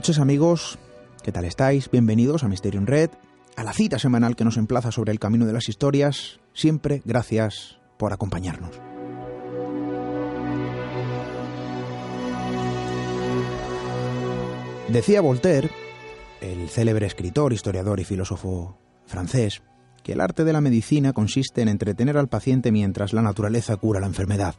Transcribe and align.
noches 0.00 0.18
amigos, 0.18 0.78
¿qué 1.22 1.30
tal 1.30 1.44
estáis? 1.44 1.90
Bienvenidos 1.90 2.42
a 2.42 2.48
Mysterium 2.48 2.86
Red, 2.86 3.10
a 3.54 3.64
la 3.64 3.74
cita 3.74 3.98
semanal 3.98 4.34
que 4.34 4.46
nos 4.46 4.56
emplaza 4.56 4.90
sobre 4.90 5.12
el 5.12 5.18
camino 5.18 5.44
de 5.44 5.52
las 5.52 5.68
historias. 5.68 6.40
Siempre 6.54 7.02
gracias 7.04 7.78
por 7.98 8.14
acompañarnos. 8.14 8.70
Decía 14.88 15.20
Voltaire, 15.20 15.68
el 16.40 16.70
célebre 16.70 17.04
escritor, 17.04 17.52
historiador 17.52 18.00
y 18.00 18.04
filósofo 18.04 18.78
francés, 19.04 19.60
que 20.02 20.14
el 20.14 20.22
arte 20.22 20.44
de 20.44 20.54
la 20.54 20.62
medicina 20.62 21.12
consiste 21.12 21.60
en 21.60 21.68
entretener 21.68 22.16
al 22.16 22.30
paciente 22.30 22.72
mientras 22.72 23.12
la 23.12 23.20
naturaleza 23.20 23.76
cura 23.76 24.00
la 24.00 24.06
enfermedad. 24.06 24.54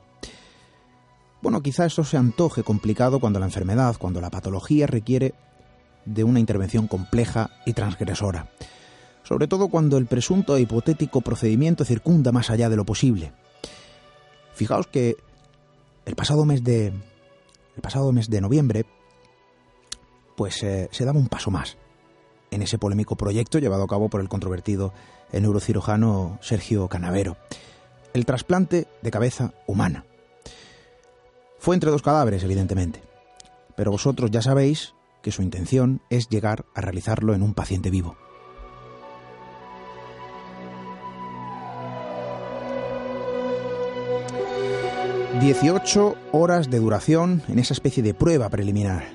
Bueno, 1.41 1.63
quizá 1.63 1.85
eso 1.85 2.03
se 2.03 2.17
antoje 2.17 2.63
complicado 2.63 3.19
cuando 3.19 3.39
la 3.39 3.47
enfermedad, 3.47 3.95
cuando 3.97 4.21
la 4.21 4.29
patología 4.29 4.85
requiere 4.85 5.33
de 6.05 6.23
una 6.23 6.39
intervención 6.39 6.87
compleja 6.87 7.49
y 7.65 7.73
transgresora, 7.73 8.49
sobre 9.23 9.47
todo 9.47 9.67
cuando 9.67 9.97
el 9.97 10.05
presunto 10.05 10.55
e 10.55 10.61
hipotético 10.61 11.21
procedimiento 11.21 11.83
circunda 11.83 12.31
más 12.31 12.49
allá 12.51 12.69
de 12.69 12.75
lo 12.75 12.85
posible. 12.85 13.33
Fijaos 14.53 14.85
que 14.87 15.17
el 16.05 16.15
pasado 16.15 16.45
mes 16.45 16.63
de 16.63 16.87
el 17.75 17.81
pasado 17.81 18.11
mes 18.11 18.29
de 18.29 18.41
noviembre 18.41 18.85
pues 20.35 20.61
eh, 20.63 20.89
se 20.91 21.05
daba 21.05 21.19
un 21.19 21.27
paso 21.27 21.49
más 21.49 21.77
en 22.51 22.61
ese 22.61 22.77
polémico 22.77 23.15
proyecto 23.15 23.59
llevado 23.59 23.83
a 23.83 23.87
cabo 23.87 24.09
por 24.09 24.21
el 24.21 24.29
controvertido 24.29 24.93
neurocirujano 25.31 26.37
Sergio 26.41 26.87
Canavero, 26.89 27.37
el 28.13 28.25
trasplante 28.25 28.87
de 29.01 29.11
cabeza 29.11 29.53
humana. 29.67 30.05
Fue 31.61 31.75
entre 31.75 31.91
dos 31.91 32.01
cadáveres, 32.01 32.43
evidentemente, 32.43 33.03
pero 33.75 33.91
vosotros 33.91 34.31
ya 34.31 34.41
sabéis 34.41 34.95
que 35.21 35.31
su 35.31 35.43
intención 35.43 36.01
es 36.09 36.27
llegar 36.27 36.65
a 36.73 36.81
realizarlo 36.81 37.35
en 37.35 37.43
un 37.43 37.53
paciente 37.53 37.91
vivo. 37.91 38.17
Dieciocho 45.39 46.15
horas 46.31 46.71
de 46.71 46.79
duración 46.79 47.43
en 47.47 47.59
esa 47.59 47.75
especie 47.75 48.01
de 48.01 48.15
prueba 48.15 48.49
preliminar, 48.49 49.13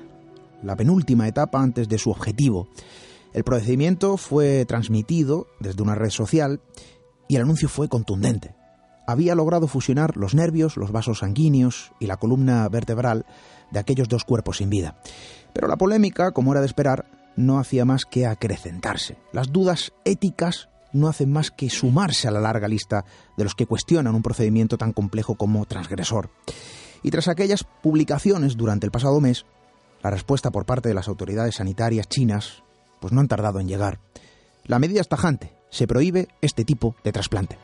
la 0.63 0.77
penúltima 0.77 1.27
etapa 1.27 1.61
antes 1.61 1.89
de 1.89 1.97
su 1.97 2.11
objetivo. 2.11 2.69
El 3.33 3.43
procedimiento 3.43 4.15
fue 4.15 4.63
transmitido 4.63 5.47
desde 5.59 5.83
una 5.83 5.95
red 5.95 6.11
social 6.11 6.61
y 7.27 7.35
el 7.35 7.41
anuncio 7.41 7.67
fue 7.67 7.89
contundente. 7.89 8.56
Había 9.07 9.35
logrado 9.35 9.67
fusionar 9.67 10.17
los 10.17 10.35
nervios, 10.35 10.75
los 10.75 10.91
vasos 10.91 11.19
sanguíneos 11.19 11.93
y 11.99 12.07
la 12.07 12.17
columna 12.17 12.67
vertebral 12.67 13.25
de 13.71 13.79
aquellos 13.79 14.09
dos 14.09 14.25
cuerpos 14.25 14.57
sin 14.57 14.69
vida. 14.69 14.99
Pero 15.53 15.69
la 15.69 15.77
polémica, 15.77 16.31
como 16.31 16.51
era 16.51 16.59
de 16.59 16.67
esperar, 16.67 17.05
no 17.37 17.57
hacía 17.57 17.85
más 17.85 18.03
que 18.03 18.25
acrecentarse. 18.25 19.17
Las 19.31 19.53
dudas 19.53 19.93
éticas 20.03 20.67
no 20.91 21.07
hacen 21.07 21.31
más 21.31 21.51
que 21.51 21.69
sumarse 21.69 22.27
a 22.27 22.31
la 22.31 22.41
larga 22.41 22.67
lista 22.67 23.05
de 23.37 23.45
los 23.45 23.55
que 23.55 23.65
cuestionan 23.65 24.13
un 24.13 24.23
procedimiento 24.23 24.77
tan 24.77 24.91
complejo 24.91 25.35
como 25.35 25.65
transgresor. 25.65 26.29
Y 27.01 27.09
tras 27.09 27.29
aquellas 27.29 27.63
publicaciones 27.63 28.57
durante 28.57 28.85
el 28.85 28.91
pasado 28.91 29.21
mes, 29.21 29.45
la 30.03 30.09
respuesta 30.09 30.51
por 30.51 30.65
parte 30.65 30.89
de 30.89 30.95
las 30.95 31.07
autoridades 31.07 31.55
sanitarias 31.55 32.07
chinas 32.09 32.63
pues 32.99 33.13
no 33.13 33.21
han 33.21 33.27
tardado 33.27 33.59
en 33.59 33.67
llegar. 33.67 33.99
La 34.65 34.79
medida 34.79 34.99
es 34.99 35.07
tajante, 35.07 35.53
se 35.69 35.87
prohíbe 35.87 36.27
este 36.41 36.65
tipo 36.65 36.95
de 37.03 37.11
trasplante. 37.13 37.57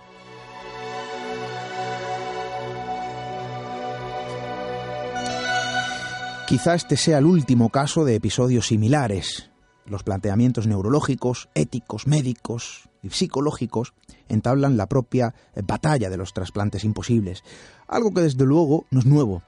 Quizá 6.48 6.76
este 6.76 6.98
sea 6.98 7.20
el 7.20 7.26
último 7.26 7.70
caso 7.70 8.04
de 8.04 8.16
episodios 8.16 8.68
similares. 8.68 9.50
Los 9.86 10.04
planteamientos 10.04 10.68
neurológicos, 10.68 11.50
éticos, 11.56 12.06
médicos 12.06 12.90
y 13.02 13.10
psicológicos 13.10 13.94
entablan 14.28 14.78
la 14.78 14.88
propia 14.88 15.34
batalla 15.66 16.10
de 16.10 16.18
los 16.18 16.34
trasplantes 16.34 16.84
imposibles, 16.84 17.44
algo 17.88 18.14
que 18.14 18.22
desde 18.22 18.46
luego 18.46 18.86
no 18.92 19.00
es 19.00 19.06
nuevo, 19.06 19.42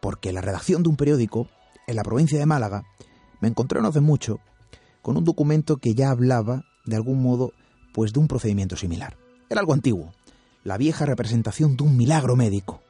porque 0.00 0.32
la 0.32 0.42
redacción 0.42 0.82
de 0.82 0.90
un 0.90 0.96
periódico 0.96 1.48
en 1.86 1.96
la 1.96 2.04
provincia 2.04 2.38
de 2.38 2.46
Málaga 2.46 2.84
me 3.40 3.48
encontré 3.48 3.80
hace 3.80 4.00
mucho 4.00 4.40
con 5.02 5.16
un 5.16 5.24
documento 5.24 5.78
que 5.78 5.94
ya 5.94 6.10
hablaba 6.10 6.64
de 6.84 6.96
algún 6.96 7.22
modo 7.22 7.52
pues 7.92 8.12
de 8.12 8.20
un 8.20 8.28
procedimiento 8.28 8.76
similar. 8.76 9.16
Era 9.48 9.60
algo 9.60 9.72
antiguo, 9.72 10.12
la 10.64 10.76
vieja 10.76 11.06
representación 11.06 11.76
de 11.76 11.84
un 11.84 11.96
milagro 11.96 12.36
médico, 12.36 12.82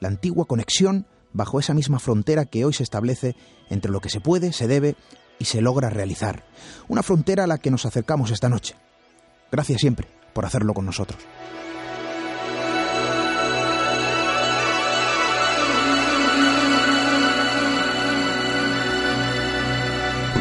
la 0.00 0.08
antigua 0.08 0.46
conexión 0.46 1.06
bajo 1.36 1.60
esa 1.60 1.74
misma 1.74 1.98
frontera 1.98 2.46
que 2.46 2.64
hoy 2.64 2.72
se 2.72 2.82
establece 2.82 3.36
entre 3.68 3.90
lo 3.90 4.00
que 4.00 4.08
se 4.08 4.20
puede, 4.20 4.52
se 4.52 4.66
debe 4.66 4.96
y 5.38 5.44
se 5.44 5.60
logra 5.60 5.90
realizar. 5.90 6.44
Una 6.88 7.02
frontera 7.02 7.44
a 7.44 7.46
la 7.46 7.58
que 7.58 7.70
nos 7.70 7.84
acercamos 7.84 8.30
esta 8.30 8.48
noche. 8.48 8.74
Gracias 9.52 9.80
siempre 9.80 10.08
por 10.32 10.46
hacerlo 10.46 10.72
con 10.74 10.86
nosotros. 10.86 11.20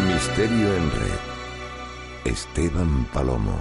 Misterio 0.07 0.75
en 0.75 0.91
red. 0.91 1.19
Esteban 2.25 3.05
Palomo. 3.13 3.59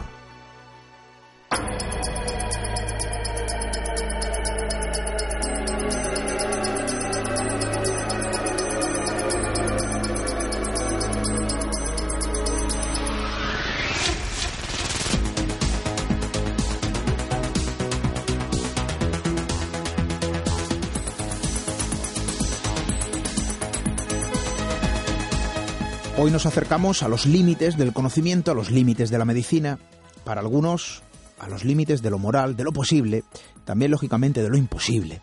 Hoy 26.25 26.31
nos 26.31 26.47
acercamos 26.47 27.03
a 27.03 27.09
los 27.09 27.27
límites 27.27 27.77
del 27.77 27.93
conocimiento, 27.93 28.51
a 28.51 28.55
los 28.55 28.71
límites 28.71 29.11
de 29.11 29.19
la 29.19 29.27
medicina, 29.27 29.79
para 30.25 30.41
algunos 30.41 31.03
a 31.39 31.51
los 31.51 31.65
límites 31.65 32.01
de 32.01 32.09
lo 32.09 32.19
moral, 32.19 32.57
de 32.57 32.65
lo 32.65 32.73
posible, 32.73 33.25
también 33.67 33.91
lógicamente 33.91 34.43
de 34.43 34.49
lo 34.49 34.57
imposible. 34.57 35.21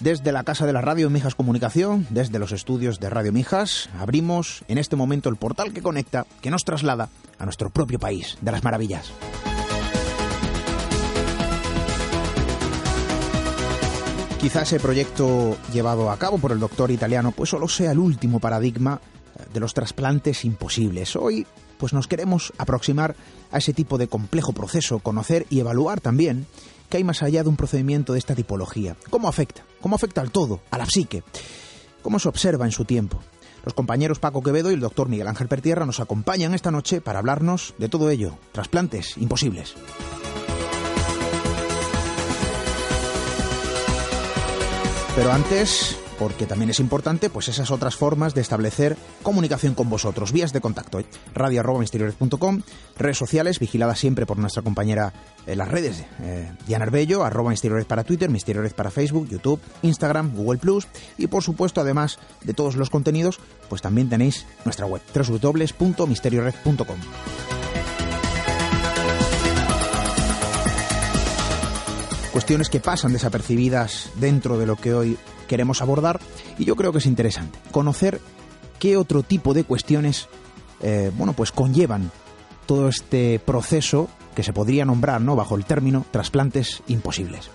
Desde 0.00 0.32
la 0.32 0.42
Casa 0.42 0.66
de 0.66 0.72
la 0.72 0.80
Radio 0.80 1.08
Mijas 1.08 1.36
Comunicación, 1.36 2.04
desde 2.10 2.40
los 2.40 2.50
estudios 2.50 2.98
de 2.98 3.10
Radio 3.10 3.32
Mijas, 3.32 3.90
abrimos 3.96 4.64
en 4.66 4.78
este 4.78 4.96
momento 4.96 5.28
el 5.28 5.36
portal 5.36 5.72
que 5.72 5.82
conecta, 5.82 6.26
que 6.40 6.50
nos 6.50 6.64
traslada 6.64 7.10
a 7.38 7.44
nuestro 7.44 7.70
propio 7.70 8.00
país 8.00 8.36
de 8.40 8.50
las 8.50 8.64
maravillas. 8.64 9.12
Quizá 14.40 14.62
ese 14.62 14.80
proyecto 14.80 15.56
llevado 15.72 16.10
a 16.10 16.16
cabo 16.16 16.38
por 16.38 16.50
el 16.50 16.58
doctor 16.58 16.90
italiano 16.90 17.30
pues 17.30 17.50
solo 17.50 17.68
sea 17.68 17.92
el 17.92 18.00
último 18.00 18.40
paradigma 18.40 19.00
de 19.52 19.60
los 19.60 19.74
trasplantes 19.74 20.44
imposibles. 20.44 21.16
Hoy 21.16 21.46
pues 21.78 21.92
nos 21.92 22.08
queremos 22.08 22.52
aproximar 22.58 23.16
a 23.50 23.58
ese 23.58 23.72
tipo 23.72 23.96
de 23.96 24.06
complejo 24.06 24.52
proceso, 24.52 24.98
conocer 24.98 25.46
y 25.48 25.60
evaluar 25.60 26.00
también 26.00 26.46
qué 26.90 26.98
hay 26.98 27.04
más 27.04 27.22
allá 27.22 27.42
de 27.42 27.48
un 27.48 27.56
procedimiento 27.56 28.12
de 28.12 28.18
esta 28.18 28.34
tipología. 28.34 28.96
¿Cómo 29.08 29.28
afecta? 29.28 29.62
¿Cómo 29.80 29.96
afecta 29.96 30.20
al 30.20 30.30
todo, 30.30 30.60
a 30.70 30.78
la 30.78 30.86
psique? 30.86 31.22
¿Cómo 32.02 32.18
se 32.18 32.28
observa 32.28 32.66
en 32.66 32.72
su 32.72 32.84
tiempo? 32.84 33.20
Los 33.64 33.74
compañeros 33.74 34.18
Paco 34.18 34.42
Quevedo 34.42 34.70
y 34.70 34.74
el 34.74 34.80
doctor 34.80 35.08
Miguel 35.08 35.28
Ángel 35.28 35.48
Pertierra 35.48 35.86
nos 35.86 36.00
acompañan 36.00 36.54
esta 36.54 36.70
noche 36.70 37.00
para 37.00 37.18
hablarnos 37.18 37.74
de 37.78 37.88
todo 37.88 38.10
ello, 38.10 38.36
trasplantes 38.52 39.16
imposibles. 39.16 39.74
Pero 45.16 45.32
antes, 45.32 45.96
porque 46.20 46.44
también 46.44 46.68
es 46.68 46.80
importante, 46.80 47.30
pues 47.30 47.48
esas 47.48 47.70
otras 47.70 47.96
formas 47.96 48.34
de 48.34 48.42
establecer 48.42 48.94
comunicación 49.22 49.74
con 49.74 49.88
vosotros, 49.88 50.32
vías 50.32 50.52
de 50.52 50.60
contacto, 50.60 51.02
radio 51.32 51.60
arroba 51.60 51.82
redes 52.98 53.16
sociales, 53.16 53.58
vigiladas 53.58 53.98
siempre 53.98 54.26
por 54.26 54.36
nuestra 54.36 54.60
compañera 54.60 55.14
en 55.46 55.56
las 55.56 55.68
redes, 55.68 56.04
eh, 56.20 56.52
Diana 56.66 56.84
Arbello, 56.84 57.24
arroba 57.24 57.54
para 57.88 58.04
Twitter, 58.04 58.28
Misteriores 58.28 58.74
para 58.74 58.90
Facebook, 58.90 59.28
YouTube, 59.30 59.62
Instagram, 59.80 60.36
Google 60.36 60.58
Plus, 60.58 60.88
y 61.16 61.26
por 61.26 61.42
supuesto, 61.42 61.80
además 61.80 62.18
de 62.44 62.52
todos 62.52 62.76
los 62.76 62.90
contenidos, 62.90 63.40
pues 63.70 63.80
también 63.80 64.10
tenéis 64.10 64.44
nuestra 64.66 64.84
web, 64.84 65.00
www.misteriored.com. 65.14 66.98
cuestiones 72.30 72.68
que 72.68 72.78
pasan 72.78 73.12
desapercibidas 73.12 74.10
dentro 74.16 74.56
de 74.56 74.64
lo 74.64 74.76
que 74.76 74.94
hoy 74.94 75.18
queremos 75.50 75.82
abordar 75.82 76.20
y 76.60 76.64
yo 76.64 76.76
creo 76.76 76.92
que 76.92 76.98
es 76.98 77.06
interesante 77.06 77.58
conocer 77.72 78.20
qué 78.78 78.96
otro 78.96 79.24
tipo 79.24 79.52
de 79.52 79.64
cuestiones 79.64 80.28
eh, 80.80 81.10
bueno 81.18 81.32
pues 81.32 81.50
conllevan 81.50 82.12
todo 82.66 82.88
este 82.88 83.40
proceso 83.40 84.08
que 84.36 84.44
se 84.44 84.52
podría 84.52 84.84
nombrar 84.84 85.20
¿no? 85.20 85.34
bajo 85.34 85.56
el 85.56 85.64
término 85.64 86.04
trasplantes 86.12 86.84
imposibles. 86.86 87.50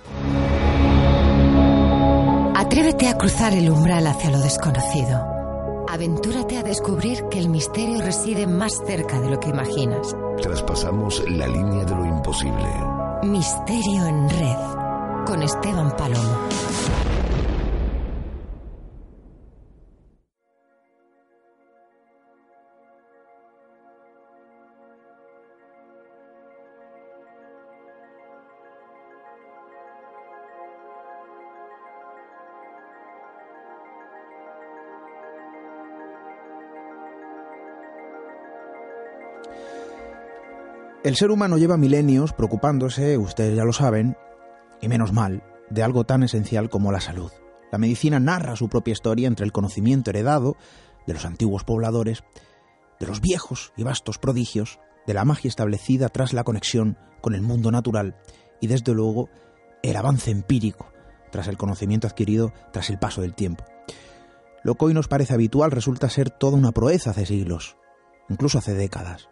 Atrévete 2.54 3.08
a 3.08 3.18
cruzar 3.18 3.54
el 3.54 3.70
umbral 3.70 4.08
hacia 4.08 4.30
lo 4.30 4.40
desconocido. 4.40 5.86
Aventúrate 5.88 6.58
a 6.58 6.64
descubrir 6.64 7.24
que 7.32 7.40
el 7.40 7.48
misterio 7.48 8.02
reside 8.02 8.46
más 8.46 8.74
cerca 8.86 9.22
de 9.22 9.30
lo 9.30 9.40
que 9.40 9.52
imaginas. 9.52 10.14
Traspasamos 10.42 11.24
la 11.30 11.48
línea 11.48 11.86
de 11.86 11.96
lo 11.96 12.06
imposible. 12.06 12.68
Misterio 13.24 14.06
en 14.06 14.30
red 14.30 15.26
con 15.26 15.42
Esteban 15.42 15.96
Palomo. 15.96 16.50
El 41.06 41.16
ser 41.16 41.30
humano 41.30 41.60
lleva 41.60 41.78
milenios 41.78 42.34
preocupándose, 42.34 43.20
ustedes 43.20 43.56
ya 43.56 43.64
lo 43.64 43.74
saben, 43.74 44.18
y 44.82 44.88
menos 44.88 45.14
mal, 45.14 45.44
de 45.70 45.84
algo 45.84 46.04
tan 46.04 46.24
esencial 46.24 46.68
como 46.72 46.92
la 46.92 47.00
salud. 47.00 47.32
La 47.72 47.78
medicina 47.78 48.20
narra 48.20 48.56
su 48.56 48.70
propia 48.70 48.94
historia 48.94 49.28
entre 49.28 49.46
el 49.46 49.52
conocimiento 49.52 50.10
heredado 50.10 50.58
de 51.06 51.14
los 51.14 51.24
antiguos 51.24 51.64
pobladores, 51.64 52.24
de 53.00 53.06
los 53.06 53.22
viejos 53.22 53.72
y 53.78 53.84
vastos 53.84 54.18
prodigios, 54.18 54.80
de 55.06 55.14
la 55.14 55.26
magia 55.26 55.48
establecida 55.48 56.10
tras 56.10 56.34
la 56.34 56.44
conexión 56.44 56.98
con 57.22 57.36
el 57.36 57.44
mundo 57.44 57.70
natural 57.70 58.16
y 58.60 58.66
desde 58.66 58.96
luego 58.96 59.30
el 59.84 59.98
avance 59.98 60.32
empírico 60.32 60.92
tras 61.32 61.48
el 61.48 61.58
conocimiento 61.58 62.08
adquirido 62.08 62.52
tras 62.74 62.90
el 62.90 62.98
paso 62.98 63.22
del 63.22 63.36
tiempo. 63.36 63.64
Lo 64.64 64.74
que 64.74 64.86
hoy 64.86 64.96
nos 64.96 65.08
parece 65.08 65.36
habitual 65.36 65.70
resulta 65.70 66.10
ser 66.10 66.32
toda 66.32 66.58
una 66.58 66.72
proeza 66.72 67.12
hace 67.12 67.28
siglos, 67.28 67.78
incluso 68.28 68.58
hace 68.58 68.74
décadas 68.74 69.30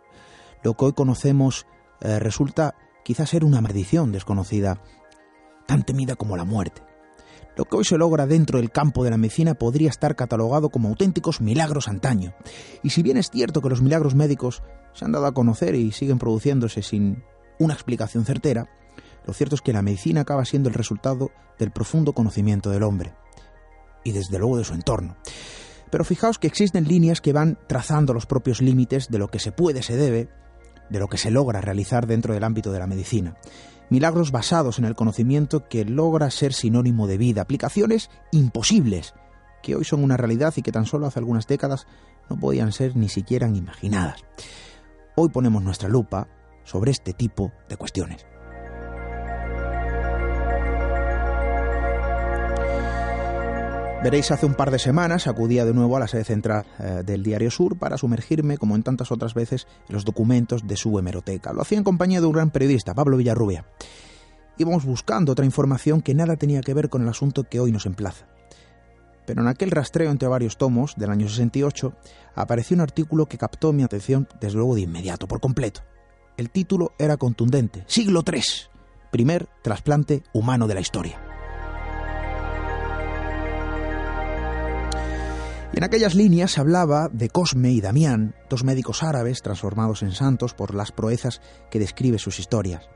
lo 0.63 0.75
que 0.75 0.86
hoy 0.86 0.94
conocemos 0.94 1.65
eh, 2.01 2.19
resulta 2.19 2.75
quizás 3.04 3.30
ser 3.30 3.44
una 3.44 3.62
maldición 3.62 4.12
desconocida, 4.12 4.81
tan 5.68 5.83
temida 5.83 6.15
como 6.15 6.38
la 6.38 6.45
muerte. 6.45 6.81
Lo 7.56 7.65
que 7.65 7.77
hoy 7.77 7.83
se 7.83 7.98
logra 7.98 8.25
dentro 8.25 8.57
del 8.57 8.71
campo 8.71 9.04
de 9.04 9.12
la 9.12 9.18
medicina 9.18 9.54
podría 9.54 9.89
estar 9.89 10.15
catalogado 10.15 10.69
como 10.69 10.89
auténticos 10.89 11.39
milagros 11.39 11.88
antaño. 11.88 12.33
Y 12.81 12.89
si 12.89 13.04
bien 13.04 13.18
es 13.18 13.30
cierto 13.30 13.62
que 13.62 13.69
los 13.69 13.81
milagros 13.81 14.15
médicos 14.15 14.63
se 14.94 15.06
han 15.06 15.12
dado 15.12 15.27
a 15.27 15.33
conocer 15.33 15.75
y 15.75 15.92
siguen 15.92 16.18
produciéndose 16.18 16.81
sin 16.81 17.24
una 17.60 17.75
explicación 17.75 18.25
certera, 18.25 18.69
lo 19.25 19.33
cierto 19.33 19.56
es 19.56 19.62
que 19.62 19.74
la 19.74 19.83
medicina 19.83 20.21
acaba 20.21 20.45
siendo 20.45 20.69
el 20.69 20.75
resultado 20.75 21.31
del 21.60 21.71
profundo 21.71 22.13
conocimiento 22.13 22.71
del 22.71 22.83
hombre 22.83 23.13
y 24.04 24.12
desde 24.12 24.39
luego 24.39 24.57
de 24.57 24.63
su 24.63 24.74
entorno. 24.74 25.15
Pero 25.92 26.04
fijaos 26.04 26.39
que 26.39 26.48
existen 26.48 26.88
líneas 26.88 27.21
que 27.21 27.33
van 27.33 27.60
trazando 27.68 28.13
los 28.13 28.25
propios 28.25 28.62
límites 28.62 29.10
de 29.10 29.19
lo 29.19 29.27
que 29.27 29.38
se 29.38 29.51
puede, 29.51 29.83
se 29.83 29.95
debe 29.95 30.27
de 30.94 31.00
lo 31.00 31.07
que 31.07 31.18
se 31.18 31.31
logra 31.31 31.60
realizar 31.60 32.06
dentro 32.06 32.36
del 32.36 32.44
ámbito 32.44 32.72
de 32.72 32.78
la 32.78 32.86
medicina. 32.86 33.36
Milagros 33.90 34.31
basados 34.31 34.78
en 34.78 34.86
el 34.86 34.95
conocimiento 34.95 35.68
que 35.68 35.86
logra 35.86 36.30
ser 36.30 36.54
sinónimo 36.54 37.07
de 37.07 37.18
vida, 37.18 37.42
aplicaciones 37.42 38.12
imposibles, 38.31 39.16
que 39.63 39.75
hoy 39.75 39.86
son 39.86 40.04
una 40.04 40.18
realidad 40.18 40.54
y 40.56 40.62
que 40.62 40.72
tan 40.72 40.86
solo 40.86 41.07
hace 41.07 41.18
algunas 41.18 41.48
décadas 41.48 41.88
no 42.30 42.40
podían 42.40 42.72
ser 42.72 42.95
ni 42.95 43.10
siquiera 43.10 43.48
imaginadas. 43.48 44.24
Hoy 45.16 45.30
ponemos 45.30 45.63
nuestra 45.63 45.90
lupa 45.90 46.28
sobre 46.63 46.92
este 46.92 47.13
tipo 47.13 47.51
de 47.68 47.75
cuestiones. 47.75 48.25
Veréis, 54.03 54.31
hace 54.31 54.45
un 54.45 54.53
par 54.53 54.69
de 54.69 54.79
semanas 54.79 55.27
acudía 55.27 55.63
de 55.63 55.73
nuevo 55.73 55.95
a 55.95 56.00
la 56.01 56.09
sede 56.09 56.25
central 56.25 56.65
eh, 56.77 57.03
del 57.05 57.24
Diario 57.24 57.50
Sur 57.50 57.77
para 57.77 57.98
sumergirme, 57.98 58.57
como 58.57 58.75
en 58.75 58.83
tantas 58.83 59.13
otras 59.13 59.33
veces, 59.33 59.65
en 59.88 59.93
los 59.93 60.03
documentos 60.03 60.67
de 60.67 60.75
su 60.75 61.00
hemeroteca. 61.00 61.53
Lo 61.53 61.62
hacía 61.62 61.77
en 61.77 61.86
compañía 61.86 62.19
de 62.19 62.27
un 62.27 62.33
gran 62.33 62.50
periodista, 62.50 62.93
Pablo 62.93 63.15
Villarrubia. 63.15 63.65
Íbamos 64.57 64.83
buscando 64.83 65.31
otra 65.31 65.45
información 65.45 66.01
que 66.01 66.13
nada 66.13 66.36
tenía 66.36 66.60
que 66.60 66.74
ver 66.74 66.89
con 66.89 67.01
el 67.01 67.07
asunto 67.07 67.45
que 67.45 67.62
hoy 67.62 67.72
nos 67.72 67.86
emplaza. 67.86 68.25
Pero 69.25 69.41
en 69.41 69.48
aquel 69.48 69.72
rastreo 69.72 70.12
entre 70.12 70.27
varios 70.27 70.57
tomos 70.57 70.95
del 70.98 71.10
año 71.10 71.29
68 71.29 71.93
apareció 72.36 72.75
un 72.75 72.81
artículo 72.81 73.27
que 73.27 73.38
captó 73.38 73.72
mi 73.72 73.83
atención 73.83 74.27
desde 74.41 74.57
luego 74.57 74.75
de 74.75 74.81
inmediato, 74.81 75.29
por 75.29 75.39
completo. 75.39 75.79
El 76.36 76.50
título 76.50 76.91
era 77.00 77.15
contundente, 77.15 77.86
Siglo 77.88 78.22
III, 78.29 78.41
primer 79.13 79.48
trasplante 79.62 80.24
humano 80.33 80.67
de 80.67 80.74
la 80.74 80.81
historia. 80.81 81.33
Y 85.74 85.77
en 85.77 85.84
aquellas 85.84 86.13
líneas 86.13 86.51
se 86.51 86.62
hablaba 86.62 87.10
de 87.12 87.30
Cosme 87.30 87.72
y 87.72 87.82
Damián, 87.82 88.36
dos 88.48 88.63
médicos 88.63 89.01
árabes 89.01 89.42
transformados 89.42 90.03
en 90.03 90.12
santos 90.12 90.53
por 90.53 90.75
las 90.75 90.92
proezas 90.92 91.42
que 91.72 91.80
describe 91.80 92.20
sus 92.20 92.38
historias. 92.38 92.88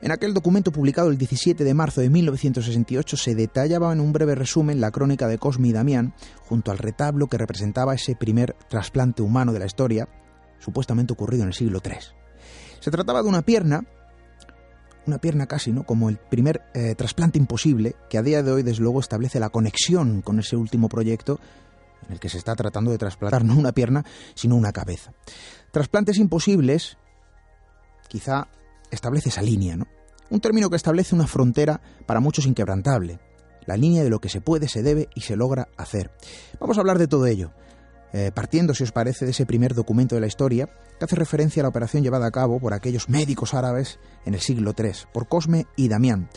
En 0.00 0.12
aquel 0.12 0.32
documento 0.32 0.70
publicado 0.70 1.10
el 1.10 1.18
17 1.18 1.64
de 1.64 1.74
marzo 1.74 2.00
de 2.00 2.10
1968 2.10 3.16
se 3.16 3.34
detallaba 3.34 3.92
en 3.92 3.98
un 3.98 4.12
breve 4.12 4.36
resumen 4.36 4.80
la 4.80 4.92
crónica 4.92 5.26
de 5.26 5.38
Cosme 5.38 5.68
y 5.68 5.72
Damián 5.72 6.14
junto 6.42 6.70
al 6.70 6.78
retablo 6.78 7.26
que 7.26 7.38
representaba 7.38 7.94
ese 7.94 8.14
primer 8.14 8.54
trasplante 8.68 9.22
humano 9.22 9.52
de 9.52 9.58
la 9.58 9.66
historia, 9.66 10.08
supuestamente 10.60 11.12
ocurrido 11.12 11.42
en 11.42 11.48
el 11.48 11.54
siglo 11.54 11.80
III. 11.84 11.96
Se 12.78 12.92
trataba 12.92 13.24
de 13.24 13.28
una 13.28 13.42
pierna 13.42 13.84
una 15.08 15.18
pierna 15.18 15.46
casi, 15.46 15.72
¿no? 15.72 15.84
Como 15.84 16.08
el 16.08 16.18
primer 16.18 16.62
eh, 16.74 16.94
trasplante 16.94 17.38
imposible, 17.38 17.96
que 18.08 18.18
a 18.18 18.22
día 18.22 18.42
de 18.42 18.52
hoy, 18.52 18.62
desde 18.62 18.82
luego, 18.82 19.00
establece 19.00 19.40
la 19.40 19.48
conexión 19.48 20.22
con 20.22 20.38
ese 20.38 20.56
último 20.56 20.88
proyecto 20.88 21.40
en 22.06 22.12
el 22.12 22.20
que 22.20 22.28
se 22.28 22.38
está 22.38 22.54
tratando 22.54 22.90
de 22.90 22.98
trasplantar 22.98 23.44
no 23.44 23.56
una 23.56 23.72
pierna, 23.72 24.04
sino 24.34 24.54
una 24.54 24.72
cabeza. 24.72 25.12
Trasplantes 25.72 26.18
imposibles, 26.18 26.96
quizá 28.08 28.48
establece 28.90 29.30
esa 29.30 29.42
línea, 29.42 29.76
¿no? 29.76 29.86
Un 30.30 30.40
término 30.40 30.70
que 30.70 30.76
establece 30.76 31.14
una 31.14 31.26
frontera 31.26 31.80
para 32.06 32.20
muchos 32.20 32.46
inquebrantable, 32.46 33.18
la 33.66 33.76
línea 33.76 34.04
de 34.04 34.10
lo 34.10 34.20
que 34.20 34.28
se 34.28 34.40
puede, 34.40 34.68
se 34.68 34.82
debe 34.82 35.08
y 35.14 35.22
se 35.22 35.36
logra 35.36 35.68
hacer. 35.76 36.10
Vamos 36.60 36.76
a 36.76 36.80
hablar 36.80 36.98
de 36.98 37.08
todo 37.08 37.26
ello. 37.26 37.52
Eh, 38.12 38.30
partiendo, 38.34 38.74
si 38.74 38.84
os 38.84 38.92
parece, 38.92 39.24
de 39.24 39.32
ese 39.32 39.46
primer 39.46 39.74
documento 39.74 40.14
de 40.14 40.20
la 40.20 40.26
historia, 40.26 40.68
que 40.98 41.04
hace 41.04 41.16
referencia 41.16 41.60
a 41.60 41.64
la 41.64 41.68
operación 41.68 42.02
llevada 42.02 42.26
a 42.26 42.30
cabo 42.30 42.58
por 42.58 42.72
aquellos 42.72 43.08
médicos 43.08 43.54
árabes 43.54 43.98
en 44.24 44.34
el 44.34 44.40
siglo 44.40 44.74
III, 44.76 44.92
por 45.12 45.28
Cosme 45.28 45.66
y 45.76 45.88
Damián. 45.88 46.28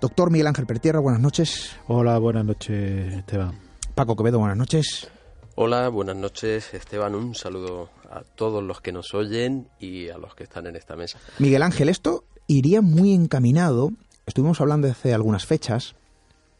Doctor 0.00 0.30
Miguel 0.30 0.46
Ángel 0.46 0.66
Pertierra, 0.66 0.98
buenas 0.98 1.20
noches. 1.20 1.76
Hola, 1.86 2.18
buenas 2.18 2.44
noches, 2.44 3.12
Esteban. 3.12 3.58
Paco 3.94 4.16
Quevedo, 4.16 4.38
buenas 4.38 4.56
noches. 4.56 5.10
Hola, 5.56 5.90
buenas 5.90 6.16
noches, 6.16 6.72
Esteban. 6.72 7.14
Un 7.14 7.34
saludo 7.34 7.90
a 8.10 8.22
todos 8.22 8.62
los 8.62 8.80
que 8.80 8.92
nos 8.92 9.12
oyen 9.12 9.68
y 9.78 10.08
a 10.08 10.16
los 10.16 10.34
que 10.34 10.44
están 10.44 10.66
en 10.66 10.76
esta 10.76 10.96
mesa. 10.96 11.18
Miguel 11.38 11.62
Ángel, 11.62 11.90
esto 11.90 12.24
iría 12.46 12.80
muy 12.80 13.12
encaminado. 13.12 13.90
Estuvimos 14.24 14.60
hablando 14.62 14.88
hace 14.88 15.12
algunas 15.12 15.44
fechas 15.44 15.96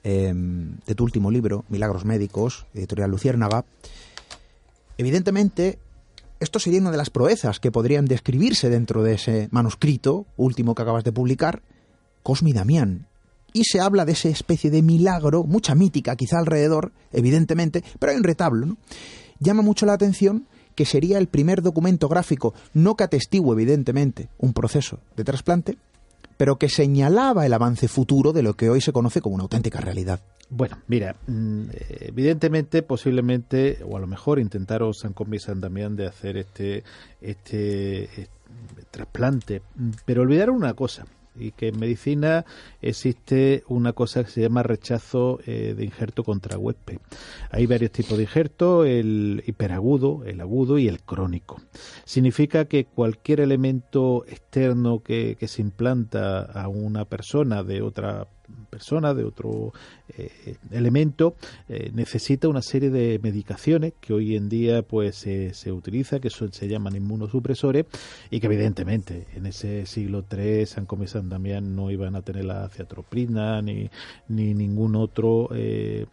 eh, 0.04 0.32
de 0.34 0.94
tu 0.94 1.04
último 1.04 1.30
libro, 1.30 1.64
Milagros 1.70 2.04
Médicos, 2.04 2.66
editorial 2.74 3.10
Luciérnaga. 3.10 3.64
Evidentemente, 5.00 5.78
esto 6.40 6.58
sería 6.58 6.78
una 6.78 6.90
de 6.90 6.98
las 6.98 7.08
proezas 7.08 7.58
que 7.58 7.72
podrían 7.72 8.04
describirse 8.04 8.68
dentro 8.68 9.02
de 9.02 9.14
ese 9.14 9.48
manuscrito 9.50 10.26
último 10.36 10.74
que 10.74 10.82
acabas 10.82 11.04
de 11.04 11.10
publicar, 11.10 11.62
Cosmi 12.22 12.52
Damián. 12.52 13.06
Y 13.54 13.64
se 13.64 13.80
habla 13.80 14.04
de 14.04 14.12
esa 14.12 14.28
especie 14.28 14.70
de 14.70 14.82
milagro, 14.82 15.44
mucha 15.44 15.74
mítica 15.74 16.16
quizá 16.16 16.38
alrededor, 16.38 16.92
evidentemente, 17.12 17.82
pero 17.98 18.12
hay 18.12 18.18
un 18.18 18.24
retablo. 18.24 18.76
Llama 19.38 19.62
mucho 19.62 19.86
la 19.86 19.94
atención 19.94 20.46
que 20.74 20.84
sería 20.84 21.16
el 21.16 21.28
primer 21.28 21.62
documento 21.62 22.06
gráfico, 22.06 22.52
no 22.74 22.94
que 22.94 23.04
atestigue 23.04 23.52
evidentemente 23.52 24.28
un 24.36 24.52
proceso 24.52 25.00
de 25.16 25.24
trasplante, 25.24 25.78
pero 26.40 26.56
que 26.56 26.70
señalaba 26.70 27.44
el 27.44 27.52
avance 27.52 27.86
futuro 27.86 28.32
de 28.32 28.42
lo 28.42 28.54
que 28.54 28.70
hoy 28.70 28.80
se 28.80 28.94
conoce 28.94 29.20
como 29.20 29.34
una 29.34 29.42
auténtica 29.42 29.78
realidad. 29.78 30.20
Bueno, 30.48 30.78
mira, 30.86 31.14
mm, 31.26 31.64
evidentemente, 32.00 32.82
posiblemente, 32.82 33.84
o 33.86 33.94
a 33.98 34.00
lo 34.00 34.06
mejor 34.06 34.38
intentaron 34.38 34.94
San 34.94 35.12
Combi 35.12 35.36
y 35.36 35.40
San 35.40 35.60
Damián 35.60 35.96
de 35.96 36.06
hacer 36.06 36.38
este, 36.38 36.82
este, 37.20 38.04
este 38.04 38.30
trasplante, 38.90 39.60
pero 40.06 40.22
olvidaron 40.22 40.56
una 40.56 40.72
cosa, 40.72 41.04
y 41.40 41.52
que 41.52 41.68
en 41.68 41.78
medicina 41.78 42.44
existe 42.82 43.64
una 43.68 43.92
cosa 43.92 44.24
que 44.24 44.30
se 44.30 44.42
llama 44.42 44.62
rechazo 44.62 45.40
eh, 45.46 45.74
de 45.76 45.84
injerto 45.84 46.22
contra 46.22 46.58
huésped. 46.58 46.98
Hay 47.50 47.66
varios 47.66 47.90
tipos 47.92 48.16
de 48.16 48.24
injerto, 48.24 48.84
el 48.84 49.42
hiperagudo, 49.46 50.22
el 50.24 50.40
agudo 50.40 50.78
y 50.78 50.88
el 50.88 51.00
crónico. 51.00 51.60
Significa 52.04 52.66
que 52.66 52.84
cualquier 52.84 53.40
elemento 53.40 54.24
externo 54.26 55.02
que, 55.02 55.36
que 55.38 55.48
se 55.48 55.62
implanta 55.62 56.42
a 56.42 56.68
una 56.68 57.04
persona 57.04 57.62
de 57.62 57.82
otra 57.82 58.26
persona, 58.68 59.14
de 59.14 59.24
otro 59.24 59.72
eh, 60.16 60.56
elemento, 60.70 61.34
eh, 61.68 61.90
necesita 61.94 62.48
una 62.48 62.62
serie 62.62 62.90
de 62.90 63.18
medicaciones 63.22 63.92
que 64.00 64.12
hoy 64.12 64.36
en 64.36 64.48
día 64.48 64.82
pues 64.82 65.16
se 65.16 65.72
utiliza, 65.72 66.20
que 66.20 66.30
se 66.30 66.68
llaman 66.68 66.96
inmunosupresores 66.96 67.86
y 68.30 68.40
que 68.40 68.46
evidentemente 68.46 69.26
en 69.34 69.46
ese 69.46 69.86
siglo 69.86 70.24
III 70.30 70.66
San 70.66 70.86
Come 70.86 71.06
San 71.06 71.28
Damián 71.28 71.74
no 71.76 71.90
iban 71.90 72.16
a 72.16 72.22
tener 72.22 72.44
la 72.44 72.68
ciatroprina 72.68 73.62
ni, 73.62 73.90
ni 74.28 74.54
ningún 74.54 74.96
otro 74.96 75.48
eh, 75.54 76.06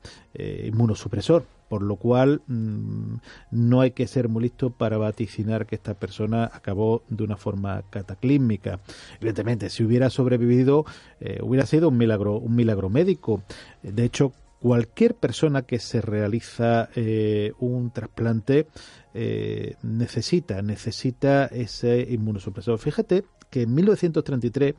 inmunosupresor 0.66 1.46
por 1.68 1.82
lo 1.82 1.98
cual 1.98 2.42
mmm, 2.48 3.16
no 3.52 3.82
hay 3.82 3.92
que 3.92 4.08
ser 4.08 4.30
muy 4.30 4.44
listo 4.44 4.70
para 4.70 4.98
vaticinar 4.98 5.66
que 5.66 5.76
esta 5.76 5.94
persona 5.94 6.50
acabó 6.54 7.04
de 7.10 7.24
una 7.24 7.38
forma 7.38 7.84
cataclísmica. 7.90 8.80
Evidentemente, 9.20 9.70
si 9.70 9.84
hubiera 9.84 10.10
sobrevivido, 10.10 10.86
eh, 11.20 11.40
hubiera 11.42 11.66
sido 11.66 11.90
un 11.90 11.98
milagro, 11.98 12.38
un 12.38 12.56
milagro 12.56 12.90
médico. 12.90 13.44
De 13.92 14.04
hecho, 14.04 14.34
cualquier 14.60 15.16
persona 15.16 15.62
que 15.64 15.80
se 15.80 16.02
realiza 16.02 16.90
eh, 16.96 17.54
un 17.60 17.92
trasplante 17.92 18.68
eh, 19.14 19.76
necesita 19.84 20.62
necesita 20.62 21.46
ese 21.48 22.06
inmunosupresor. 22.10 22.78
Fíjate 22.80 23.26
que 23.50 23.64
en 23.64 23.74
1933 23.74 24.76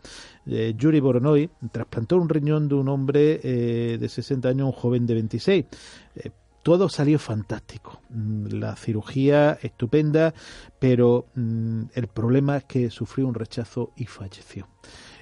eh, 0.47 0.75
Yuri 0.77 1.00
Voronoi 1.00 1.49
trasplantó 1.73 2.17
un 2.17 2.29
riñón 2.29 2.69
de 2.69 2.75
un 2.75 2.88
hombre 2.88 3.41
eh, 3.43 3.99
de 3.99 4.09
60 4.09 4.49
años, 4.49 4.67
un 4.67 4.73
joven 4.73 5.07
de 5.07 5.15
26 5.15 5.65
todo 6.69 6.91
salió 6.91 7.19
fantástico. 7.19 8.03
Mm, 8.11 8.49
la 8.59 8.77
cirugía 8.77 9.59
estupenda, 9.62 10.35
pero 10.79 11.25
mm, 11.35 11.85
el 11.95 12.09
problema 12.09 12.59
es 12.59 12.65
que 12.65 12.91
sufrió 12.91 13.27
un 13.27 13.33
rechazo 13.35 13.93
y 13.97 14.05
falleció. 14.05 14.69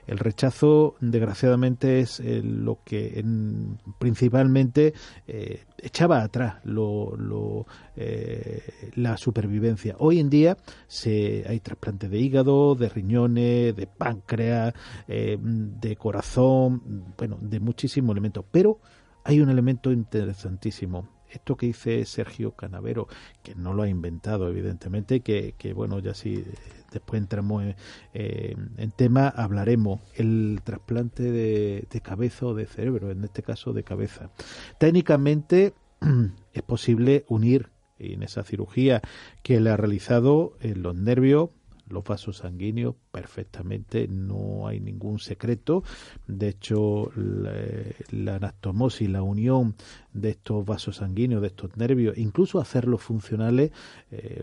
El 0.06 0.18
rechazo, 0.18 0.94
desgraciadamente, 1.00 2.00
es 2.00 2.20
eh, 2.20 2.42
lo 2.42 2.78
que 2.84 3.18
en, 3.18 3.78
principalmente 3.98 4.94
eh, 5.26 5.64
echaba 5.78 6.22
atrás 6.22 6.56
lo, 6.64 7.16
lo, 7.16 7.66
eh, 7.96 8.62
la 8.94 9.16
supervivencia. 9.16 9.96
Hoy 9.98 10.20
en 10.20 10.30
día 10.30 10.56
se, 10.86 11.44
hay 11.48 11.60
trasplantes 11.60 12.10
de 12.10 12.18
hígado, 12.18 12.74
de 12.74 12.88
riñones, 12.88 13.74
de 13.74 13.86
páncreas, 13.86 14.74
de 15.06 15.96
corazón, 15.96 17.14
bueno, 17.16 17.38
de 17.40 17.60
muchísimos 17.60 18.12
elementos. 18.12 18.44
Pero 18.50 18.80
hay 19.24 19.40
un 19.40 19.50
elemento 19.50 19.90
interesantísimo 19.90 21.15
esto 21.36 21.56
que 21.56 21.66
dice 21.66 22.04
Sergio 22.04 22.52
Canavero, 22.52 23.08
que 23.42 23.54
no 23.54 23.72
lo 23.72 23.82
ha 23.82 23.88
inventado, 23.88 24.48
evidentemente, 24.48 25.20
que, 25.20 25.54
que 25.56 25.72
bueno, 25.72 25.98
ya 26.00 26.14
si 26.14 26.44
después 26.92 27.20
entramos 27.20 27.64
en, 28.12 28.90
tema, 28.92 29.28
hablaremos 29.28 30.00
el 30.14 30.60
trasplante 30.64 31.22
de, 31.22 31.86
de 31.90 32.00
cabeza 32.00 32.46
o 32.46 32.54
de 32.54 32.66
cerebro, 32.66 33.10
en 33.10 33.24
este 33.24 33.42
caso 33.42 33.72
de 33.72 33.84
cabeza. 33.84 34.30
Técnicamente 34.78 35.74
es 36.52 36.62
posible 36.62 37.24
unir 37.28 37.70
en 37.98 38.22
esa 38.22 38.42
cirugía 38.42 39.02
que 39.42 39.60
le 39.60 39.70
ha 39.70 39.76
realizado 39.76 40.56
en 40.60 40.82
los 40.82 40.94
nervios 40.94 41.50
los 41.88 42.04
vasos 42.04 42.38
sanguíneos 42.38 42.94
perfectamente, 43.10 44.08
no 44.08 44.66
hay 44.66 44.80
ningún 44.80 45.18
secreto. 45.18 45.84
De 46.26 46.48
hecho, 46.48 47.10
la, 47.14 48.36
anastomosis, 48.36 49.08
la 49.08 49.22
unión 49.22 49.74
de 50.12 50.30
estos 50.30 50.64
vasos 50.64 50.96
sanguíneos, 50.96 51.42
de 51.42 51.48
estos 51.48 51.76
nervios, 51.76 52.16
incluso 52.18 52.58
hacerlos 52.58 53.02
funcionales, 53.02 53.70
eh, 54.10 54.42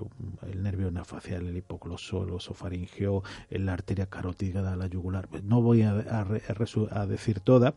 el 0.52 0.64
nervio 0.64 0.92
nafacial, 0.92 1.48
el 1.48 1.58
hipogloso, 1.58 2.24
el 2.24 2.32
osofaringeo, 2.32 3.24
la 3.50 3.74
arteria 3.74 4.08
carótida 4.08 4.76
la 4.76 4.88
yugular. 4.88 5.28
No 5.44 5.62
voy 5.62 5.82
a, 5.82 5.92
a, 5.92 7.06
decir 7.06 7.40
toda, 7.42 7.76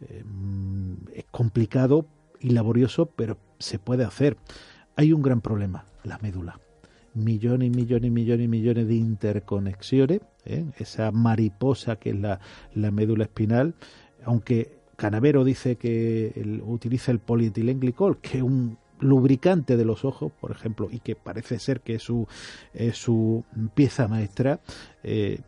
eh, 0.00 0.24
es 1.14 1.24
complicado 1.30 2.06
y 2.40 2.50
laborioso, 2.50 3.06
pero 3.06 3.38
se 3.58 3.78
puede 3.78 4.04
hacer. 4.04 4.36
Hay 4.96 5.12
un 5.12 5.22
gran 5.22 5.40
problema, 5.40 5.84
la 6.04 6.18
médula 6.18 6.60
millones 7.18 7.68
y 7.68 7.70
millones 7.70 8.08
y 8.08 8.10
millones 8.10 8.44
y 8.44 8.48
millones 8.48 8.88
de 8.88 8.94
interconexiones, 8.94 10.20
¿eh? 10.44 10.64
esa 10.78 11.10
mariposa 11.10 11.96
que 11.96 12.10
es 12.10 12.16
la, 12.16 12.40
la, 12.74 12.90
médula 12.90 13.24
espinal, 13.24 13.74
aunque 14.24 14.78
Canavero 14.96 15.44
dice 15.44 15.76
que 15.76 16.60
utiliza 16.66 17.12
el 17.12 17.20
polietilenglicol, 17.20 18.18
que 18.18 18.38
es 18.38 18.42
un 18.42 18.78
lubricante 19.00 19.76
de 19.76 19.84
los 19.84 20.04
ojos, 20.04 20.32
por 20.40 20.50
ejemplo, 20.50 20.88
y 20.90 21.00
que 21.00 21.14
parece 21.14 21.58
ser 21.58 21.80
que 21.80 21.94
es 21.96 22.02
su, 22.02 22.26
es 22.72 22.96
su 22.96 23.44
pieza 23.74 24.08
maestra, 24.08 24.60
eh, 25.02 25.40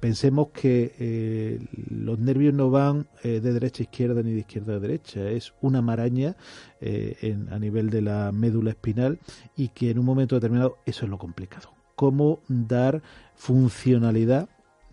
pensemos 0.00 0.48
que 0.48 0.94
eh, 0.98 1.60
los 1.90 2.18
nervios 2.18 2.54
no 2.54 2.70
van 2.70 3.06
eh, 3.22 3.40
de 3.40 3.52
derecha 3.52 3.82
a 3.82 3.84
izquierda 3.84 4.22
ni 4.22 4.32
de 4.32 4.40
izquierda 4.40 4.74
a 4.74 4.78
derecha, 4.78 5.28
es 5.30 5.54
una 5.60 5.82
maraña 5.82 6.36
en, 6.80 7.50
a 7.50 7.58
nivel 7.58 7.88
de 7.88 8.02
la 8.02 8.30
médula 8.30 8.70
espinal 8.70 9.18
y 9.56 9.68
que 9.68 9.90
en 9.90 9.98
un 9.98 10.04
momento 10.04 10.34
determinado 10.34 10.76
eso 10.84 11.06
es 11.06 11.10
lo 11.10 11.18
complicado. 11.18 11.70
Cómo 11.96 12.40
dar 12.48 13.02
funcionalidad 13.36 14.50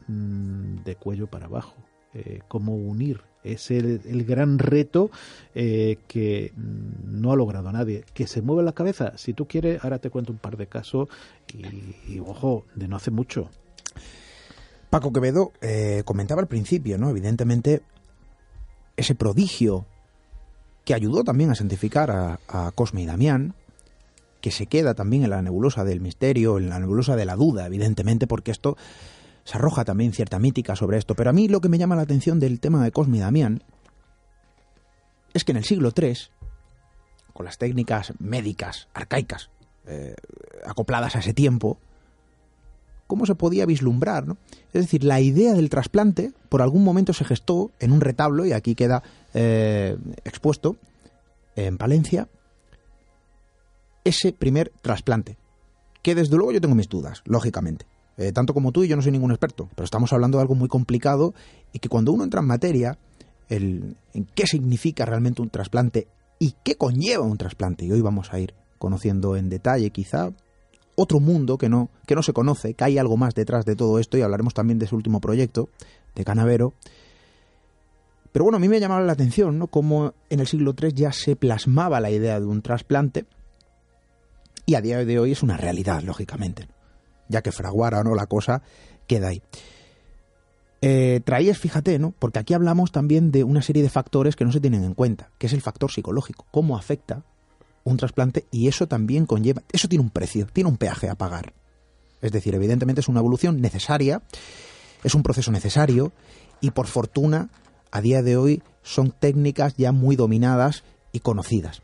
mmm, 0.08 0.84
de 0.86 0.96
cuello 0.96 1.28
para 1.28 1.48
abajo, 1.48 1.76
cómo 2.48 2.76
unir 2.76 3.31
es 3.44 3.72
el, 3.72 4.26
gran 4.26 4.60
reto 4.60 5.10
eh, 5.56 5.98
que 6.08 6.54
no 6.56 7.32
ha 7.32 7.36
logrado 7.36 7.72
nadie. 7.72 8.06
Que 8.14 8.28
se 8.28 8.42
mueve 8.42 8.64
la 8.64 8.74
cabeza. 8.74 9.18
Si 9.18 9.34
tú 9.34 9.48
quieres, 9.48 9.84
ahora 9.84 10.00
te 10.00 10.10
cuento 10.10 10.32
un 10.32 10.38
par 10.38 10.58
de 10.58 10.68
casos 10.68 11.10
y, 11.54 12.14
y 12.14 12.20
ojo, 12.20 12.66
de 12.76 12.88
no 12.88 12.96
hace 12.96 13.12
mucho. 13.12 13.50
Paco 14.90 15.14
Quevedo 15.14 15.54
eh, 15.62 16.04
comentaba 16.06 16.42
al 16.42 16.48
principio, 16.48 16.98
¿no? 16.98 17.10
Evidentemente, 17.10 17.82
ese 18.98 19.16
prodigio 19.16 19.86
que 20.84 20.94
ayudó 20.94 21.24
también 21.24 21.50
a 21.50 21.56
santificar 21.56 22.12
a, 22.12 22.40
a 22.50 22.72
Cosme 22.72 23.02
y 23.02 23.06
Damián, 23.06 23.54
que 24.42 24.52
se 24.52 24.66
queda 24.66 24.94
también 24.94 25.24
en 25.24 25.30
la 25.30 25.42
nebulosa 25.42 25.86
del 25.86 26.02
misterio, 26.02 26.58
en 26.58 26.70
la 26.70 26.80
nebulosa 26.80 27.16
de 27.16 27.26
la 27.26 27.38
duda, 27.38 27.68
evidentemente, 27.68 28.28
porque 28.28 28.52
esto 28.52 28.76
se 29.44 29.58
arroja 29.58 29.86
también 29.86 30.14
cierta 30.14 30.40
mítica 30.40 30.76
sobre 30.76 30.98
esto. 30.98 31.16
Pero 31.16 31.30
a 31.30 31.34
mí 31.34 31.48
lo 31.48 31.62
que 31.62 31.70
me 31.70 31.78
llama 31.78 31.96
la 31.96 32.04
atención 32.04 32.40
del 32.40 32.60
tema 32.60 32.84
de 32.84 32.92
Cosme 32.92 33.18
y 33.18 33.22
Damián 33.22 33.64
es 35.34 35.44
que 35.44 35.52
en 35.52 35.58
el 35.58 35.66
siglo 35.66 35.92
III, 35.96 36.18
con 37.34 37.46
las 37.46 37.58
técnicas 37.58 38.14
médicas 38.20 38.88
arcaicas 38.94 39.50
eh, 39.88 40.16
acopladas 40.66 41.16
a 41.16 41.20
ese 41.20 41.34
tiempo, 41.34 41.80
cómo 43.08 43.26
se 43.26 43.36
podía 43.36 43.66
vislumbrar, 43.66 44.26
¿no? 44.26 44.38
Es 44.74 44.84
decir, 44.84 45.04
la 45.04 45.20
idea 45.20 45.54
del 45.54 45.70
trasplante 45.70 46.32
por 46.50 46.62
algún 46.62 46.84
momento 46.84 47.14
se 47.14 47.26
gestó 47.26 47.72
en 47.80 47.92
un 47.92 48.00
retablo, 48.00 48.46
y 48.46 48.54
aquí 48.54 48.76
queda 48.76 49.04
eh, 49.34 49.98
expuesto, 50.24 50.78
en 51.58 51.78
Palencia, 51.78 52.30
ese 54.06 54.32
primer 54.32 54.72
trasplante. 54.82 55.38
Que 56.02 56.16
desde 56.16 56.38
luego 56.38 56.54
yo 56.54 56.62
tengo 56.62 56.74
mis 56.74 56.88
dudas, 56.88 57.22
lógicamente. 57.26 57.86
Eh, 58.18 58.32
tanto 58.32 58.54
como 58.54 58.72
tú 58.72 58.84
y 58.84 58.88
yo 58.88 58.96
no 58.96 59.02
soy 59.02 59.12
ningún 59.12 59.32
experto, 59.32 59.70
pero 59.74 59.86
estamos 59.86 60.12
hablando 60.14 60.38
de 60.38 60.44
algo 60.44 60.56
muy 60.56 60.68
complicado 60.68 61.34
y 61.72 61.80
que 61.80 61.90
cuando 61.90 62.12
uno 62.12 62.24
entra 62.24 62.42
en 62.42 62.48
materia 62.48 62.98
el, 63.50 63.96
en 64.14 64.26
qué 64.36 64.46
significa 64.46 65.06
realmente 65.06 65.42
un 65.42 65.50
trasplante 65.50 66.08
y 66.40 66.56
qué 66.64 66.76
conlleva 66.76 67.24
un 67.24 67.38
trasplante. 67.38 67.86
Y 67.86 67.92
hoy 67.92 68.02
vamos 68.02 68.34
a 68.34 68.40
ir 68.40 68.54
conociendo 68.78 69.36
en 69.36 69.50
detalle 69.50 69.92
quizá 69.92 70.32
otro 70.96 71.20
mundo 71.20 71.58
que 71.58 71.70
no, 71.70 71.90
que 72.06 72.16
no 72.16 72.24
se 72.24 72.34
conoce, 72.34 72.74
que 72.74 72.84
hay 72.84 72.98
algo 72.98 73.18
más 73.18 73.34
detrás 73.34 73.66
de 73.66 73.76
todo 73.76 74.00
esto 74.00 74.18
y 74.18 74.22
hablaremos 74.22 74.54
también 74.54 74.80
de 74.80 74.88
su 74.88 74.96
último 74.96 75.22
proyecto, 75.22 75.70
de 76.16 76.26
Canavero. 76.26 76.74
Pero 78.32 78.46
bueno, 78.46 78.58
a 78.58 78.60
mí 78.60 78.70
me 78.70 78.80
llamaba 78.80 79.02
la 79.02 79.14
atención, 79.14 79.60
¿no? 79.60 79.68
Cómo 79.68 80.14
en 80.30 80.40
el 80.40 80.48
siglo 80.48 80.74
III 80.80 80.94
ya 80.94 81.12
se 81.12 81.36
plasmaba 81.36 82.00
la 82.00 82.12
idea 82.12 82.40
de 82.40 82.46
un 82.46 82.62
trasplante 82.62 83.26
y 84.66 84.76
a 84.76 84.82
día 84.82 85.04
de 85.04 85.20
hoy 85.20 85.32
es 85.32 85.44
una 85.44 85.58
realidad, 85.58 86.02
lógicamente. 86.04 86.68
Ya 87.32 87.42
que 87.42 87.52
fraguara 87.52 88.02
o 88.02 88.04
no 88.04 88.14
la 88.14 88.28
cosa, 88.28 88.62
queda 89.08 89.30
ahí. 89.30 89.42
Eh, 90.82 91.22
traías, 91.24 91.58
fíjate, 91.58 92.00
¿no? 92.00 92.14
Porque 92.18 92.40
aquí 92.40 92.54
hablamos 92.54 92.92
también 92.92 93.32
de 93.32 93.44
una 93.44 93.62
serie 93.62 93.84
de 93.84 93.90
factores 93.90 94.36
que 94.36 94.46
no 94.46 94.52
se 94.52 94.60
tienen 94.60 94.84
en 94.84 94.96
cuenta, 94.96 95.30
que 95.38 95.48
es 95.48 95.54
el 95.54 95.62
factor 95.62 95.92
psicológico, 95.92 96.46
cómo 96.52 96.76
afecta 96.76 97.24
un 97.84 97.98
trasplante 97.98 98.46
y 98.52 98.68
eso 98.68 98.88
también 98.88 99.26
conlleva, 99.26 99.62
eso 99.72 99.88
tiene 99.88 100.04
un 100.04 100.10
precio, 100.10 100.48
tiene 100.52 100.70
un 100.70 100.78
peaje 100.78 101.10
a 101.10 101.16
pagar. 101.16 101.54
Es 102.22 102.32
decir, 102.32 102.56
evidentemente 102.56 103.02
es 103.02 103.08
una 103.08 103.20
evolución 103.20 103.62
necesaria, 103.62 104.22
es 105.04 105.16
un 105.16 105.24
proceso 105.24 105.52
necesario 105.52 106.12
y 106.62 106.72
por 106.72 106.88
fortuna 106.88 107.50
a 107.92 108.02
día 108.02 108.24
de 108.24 108.38
hoy 108.38 108.64
son 108.84 109.12
técnicas 109.12 109.76
ya 109.78 109.92
muy 109.92 110.16
dominadas 110.16 110.84
y 111.12 111.20
conocidas. 111.20 111.82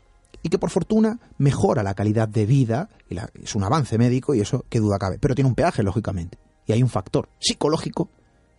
Y 0.48 0.50
que 0.50 0.58
por 0.58 0.70
fortuna 0.70 1.18
mejora 1.36 1.82
la 1.82 1.92
calidad 1.92 2.26
de 2.26 2.46
vida, 2.46 2.88
y 3.10 3.18
es 3.44 3.54
un 3.54 3.64
avance 3.64 3.98
médico 3.98 4.34
y 4.34 4.40
eso 4.40 4.64
qué 4.70 4.78
duda 4.78 4.98
cabe, 4.98 5.18
pero 5.18 5.34
tiene 5.34 5.46
un 5.46 5.54
peaje, 5.54 5.82
lógicamente. 5.82 6.38
Y 6.64 6.72
hay 6.72 6.82
un 6.82 6.88
factor 6.88 7.28
psicológico 7.38 8.08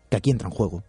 que 0.08 0.18
aquí 0.18 0.30
entra 0.30 0.50
en 0.50 0.54
juego. 0.54 0.84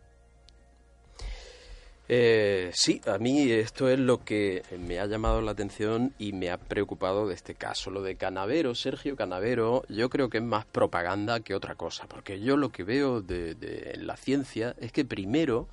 Eh, 2.06 2.70
sí, 2.74 3.00
a 3.06 3.16
mí 3.16 3.50
esto 3.50 3.88
es 3.88 3.98
lo 3.98 4.22
que 4.22 4.62
me 4.78 5.00
ha 5.00 5.06
llamado 5.06 5.40
la 5.40 5.52
atención 5.52 6.12
y 6.18 6.34
me 6.34 6.50
ha 6.50 6.58
preocupado 6.58 7.26
de 7.26 7.34
este 7.34 7.54
caso. 7.54 7.90
Lo 7.90 8.02
de 8.02 8.16
Canavero, 8.16 8.74
Sergio 8.74 9.16
Canavero, 9.16 9.84
yo 9.88 10.10
creo 10.10 10.28
que 10.28 10.36
es 10.36 10.44
más 10.44 10.66
propaganda 10.66 11.40
que 11.40 11.54
otra 11.54 11.76
cosa, 11.76 12.04
porque 12.08 12.40
yo 12.40 12.58
lo 12.58 12.72
que 12.72 12.84
veo 12.84 13.22
de, 13.22 13.56
en 13.94 14.06
la 14.06 14.18
ciencia 14.18 14.76
es 14.78 14.92
que 14.92 15.06
primero 15.06 15.66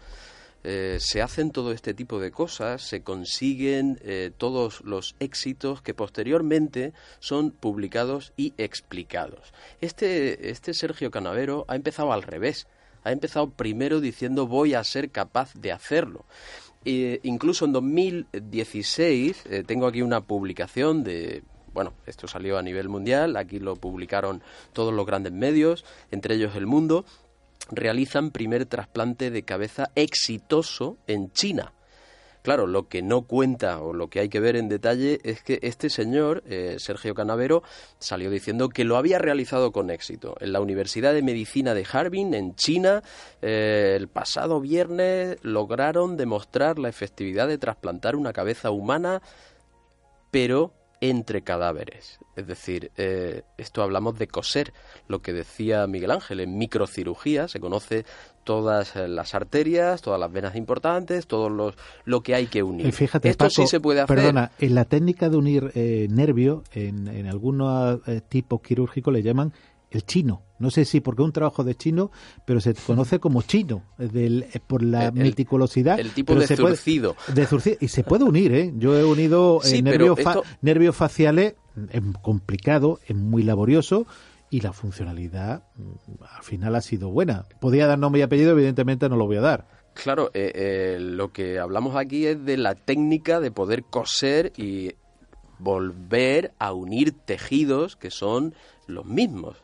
eh, 0.69 0.97
se 0.99 1.21
hacen 1.21 1.51
todo 1.51 1.71
este 1.71 1.93
tipo 1.93 2.19
de 2.19 2.29
cosas, 2.29 2.81
se 2.81 3.01
consiguen 3.01 4.01
eh, 4.03 4.31
todos 4.37 4.81
los 4.81 5.15
éxitos 5.21 5.81
que 5.81 5.93
posteriormente 5.93 6.91
son 7.19 7.51
publicados 7.51 8.33
y 8.35 8.53
explicados. 8.57 9.53
Este, 9.79 10.49
este 10.49 10.73
Sergio 10.73 11.09
Canavero 11.09 11.63
ha 11.69 11.77
empezado 11.77 12.11
al 12.11 12.21
revés 12.21 12.67
ha 13.05 13.13
empezado 13.13 13.49
primero 13.49 14.01
diciendo 14.01 14.45
voy 14.47 14.73
a 14.73 14.83
ser 14.83 15.09
capaz 15.09 15.53
de 15.53 15.71
hacerlo. 15.71 16.25
E 16.83 17.21
incluso 17.23 17.63
en 17.63 17.71
2016 17.71 19.45
eh, 19.45 19.63
tengo 19.65 19.87
aquí 19.87 20.01
una 20.01 20.19
publicación 20.19 21.05
de 21.05 21.43
bueno, 21.73 21.93
esto 22.07 22.27
salió 22.27 22.57
a 22.57 22.63
nivel 22.63 22.89
mundial, 22.89 23.37
aquí 23.37 23.59
lo 23.59 23.75
publicaron 23.75 24.41
todos 24.73 24.93
los 24.93 25.05
grandes 25.05 25.31
medios, 25.31 25.85
entre 26.09 26.33
ellos 26.35 26.55
El 26.55 26.65
Mundo, 26.65 27.05
realizan 27.71 28.31
primer 28.31 28.65
trasplante 28.65 29.31
de 29.31 29.43
cabeza 29.43 29.91
exitoso 29.95 30.97
en 31.07 31.31
China. 31.31 31.73
Claro, 32.47 32.65
lo 32.65 32.87
que 32.87 33.01
no 33.01 33.23
cuenta 33.23 33.81
o 33.81 33.91
lo 33.91 34.09
que 34.09 34.21
hay 34.21 34.29
que 34.29 34.39
ver 34.39 34.55
en 34.55 34.69
detalle 34.69 35.19
es 35.23 35.43
que 35.43 35.59
este 35.63 35.89
señor, 35.89 36.43
eh, 36.47 36.77
Sergio 36.79 37.13
Canavero, 37.13 37.61
salió 37.99 38.29
diciendo 38.29 38.69
que 38.69 38.85
lo 38.85 38.95
había 38.95 39.19
realizado 39.19 39.73
con 39.73 39.89
éxito. 39.89 40.33
En 40.39 40.53
la 40.53 40.61
Universidad 40.61 41.13
de 41.13 41.23
Medicina 41.23 41.73
de 41.73 41.85
Harbin, 41.91 42.33
en 42.33 42.55
China, 42.55 43.03
eh, 43.41 43.95
el 43.97 44.07
pasado 44.07 44.61
viernes 44.61 45.35
lograron 45.41 46.15
demostrar 46.15 46.79
la 46.79 46.87
efectividad 46.87 47.49
de 47.49 47.57
trasplantar 47.57 48.15
una 48.15 48.31
cabeza 48.31 48.71
humana, 48.71 49.21
pero 50.31 50.71
entre 51.01 51.41
cadáveres. 51.41 52.19
Es 52.35 52.47
decir, 52.47 52.91
eh, 52.97 53.43
esto 53.57 53.81
hablamos 53.81 54.17
de 54.17 54.27
coser, 54.27 54.73
lo 55.07 55.21
que 55.21 55.33
decía 55.33 55.85
Miguel 55.87 56.11
Ángel, 56.11 56.39
en 56.39 56.57
microcirugía 56.57 57.47
se 57.47 57.59
conoce 57.59 58.05
todas 58.43 58.95
eh, 58.95 59.07
las 59.07 59.35
arterias, 59.35 60.01
todas 60.01 60.19
las 60.19 60.31
venas 60.31 60.55
importantes, 60.55 61.27
todo 61.27 61.49
los, 61.49 61.75
lo 62.05 62.21
que 62.21 62.35
hay 62.35 62.47
que 62.47 62.63
unir. 62.63 62.91
Fíjate, 62.93 63.29
Esto 63.29 63.49
sí 63.49 63.67
se 63.67 63.79
puede 63.79 64.01
hacer. 64.01 64.15
Perdona, 64.15 64.51
en 64.59 64.75
la 64.75 64.85
técnica 64.85 65.29
de 65.29 65.37
unir 65.37 65.71
eh, 65.75 66.07
nervio, 66.09 66.63
en, 66.73 67.07
en 67.07 67.27
algunos 67.27 67.99
tipos 68.29 68.61
quirúrgicos 68.61 69.13
le 69.13 69.21
llaman 69.21 69.53
el 69.91 70.05
chino. 70.05 70.43
No 70.59 70.71
sé 70.71 70.85
si 70.85 71.01
porque 71.01 71.21
es 71.21 71.25
un 71.25 71.31
trabajo 71.31 71.63
de 71.63 71.75
chino, 71.75 72.11
pero 72.45 72.59
se 72.59 72.73
conoce 72.73 73.19
como 73.19 73.43
chino 73.43 73.83
del, 73.97 74.47
eh, 74.53 74.59
por 74.65 74.81
la 74.81 75.11
meticulosidad. 75.11 75.99
El 75.99 76.11
tipo 76.11 76.33
de 76.35 76.47
zurcido. 76.47 77.15
Y 77.79 77.87
se 77.87 78.03
puede 78.03 78.23
unir, 78.23 78.53
¿eh? 78.53 78.73
Yo 78.75 78.97
he 78.97 79.03
unido 79.03 79.61
eh, 79.63 79.81
nervios, 79.81 80.95
faciales, 80.95 81.55
es 81.91 82.01
complicado, 82.21 82.99
es 83.05 83.15
muy 83.15 83.43
laborioso, 83.43 84.07
y 84.49 84.61
la 84.61 84.73
funcionalidad 84.73 85.63
mm, 85.75 86.23
al 86.37 86.43
final 86.43 86.75
ha 86.75 86.81
sido 86.81 87.09
buena. 87.09 87.45
Podía 87.59 87.85
dar 87.85 87.99
nombre 87.99 88.19
y 88.19 88.23
apellido, 88.23 88.51
evidentemente 88.51 89.09
no 89.09 89.15
lo 89.15 89.27
voy 89.27 89.37
a 89.37 89.41
dar. 89.41 89.67
Claro, 89.93 90.31
eh, 90.33 90.97
lo 90.99 91.31
que 91.31 91.59
hablamos 91.59 91.95
aquí 91.95 92.25
es 92.27 92.43
de 92.45 92.57
la 92.57 92.75
técnica 92.75 93.39
de 93.39 93.51
poder 93.51 93.83
coser 93.83 94.53
y 94.55 94.91
volver 95.59 96.53
a 96.59 96.73
unir 96.73 97.13
tejidos 97.25 97.95
que 97.95 98.11
son 98.11 98.53
los 98.85 99.05
mismos. 99.05 99.57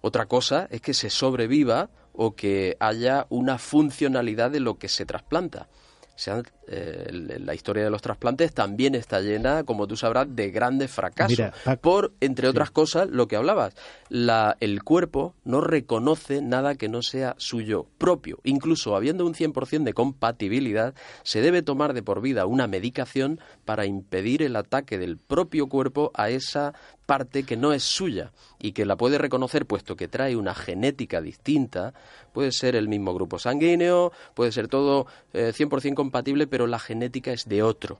Otra 0.00 0.26
cosa 0.26 0.68
es 0.70 0.80
que 0.80 0.94
se 0.94 1.10
sobreviva 1.10 1.90
o 2.12 2.34
que 2.34 2.76
haya 2.80 3.26
una 3.28 3.58
funcionalidad 3.58 4.50
de 4.50 4.60
lo 4.60 4.78
que 4.78 4.88
se 4.88 5.06
trasplanta. 5.06 5.68
Eh, 6.70 7.38
la 7.40 7.54
historia 7.54 7.82
de 7.82 7.90
los 7.90 8.02
trasplantes 8.02 8.52
también 8.52 8.94
está 8.94 9.20
llena, 9.20 9.64
como 9.64 9.86
tú 9.86 9.96
sabrás, 9.96 10.26
de 10.34 10.50
grandes 10.50 10.90
fracasos. 10.90 11.50
por, 11.80 12.12
entre 12.20 12.48
otras 12.48 12.70
cosas, 12.70 13.08
lo 13.08 13.26
que 13.26 13.36
hablabas, 13.36 13.74
la, 14.10 14.56
el 14.60 14.82
cuerpo 14.82 15.34
no 15.44 15.60
reconoce 15.62 16.42
nada 16.42 16.74
que 16.74 16.88
no 16.88 17.02
sea 17.02 17.34
suyo 17.38 17.86
propio. 17.96 18.38
Incluso 18.44 18.96
habiendo 18.96 19.24
un 19.26 19.34
100% 19.34 19.84
de 19.84 19.94
compatibilidad, 19.94 20.94
se 21.22 21.40
debe 21.40 21.62
tomar 21.62 21.94
de 21.94 22.02
por 22.02 22.20
vida 22.20 22.44
una 22.46 22.66
medicación 22.66 23.40
para 23.64 23.86
impedir 23.86 24.42
el 24.42 24.56
ataque 24.56 24.98
del 24.98 25.16
propio 25.16 25.68
cuerpo 25.68 26.10
a 26.14 26.28
esa 26.30 26.74
parte 27.08 27.44
que 27.44 27.56
no 27.56 27.72
es 27.72 27.84
suya 27.84 28.32
y 28.58 28.72
que 28.72 28.84
la 28.84 28.96
puede 28.96 29.16
reconocer 29.16 29.64
puesto 29.64 29.96
que 29.96 30.08
trae 30.08 30.36
una 30.36 30.54
genética 30.54 31.22
distinta, 31.22 31.94
puede 32.34 32.52
ser 32.52 32.76
el 32.76 32.86
mismo 32.86 33.14
grupo 33.14 33.38
sanguíneo, 33.38 34.12
puede 34.34 34.52
ser 34.52 34.68
todo 34.68 35.06
100% 35.32 35.90
eh, 35.90 35.94
compatible, 35.94 36.46
pero 36.46 36.57
la 36.66 36.78
genética 36.78 37.32
es 37.32 37.48
de 37.48 37.62
otro. 37.62 37.98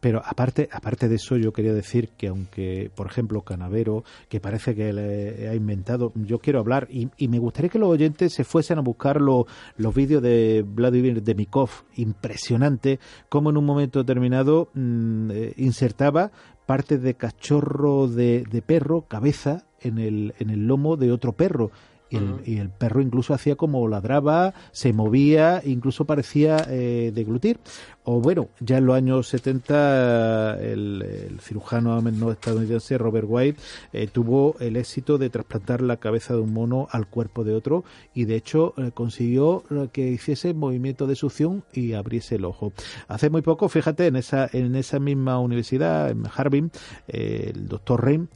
Pero 0.00 0.22
aparte, 0.24 0.68
aparte 0.70 1.08
de 1.08 1.16
eso, 1.16 1.36
yo 1.36 1.52
quería 1.52 1.72
decir 1.72 2.10
que 2.10 2.28
aunque, 2.28 2.90
por 2.94 3.06
ejemplo, 3.06 3.42
Canavero, 3.42 4.04
que 4.28 4.40
parece 4.40 4.74
que 4.74 4.92
le 4.92 5.48
ha 5.48 5.54
inventado, 5.54 6.12
yo 6.14 6.38
quiero 6.38 6.60
hablar 6.60 6.86
y, 6.90 7.08
me 7.26 7.38
gustaría 7.38 7.70
que 7.70 7.78
los 7.78 7.88
oyentes 7.88 8.34
se 8.34 8.44
fuesen 8.44 8.78
a 8.78 8.82
buscar 8.82 9.20
los 9.20 9.46
vídeos 9.94 10.22
de 10.22 10.64
Vladimir 10.66 11.22
Demikov, 11.22 11.70
impresionante, 11.96 13.00
como 13.28 13.50
en 13.50 13.56
un 13.56 13.64
momento 13.64 14.00
determinado 14.00 14.68
mm, 14.74 15.30
eh, 15.32 15.54
insertaba 15.56 16.30
parte 16.66 16.98
de 16.98 17.14
cachorro 17.14 18.06
de, 18.06 18.44
de 18.50 18.62
perro, 18.62 19.06
cabeza, 19.08 19.64
en 19.80 19.98
el, 19.98 20.34
en 20.38 20.50
el 20.50 20.66
lomo 20.66 20.96
de 20.96 21.12
otro 21.12 21.32
perro 21.32 21.70
y 22.10 22.58
el, 22.58 22.70
perro 22.70 23.00
incluso 23.00 23.34
hacía 23.34 23.56
como 23.56 23.88
ladraba, 23.88 24.54
se 24.72 24.92
movía, 24.92 25.62
incluso 25.64 26.04
parecía 26.04 26.64
eh, 26.68 27.10
deglutir. 27.14 27.58
O 28.04 28.20
bueno, 28.20 28.48
ya 28.60 28.78
en 28.78 28.86
los 28.86 28.96
años 28.96 29.26
70 29.28 30.60
el, 30.60 31.38
cirujano 31.40 31.98
estadounidense 32.30 32.98
Robert 32.98 33.26
White 33.28 33.60
eh, 33.92 34.06
tuvo 34.06 34.54
el 34.60 34.76
éxito 34.76 35.18
de 35.18 35.28
trasplantar 35.28 35.82
la 35.82 35.96
cabeza 35.96 36.34
de 36.34 36.40
un 36.40 36.52
mono 36.52 36.86
al 36.92 37.08
cuerpo 37.08 37.42
de 37.42 37.54
otro 37.54 37.82
y 38.14 38.26
de 38.26 38.36
hecho 38.36 38.74
eh, 38.76 38.92
consiguió 38.94 39.64
que 39.92 40.08
hiciese 40.08 40.54
movimiento 40.54 41.08
de 41.08 41.16
succión 41.16 41.64
y 41.72 41.94
abriese 41.94 42.36
el 42.36 42.44
ojo. 42.44 42.72
Hace 43.08 43.28
muy 43.28 43.42
poco, 43.42 43.68
fíjate, 43.68 44.06
en 44.06 44.14
esa, 44.14 44.48
en 44.52 44.76
esa 44.76 45.00
misma 45.00 45.40
universidad, 45.40 46.10
en 46.10 46.22
Harbin, 46.32 46.70
el 47.08 47.66
doctor 47.66 48.04
Reim 48.04 48.28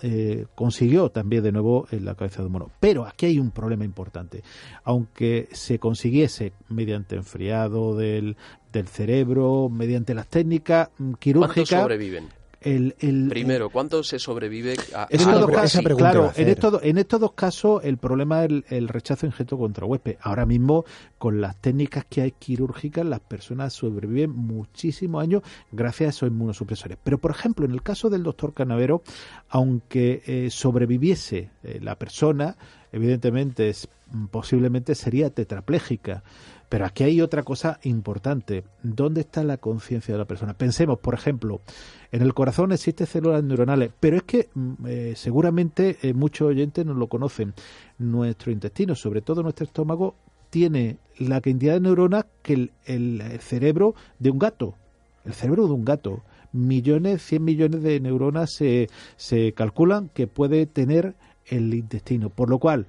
consiguió 0.56 1.10
también 1.10 1.44
de 1.44 1.52
nuevo 1.52 1.86
la 1.92 2.16
cabeza 2.16 2.42
de 2.42 2.46
un 2.46 2.52
mono. 2.52 2.70
Pero 2.80 3.06
aquí 3.06 3.26
hay 3.26 3.38
un 3.38 3.52
problema 3.60 3.84
importante. 3.84 4.42
Aunque 4.84 5.48
se 5.52 5.78
consiguiese 5.78 6.52
mediante 6.68 7.16
enfriado 7.16 7.94
del, 7.94 8.36
del 8.72 8.88
cerebro, 8.88 9.68
mediante 9.68 10.14
las 10.14 10.28
técnicas 10.28 10.88
mm, 10.98 11.12
quirúrgicas. 11.14 11.68
¿Cuántos 11.68 11.82
sobreviven? 11.82 12.40
El, 12.60 12.94
el, 12.98 13.28
Primero, 13.30 13.70
¿cuánto 13.70 14.04
se 14.04 14.18
sobrevive 14.18 14.76
a, 14.94 15.06
en 15.08 15.20
estos 15.20 15.40
dos 15.40 15.50
casos, 15.50 15.82
claro, 15.96 16.30
en 16.36 16.48
estos, 16.48 16.82
en 16.82 16.98
estos 16.98 17.18
dos 17.18 17.32
casos 17.32 17.82
el 17.84 17.96
problema 17.96 18.44
es 18.44 18.50
el, 18.68 18.88
rechazo 18.88 19.24
injeto 19.24 19.56
contra 19.56 19.86
huésped. 19.86 20.16
Ahora 20.20 20.44
mismo, 20.44 20.84
con 21.16 21.40
las 21.40 21.56
técnicas 21.56 22.04
que 22.04 22.20
hay 22.20 22.32
quirúrgicas, 22.32 23.06
las 23.06 23.20
personas 23.20 23.72
sobreviven 23.72 24.32
muchísimos 24.32 25.22
años 25.22 25.42
gracias 25.72 26.06
a 26.06 26.10
esos 26.10 26.28
inmunosupresores. 26.28 26.98
Pero, 27.02 27.16
por 27.16 27.30
ejemplo, 27.30 27.64
en 27.64 27.72
el 27.72 27.82
caso 27.82 28.10
del 28.10 28.22
doctor 28.22 28.52
Canavero, 28.52 29.02
aunque 29.48 30.22
eh, 30.26 30.50
sobreviviese 30.50 31.48
eh, 31.62 31.78
la 31.80 31.94
persona, 31.94 32.58
evidentemente 32.92 33.68
es, 33.68 33.88
posiblemente 34.30 34.94
sería 34.94 35.30
tetraplégica 35.30 36.22
Pero 36.68 36.86
aquí 36.86 37.04
hay 37.04 37.20
otra 37.20 37.42
cosa 37.42 37.80
importante. 37.82 38.64
¿Dónde 38.82 39.22
está 39.22 39.42
la 39.44 39.56
conciencia 39.56 40.14
de 40.14 40.18
la 40.18 40.24
persona? 40.24 40.54
Pensemos, 40.54 40.98
por 40.98 41.14
ejemplo, 41.14 41.60
en 42.12 42.22
el 42.22 42.34
corazón 42.34 42.72
existen 42.72 43.06
células 43.06 43.42
neuronales, 43.42 43.90
pero 43.98 44.16
es 44.16 44.22
que 44.22 44.48
mm, 44.54 44.72
eh, 44.86 45.12
seguramente 45.16 45.98
eh, 46.02 46.12
muchos 46.14 46.48
oyentes 46.48 46.86
no 46.86 46.94
lo 46.94 47.08
conocen. 47.08 47.54
Nuestro 47.98 48.52
intestino, 48.52 48.94
sobre 48.94 49.20
todo 49.20 49.42
nuestro 49.42 49.64
estómago, 49.64 50.14
tiene 50.50 50.98
la 51.18 51.40
cantidad 51.40 51.74
de 51.74 51.80
neuronas 51.80 52.26
que 52.42 52.70
el, 52.84 53.22
cerebro 53.40 53.94
de 54.18 54.30
un 54.30 54.38
gato. 54.38 54.74
El 55.24 55.34
cerebro 55.34 55.66
de 55.66 55.72
un 55.72 55.84
gato. 55.84 56.22
Millones, 56.52 57.22
100 57.22 57.44
millones 57.44 57.82
de 57.82 58.00
neuronas 58.00 58.52
se, 58.52 58.88
se 59.16 59.52
calculan 59.52 60.08
que 60.08 60.26
puede 60.26 60.66
tener 60.66 61.14
el 61.50 61.74
intestino. 61.74 62.30
Por 62.30 62.48
lo 62.48 62.58
cual, 62.58 62.86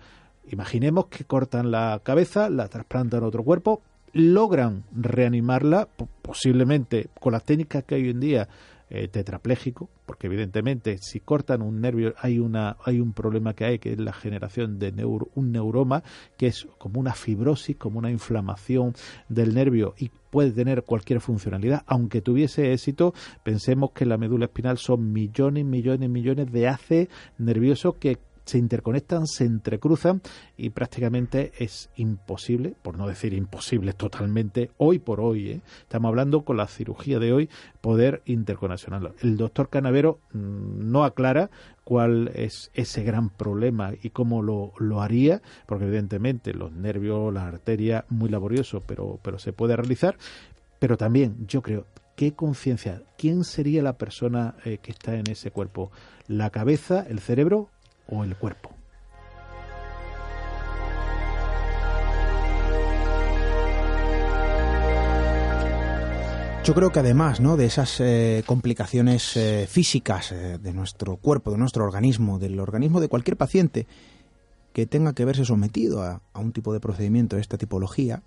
imaginemos 0.49 1.07
que 1.07 1.25
cortan 1.25 1.71
la 1.71 1.99
cabeza, 2.03 2.49
la 2.49 2.67
trasplantan 2.67 3.23
a 3.23 3.27
otro 3.27 3.43
cuerpo, 3.43 3.81
logran 4.13 4.83
reanimarla, 4.93 5.87
posiblemente 6.21 7.09
con 7.19 7.33
las 7.33 7.43
técnicas 7.43 7.83
que 7.83 7.95
hay 7.95 8.03
hoy 8.03 8.09
en 8.09 8.19
día, 8.19 8.49
eh, 8.93 9.07
tetrapléjico, 9.07 9.89
porque 10.05 10.27
evidentemente 10.27 10.97
si 10.97 11.21
cortan 11.21 11.61
un 11.61 11.79
nervio 11.79 12.13
hay 12.17 12.39
una 12.39 12.75
hay 12.83 12.99
un 12.99 13.13
problema 13.13 13.53
que 13.53 13.63
hay 13.63 13.79
que 13.79 13.93
es 13.93 13.99
la 13.99 14.11
generación 14.11 14.79
de 14.79 15.05
un 15.05 15.51
neuroma 15.53 16.03
que 16.35 16.47
es 16.47 16.67
como 16.77 16.99
una 16.99 17.13
fibrosis, 17.13 17.77
como 17.77 17.99
una 17.99 18.11
inflamación 18.11 18.93
del 19.29 19.53
nervio 19.53 19.93
y 19.97 20.11
puede 20.29 20.51
tener 20.51 20.83
cualquier 20.83 21.21
funcionalidad, 21.21 21.83
aunque 21.87 22.21
tuviese 22.21 22.73
éxito, 22.73 23.13
pensemos 23.43 23.91
que 23.91 24.05
la 24.05 24.17
médula 24.17 24.47
espinal 24.47 24.77
son 24.77 25.13
millones, 25.13 25.63
millones, 25.63 26.09
millones 26.09 26.51
de 26.51 26.67
haces 26.67 27.07
nerviosos 27.37 27.95
que 27.95 28.17
se 28.45 28.57
interconectan, 28.57 29.27
se 29.27 29.45
entrecruzan 29.45 30.21
y 30.57 30.71
prácticamente 30.71 31.51
es 31.57 31.89
imposible, 31.95 32.75
por 32.81 32.97
no 32.97 33.07
decir 33.07 33.33
imposible 33.33 33.93
totalmente, 33.93 34.71
hoy 34.77 34.99
por 34.99 35.21
hoy, 35.21 35.49
¿eh? 35.49 35.61
estamos 35.81 36.09
hablando 36.09 36.43
con 36.43 36.57
la 36.57 36.67
cirugía 36.67 37.19
de 37.19 37.33
hoy, 37.33 37.49
poder 37.81 38.21
interconexionarlo. 38.25 39.15
El 39.21 39.37
doctor 39.37 39.69
Canavero 39.69 40.19
mm, 40.33 40.91
no 40.91 41.03
aclara 41.03 41.49
cuál 41.83 42.31
es 42.35 42.71
ese 42.73 43.03
gran 43.03 43.29
problema 43.29 43.93
y 44.01 44.11
cómo 44.11 44.41
lo, 44.41 44.73
lo 44.77 45.01
haría, 45.01 45.41
porque 45.65 45.85
evidentemente 45.85 46.53
los 46.53 46.71
nervios, 46.71 47.33
las 47.33 47.43
arterias, 47.43 48.05
muy 48.09 48.29
laborioso, 48.29 48.81
pero, 48.85 49.19
pero 49.21 49.39
se 49.39 49.53
puede 49.53 49.75
realizar. 49.75 50.17
Pero 50.79 50.97
también 50.97 51.45
yo 51.47 51.61
creo, 51.61 51.85
¿qué 52.15 52.33
conciencia? 52.33 53.03
¿Quién 53.17 53.43
sería 53.43 53.83
la 53.83 53.97
persona 53.97 54.55
eh, 54.65 54.79
que 54.81 54.91
está 54.91 55.15
en 55.15 55.29
ese 55.29 55.51
cuerpo? 55.51 55.91
¿La 56.27 56.49
cabeza, 56.49 57.05
el 57.07 57.19
cerebro 57.19 57.69
o 58.07 58.23
el 58.23 58.35
cuerpo. 58.35 58.71
Yo 66.63 66.75
creo 66.75 66.91
que 66.91 66.99
además 66.99 67.39
¿no? 67.39 67.57
de 67.57 67.65
esas 67.65 67.99
eh, 67.99 68.43
complicaciones 68.45 69.35
eh, 69.35 69.65
físicas 69.67 70.31
eh, 70.31 70.59
de 70.61 70.73
nuestro 70.73 71.17
cuerpo, 71.17 71.49
de 71.49 71.57
nuestro 71.57 71.83
organismo, 71.83 72.37
del 72.37 72.59
organismo 72.59 73.01
de 73.01 73.07
cualquier 73.07 73.35
paciente 73.35 73.87
que 74.71 74.85
tenga 74.85 75.13
que 75.13 75.25
verse 75.25 75.43
sometido 75.43 76.03
a, 76.03 76.21
a, 76.33 76.39
un 76.39 76.51
tipo 76.51 76.71
de 76.71 76.79
procedimiento 76.79 77.35
de 77.35 77.41
esta 77.41 77.57
tipología, 77.57 78.21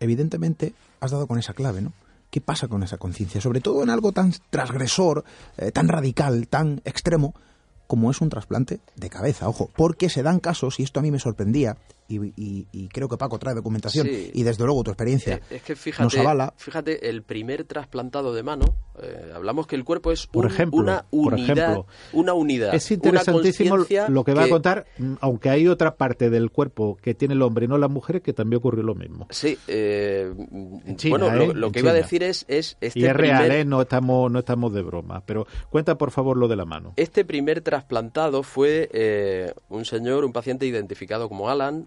evidentemente 0.00 0.74
has 0.98 1.12
dado 1.12 1.28
con 1.28 1.38
esa 1.38 1.54
clave, 1.54 1.80
¿no? 1.80 1.92
¿Qué 2.30 2.40
pasa 2.40 2.66
con 2.66 2.82
esa 2.82 2.98
conciencia? 2.98 3.40
Sobre 3.40 3.60
todo 3.60 3.84
en 3.84 3.90
algo 3.90 4.10
tan 4.10 4.34
transgresor, 4.50 5.24
tan 5.72 5.88
radical, 5.88 6.48
tan 6.48 6.82
extremo, 6.84 7.32
como 7.88 8.12
es 8.12 8.20
un 8.20 8.28
trasplante 8.28 8.78
de 8.94 9.10
cabeza, 9.10 9.48
ojo, 9.48 9.70
porque 9.74 10.08
se 10.08 10.22
dan 10.22 10.38
casos, 10.38 10.78
y 10.78 10.84
esto 10.84 11.00
a 11.00 11.02
mí 11.02 11.10
me 11.10 11.18
sorprendía, 11.18 11.78
y, 12.08 12.88
creo 12.88 13.08
que 13.08 13.16
Paco 13.16 13.38
trae 13.38 13.54
documentación, 13.54 14.08
y 14.08 14.42
desde 14.42 14.64
luego 14.64 14.82
tu 14.82 14.90
experiencia 14.90 15.36
eh, 15.36 15.56
es 15.56 15.62
que 15.62 15.76
fíjate, 15.76 16.04
nos 16.04 16.16
avala. 16.16 16.54
Fíjate, 16.56 17.10
el 17.10 17.22
primer 17.22 17.64
trasplantado 17.64 18.32
de 18.32 18.42
mano, 18.42 18.64
eh, 19.02 19.32
hablamos 19.34 19.66
que 19.66 19.76
el 19.76 19.84
cuerpo 19.84 20.10
es 20.10 20.26
por 20.26 20.46
ejemplo, 20.46 20.80
una 20.80 21.04
unidad, 21.10 21.84
una 22.12 22.32
unidad. 22.32 22.74
Es 22.74 22.90
interesantísimo 22.90 23.76
lo 24.08 24.24
que 24.24 24.34
va 24.34 24.44
a 24.44 24.48
contar, 24.48 24.86
mm, 24.98 25.14
aunque 25.20 25.50
hay 25.50 25.68
otra 25.68 25.96
parte 25.96 26.30
del 26.30 26.50
cuerpo 26.50 26.96
que 26.96 27.14
tiene 27.14 27.34
el 27.34 27.42
hombre 27.42 27.66
y 27.66 27.68
no 27.68 27.76
la 27.76 27.88
mujer 27.88 28.22
que 28.22 28.32
también 28.32 28.58
ocurrió 28.58 28.82
lo 28.82 28.94
mismo. 28.94 29.26
Sí, 29.30 29.58
eh, 29.68 30.32
bueno, 31.10 31.30
lo, 31.52 31.70
que 31.70 31.80
iba 31.80 31.90
a 31.90 31.94
decir 31.94 32.22
es, 32.22 32.46
es 32.48 32.76
este 32.80 33.00
y 33.00 33.04
es 33.04 33.14
real, 33.14 33.68
no 33.68 33.82
estamos 33.82 34.30
no 34.30 34.38
estamos 34.38 34.72
de 34.72 34.82
broma, 34.82 35.22
pero 35.26 35.46
cuenta 35.68 35.98
por 35.98 36.10
favor 36.10 36.36
lo 36.36 36.48
de 36.48 36.56
la 36.56 36.64
mano. 36.64 36.94
Este 36.96 37.24
primer 37.24 37.60
trasplantado 37.60 38.42
fue 38.42 39.52
un 39.68 39.84
señor, 39.84 40.24
un 40.24 40.32
paciente 40.32 40.64
identificado 40.66 41.28
como 41.28 41.50
Alan, 41.50 41.86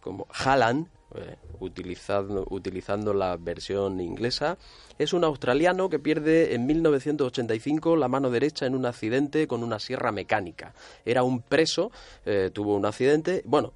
como 0.00 0.26
Halland, 0.30 0.88
eh, 1.14 1.36
utilizando, 1.60 2.46
utilizando 2.50 3.14
la 3.14 3.36
versión 3.36 4.00
inglesa, 4.00 4.58
es 4.98 5.12
un 5.12 5.24
australiano 5.24 5.88
que 5.88 5.98
pierde 5.98 6.54
en 6.54 6.66
1985 6.66 7.96
la 7.96 8.08
mano 8.08 8.30
derecha 8.30 8.66
en 8.66 8.74
un 8.74 8.86
accidente 8.86 9.46
con 9.46 9.62
una 9.62 9.78
sierra 9.78 10.10
mecánica. 10.10 10.74
Era 11.04 11.22
un 11.22 11.40
preso, 11.40 11.92
eh, 12.24 12.50
tuvo 12.52 12.76
un 12.76 12.86
accidente. 12.86 13.42
Bueno, 13.44 13.74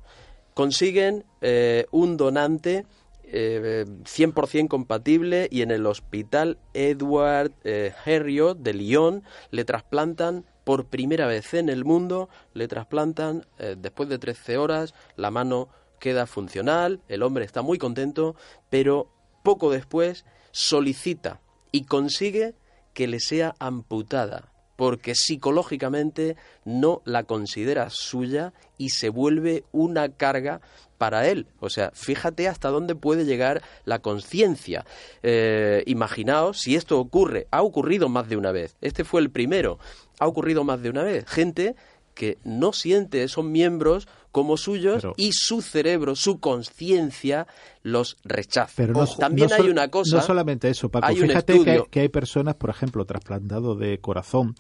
consiguen 0.54 1.24
eh, 1.40 1.86
un 1.90 2.16
donante 2.16 2.86
100% 3.28 4.68
compatible 4.68 5.48
y 5.50 5.62
en 5.62 5.72
el 5.72 5.84
hospital 5.86 6.58
Edward 6.74 7.50
Herriot 7.64 8.58
de 8.58 8.72
Lyon 8.72 9.24
le 9.50 9.64
trasplantan 9.64 10.44
por 10.66 10.86
primera 10.86 11.28
vez 11.28 11.54
en 11.54 11.68
el 11.68 11.84
mundo 11.84 12.28
le 12.52 12.66
trasplantan, 12.66 13.46
eh, 13.56 13.76
después 13.78 14.08
de 14.08 14.18
13 14.18 14.58
horas, 14.58 14.94
la 15.14 15.30
mano 15.30 15.68
queda 16.00 16.26
funcional, 16.26 17.00
el 17.06 17.22
hombre 17.22 17.44
está 17.44 17.62
muy 17.62 17.78
contento, 17.78 18.34
pero 18.68 19.08
poco 19.44 19.70
después 19.70 20.24
solicita 20.50 21.40
y 21.70 21.84
consigue 21.84 22.56
que 22.94 23.06
le 23.06 23.20
sea 23.20 23.54
amputada, 23.60 24.52
porque 24.76 25.14
psicológicamente 25.14 26.36
no 26.64 27.02
la 27.04 27.24
considera 27.24 27.88
suya 27.90 28.52
y 28.78 28.90
se 28.90 29.08
vuelve 29.08 29.64
una 29.72 30.10
carga 30.10 30.60
para 30.98 31.28
él. 31.28 31.46
O 31.60 31.70
sea, 31.70 31.90
fíjate 31.94 32.48
hasta 32.48 32.68
dónde 32.68 32.94
puede 32.94 33.24
llegar 33.24 33.62
la 33.84 33.98
conciencia. 33.98 34.84
Eh, 35.22 35.82
imaginaos 35.86 36.58
si 36.60 36.76
esto 36.76 36.98
ocurre, 36.98 37.46
ha 37.50 37.62
ocurrido 37.62 38.08
más 38.08 38.28
de 38.28 38.36
una 38.36 38.52
vez. 38.52 38.76
Este 38.80 39.04
fue 39.04 39.20
el 39.20 39.30
primero, 39.30 39.78
ha 40.18 40.26
ocurrido 40.26 40.64
más 40.64 40.82
de 40.82 40.90
una 40.90 41.02
vez. 41.02 41.26
Gente 41.26 41.74
que 42.14 42.38
no 42.44 42.72
siente 42.72 43.22
esos 43.22 43.44
miembros 43.44 44.08
como 44.36 44.58
suyos 44.58 45.02
y 45.16 45.30
su 45.32 45.62
cerebro, 45.62 46.14
su 46.14 46.40
conciencia 46.40 47.46
los 47.82 48.18
rechaza. 48.22 48.70
Pero 48.76 49.06
también 49.18 49.48
hay 49.50 49.70
una 49.70 49.88
cosa. 49.88 50.16
No 50.16 50.22
solamente 50.22 50.68
eso, 50.68 50.90
Paco. 50.90 51.06
Fíjate 51.06 51.86
que, 51.90 52.00
hay 52.00 52.10
personas, 52.10 52.54
por 52.56 52.68
ejemplo, 52.68 53.06
trasplantados 53.06 53.78
de 53.78 53.98
corazón, 53.98 54.54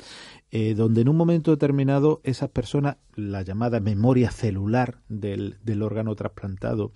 eh, 0.50 0.72
donde 0.72 1.02
en 1.02 1.10
un 1.10 1.16
momento 1.18 1.50
determinado 1.50 2.22
esas 2.24 2.48
personas, 2.48 2.96
la 3.16 3.42
llamada 3.42 3.78
memoria 3.78 4.30
celular 4.30 5.02
del, 5.10 5.58
del 5.62 5.82
órgano 5.82 6.14
trasplantado, 6.14 6.92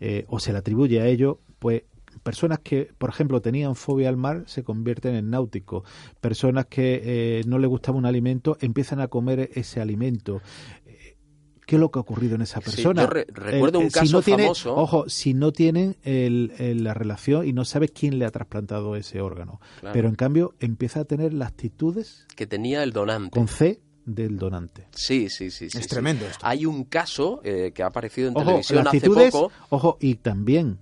eh, 0.00 0.24
o 0.26 0.40
se 0.40 0.50
le 0.50 0.58
atribuye 0.58 1.00
a 1.00 1.06
ello, 1.06 1.38
pues 1.60 1.84
personas 2.22 2.60
que, 2.60 2.90
por 2.98 3.10
ejemplo, 3.10 3.40
tenían 3.40 3.74
fobia 3.76 4.08
al 4.08 4.16
mar 4.16 4.44
se 4.46 4.64
convierten 4.64 5.14
en 5.14 5.30
náuticos. 5.30 5.84
Personas 6.20 6.66
que 6.66 7.00
eh, 7.04 7.42
no 7.46 7.58
les 7.58 7.68
gustaba 7.68 7.98
un 7.98 8.06
alimento 8.06 8.56
empiezan 8.60 9.00
a 9.00 9.08
comer 9.08 9.50
ese 9.54 9.80
alimento. 9.80 10.40
¿Qué 11.66 11.76
es 11.76 11.80
lo 11.80 11.90
que 11.90 11.98
ha 11.98 12.02
ocurrido 12.02 12.34
en 12.34 12.42
esa 12.42 12.60
persona? 12.60 13.06
recuerdo 13.06 13.78
un 13.78 13.90
caso 13.90 14.22
si 14.22 14.30
no 14.30 14.38
famoso. 14.38 14.76
ojo, 14.76 15.08
si 15.08 15.34
no 15.34 15.52
tienen 15.52 15.96
la 16.04 16.94
relación 16.94 17.46
y 17.46 17.52
no 17.52 17.64
sabes 17.64 17.92
quién 17.92 18.18
le 18.18 18.26
ha 18.26 18.30
trasplantado 18.30 18.96
ese 18.96 19.20
órgano. 19.20 19.60
Pero 19.92 20.08
en 20.08 20.14
cambio 20.14 20.54
empieza 20.60 21.00
a 21.00 21.04
tener 21.04 21.32
las 21.32 21.48
actitudes 21.48 22.26
que 22.36 22.46
tenía 22.46 22.82
el 22.82 22.92
donante. 22.92 23.30
Con 23.30 23.48
C 23.48 23.80
del 24.04 24.36
donante. 24.36 24.86
Sí, 24.92 25.28
sí, 25.30 25.50
sí. 25.50 25.66
es 25.66 25.86
tremendo 25.86 26.26
esto. 26.26 26.44
Hay 26.46 26.66
un 26.66 26.84
caso 26.84 27.40
eh, 27.42 27.72
que 27.74 27.82
ha 27.82 27.86
aparecido 27.86 28.28
en 28.28 28.34
televisión 28.34 28.86
hace 28.86 29.00
poco. 29.00 29.50
Ojo, 29.70 29.96
y 30.00 30.16
también 30.16 30.78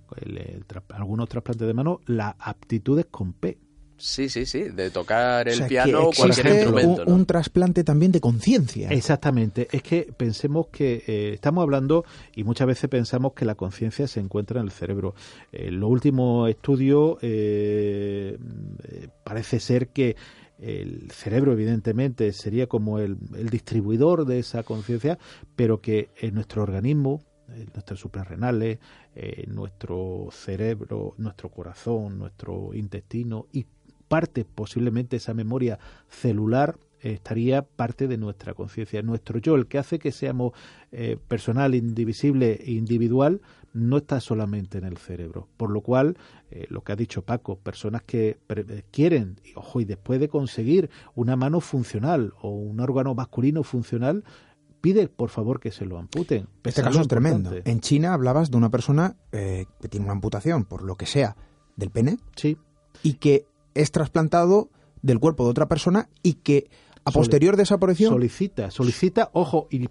algunos 0.89 1.29
trasplantes 1.29 1.67
de 1.67 1.75
mano, 1.75 2.01
las 2.07 2.35
aptitudes 2.39 3.07
con 3.11 3.33
P. 3.33 3.59
Sí, 4.05 4.29
sí, 4.29 4.47
sí, 4.47 4.65
de 4.65 4.91
tocar 4.91 5.49
el 5.49 5.65
piano 5.69 6.09
o 6.09 6.11
cualquier 6.11 6.47
instrumento. 6.49 7.05
Un, 7.07 7.13
un 7.13 7.25
trasplante 7.25 7.85
también 7.85 8.11
de 8.11 8.21
conciencia. 8.21 8.91
Exactamente. 8.91 9.69
Es 9.71 9.85
que 9.85 10.13
pensemos 10.17 10.67
que 10.73 11.05
eh, 11.07 11.31
estamos 11.35 11.63
hablando 11.63 12.05
y 12.35 12.43
muchas 12.43 12.67
veces 12.67 12.91
pensamos 12.91 13.33
que 13.33 13.45
la 13.45 13.55
conciencia 13.55 14.09
se 14.09 14.19
encuentra 14.19 14.61
en 14.61 14.67
el 14.67 14.73
cerebro. 14.73 15.15
En 15.53 15.69
eh, 15.69 15.71
los 15.71 15.89
últimos 15.89 16.51
estudios 16.51 17.19
eh, 17.23 18.39
parece 19.23 19.61
ser 19.61 19.87
que 19.91 20.17
el 20.59 21.09
cerebro 21.13 21.53
evidentemente 21.53 22.33
sería 22.33 22.67
como 22.67 22.99
el, 22.99 23.19
el 23.37 23.51
distribuidor 23.51 24.27
de 24.27 24.41
esa 24.41 24.65
conciencia, 24.65 25.17
pero 25.55 25.81
que 25.81 26.11
en 26.17 26.35
nuestro 26.35 26.65
organismo, 26.65 27.23
en 27.49 27.71
nuestros 27.73 28.01
suprarrenales, 28.01 28.81
en 29.15 29.55
nuestro 29.55 30.27
cerebro, 30.33 31.15
nuestro 31.19 31.51
corazón, 31.51 32.19
nuestro 32.19 32.75
intestino 32.75 33.47
y 33.53 33.65
parte 34.13 34.45
posiblemente 34.45 35.17
esa 35.17 35.33
memoria 35.33 35.79
celular 36.07 36.77
estaría 37.01 37.63
parte 37.63 38.07
de 38.09 38.19
nuestra 38.19 38.53
conciencia, 38.53 39.01
nuestro 39.01 39.39
yo, 39.39 39.55
el 39.55 39.69
que 39.69 39.79
hace 39.79 39.99
que 39.99 40.13
seamos 40.13 40.53
eh, 40.93 41.17
personal, 41.29 41.75
indivisible 41.75 42.61
e 42.63 42.73
individual, 42.73 43.41
no 43.73 43.97
está 43.97 44.21
solamente 44.21 44.77
en 44.77 44.85
el 44.85 44.99
cerebro. 44.99 45.49
Por 45.57 45.71
lo 45.71 45.81
cual, 45.81 46.19
eh, 46.51 46.67
lo 46.69 46.83
que 46.83 46.93
ha 46.93 46.97
dicho 46.97 47.23
Paco, 47.23 47.57
personas 47.57 48.03
que 48.03 48.37
eh, 48.51 48.83
quieren, 48.91 49.41
y, 49.43 49.55
ojo, 49.57 49.81
y 49.81 49.87
después 49.87 50.21
de 50.21 50.29
conseguir 50.29 50.91
una 51.15 51.35
mano 51.35 51.61
funcional 51.61 52.35
o 52.43 52.51
un 52.51 52.81
órgano 52.81 53.15
masculino 53.15 53.63
funcional, 53.63 54.25
pide 54.83 55.09
por 55.09 55.31
favor 55.31 55.59
que 55.59 55.71
se 55.71 55.87
lo 55.87 55.99
amputen. 55.99 56.49
Este 56.65 56.83
caso 56.83 57.01
es 57.01 57.09
tremendo. 57.09 57.51
En 57.65 57.81
China 57.81 58.13
hablabas 58.13 58.51
de 58.51 58.59
una 58.59 58.69
persona 58.69 59.17
que 59.31 59.89
tiene 59.89 60.05
una 60.05 60.13
amputación, 60.13 60.67
por 60.67 60.83
lo 60.83 60.97
que 60.97 61.07
sea, 61.07 61.35
del 61.77 61.89
pene. 61.89 62.19
Sí. 62.37 62.59
Y 63.03 63.15
que 63.15 63.47
es 63.75 63.93
trasplantado 63.93 64.71
del 65.03 65.19
cuerpo 65.19 65.45
de 65.45 65.51
otra 65.51 65.69
persona 65.69 66.09
y 66.23 66.35
que 66.35 66.71
a 67.05 67.11
posterior 67.11 67.57
de 67.57 67.65
esa 67.65 67.75
operación 67.75 68.13
solicita, 68.13 68.71
solicita, 68.71 69.31
ojo, 69.33 69.67
y, 69.71 69.89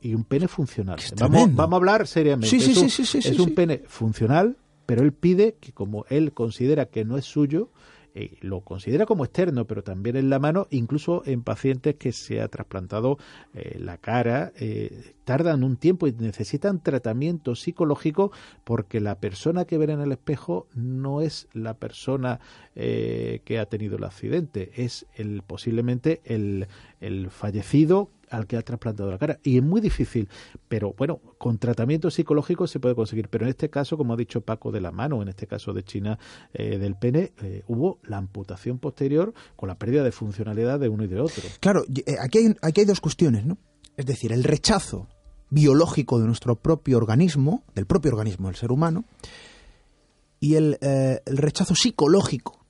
y 0.00 0.14
un 0.14 0.24
pene 0.24 0.46
funcional. 0.46 0.98
Vamos, 1.18 1.54
vamos, 1.54 1.72
a 1.72 1.76
hablar 1.76 2.06
seriamente. 2.06 2.48
Sí, 2.48 2.60
sí, 2.60 2.88
sí, 2.88 3.04
sí, 3.04 3.18
es 3.18 3.38
un 3.38 3.54
pene 3.54 3.82
funcional, 3.88 4.56
pero 4.86 5.02
él 5.02 5.12
pide 5.12 5.56
que 5.60 5.72
como 5.72 6.04
él 6.08 6.32
considera 6.32 6.86
que 6.86 7.04
no 7.04 7.16
es 7.16 7.24
suyo, 7.24 7.70
eh, 8.16 8.36
lo 8.42 8.60
considera 8.60 9.06
como 9.06 9.24
externo, 9.24 9.66
pero 9.66 9.82
también 9.82 10.14
en 10.14 10.30
la 10.30 10.38
mano, 10.38 10.68
incluso 10.70 11.24
en 11.26 11.42
pacientes 11.42 11.96
que 11.96 12.12
se 12.12 12.40
ha 12.40 12.46
trasplantado 12.46 13.18
eh, 13.54 13.76
la 13.80 13.98
cara, 13.98 14.52
eh, 14.54 15.14
tardan 15.24 15.64
un 15.64 15.76
tiempo 15.76 16.06
y 16.06 16.12
necesitan 16.12 16.80
tratamiento 16.80 17.56
psicológico 17.56 18.30
porque 18.62 19.00
la 19.00 19.16
persona 19.18 19.64
que 19.64 19.78
ven 19.78 19.90
en 19.90 20.00
el 20.00 20.12
espejo 20.12 20.68
no 20.74 21.22
es 21.22 21.48
la 21.52 21.74
persona 21.74 22.38
que 22.74 23.58
ha 23.60 23.66
tenido 23.66 23.96
el 23.96 24.04
accidente, 24.04 24.72
es 24.74 25.06
el 25.14 25.42
posiblemente 25.42 26.20
el, 26.24 26.66
el 27.00 27.30
fallecido 27.30 28.10
al 28.36 28.46
que 28.46 28.56
ha 28.56 28.62
trasplantado 28.62 29.10
la 29.10 29.18
cara. 29.18 29.38
Y 29.42 29.58
es 29.58 29.62
muy 29.62 29.80
difícil, 29.80 30.28
pero 30.68 30.94
bueno, 30.96 31.20
con 31.38 31.58
tratamiento 31.58 32.10
psicológico 32.10 32.66
se 32.66 32.80
puede 32.80 32.94
conseguir. 32.94 33.28
Pero 33.28 33.44
en 33.44 33.50
este 33.50 33.70
caso, 33.70 33.96
como 33.96 34.14
ha 34.14 34.16
dicho 34.16 34.40
Paco 34.40 34.72
de 34.72 34.80
la 34.80 34.90
mano, 34.90 35.22
en 35.22 35.28
este 35.28 35.46
caso 35.46 35.72
de 35.72 35.84
China 35.84 36.18
eh, 36.52 36.78
del 36.78 36.96
pene, 36.96 37.32
eh, 37.42 37.62
hubo 37.68 37.98
la 38.04 38.18
amputación 38.18 38.78
posterior 38.78 39.32
con 39.56 39.68
la 39.68 39.78
pérdida 39.78 40.02
de 40.02 40.12
funcionalidad 40.12 40.80
de 40.80 40.88
uno 40.88 41.04
y 41.04 41.08
de 41.08 41.20
otro. 41.20 41.42
Claro, 41.60 41.84
eh, 42.06 42.16
aquí 42.20 42.38
hay, 42.38 42.56
aquí 42.62 42.80
hay 42.80 42.86
dos 42.86 43.00
cuestiones, 43.00 43.44
¿no? 43.44 43.58
Es 43.96 44.06
decir, 44.06 44.32
el 44.32 44.44
rechazo 44.44 45.08
biológico 45.50 46.18
de 46.18 46.26
nuestro 46.26 46.56
propio 46.56 46.96
organismo, 46.96 47.62
del 47.74 47.86
propio 47.86 48.10
organismo 48.10 48.48
del 48.48 48.56
ser 48.56 48.72
humano, 48.72 49.04
y 50.40 50.56
el, 50.56 50.78
el 50.80 51.36
rechazo 51.36 51.74
psicológico. 51.74 52.66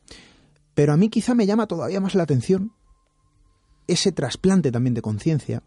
Pero 0.75 0.93
a 0.93 0.97
mí 0.97 1.09
quizá 1.09 1.35
me 1.35 1.47
llama 1.47 1.67
todavía 1.67 2.01
más 2.01 2.15
la 2.15 2.25
atención 2.25 2.73
ese 3.87 4.13
trasplante 4.13 4.73
también 4.73 4.95
de 4.95 5.03
conciencia, 5.03 5.63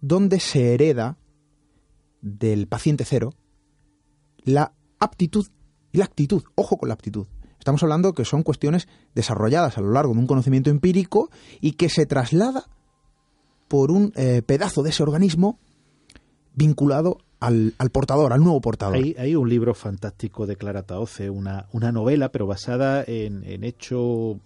donde 0.00 0.40
se 0.40 0.74
hereda 0.74 1.16
del 2.20 2.66
paciente 2.66 3.04
cero 3.04 3.34
la 4.44 4.72
aptitud 4.98 5.46
y 5.92 5.98
la 5.98 6.04
actitud. 6.04 6.42
Ojo 6.54 6.76
con 6.76 6.88
la 6.88 6.94
aptitud. 6.94 7.26
Estamos 7.58 7.82
hablando 7.82 8.12
que 8.12 8.24
son 8.24 8.42
cuestiones 8.42 8.88
desarrolladas 9.14 9.78
a 9.78 9.80
lo 9.80 9.90
largo 9.90 10.12
de 10.12 10.20
un 10.20 10.26
conocimiento 10.26 10.70
empírico 10.70 11.30
y 11.60 11.72
que 11.72 11.88
se 11.88 12.04
traslada 12.04 12.66
por 13.68 13.90
un 13.90 14.12
eh, 14.16 14.42
pedazo 14.44 14.82
de 14.82 14.90
ese 14.90 15.02
organismo 15.02 15.58
vinculado 16.54 17.18
al, 17.40 17.74
portador, 17.92 18.32
al 18.32 18.40
nuevo 18.40 18.60
portador. 18.60 18.96
Hay, 18.96 19.34
un 19.34 19.48
libro 19.48 19.74
fantástico 19.74 20.46
de 20.46 20.56
Clara 20.56 20.82
Taoce, 20.82 21.30
una, 21.30 21.66
una 21.72 21.92
novela, 21.92 22.30
pero 22.30 22.46
basada 22.46 23.04
en, 23.06 23.44
en 23.44 23.64
hecho 23.64 24.40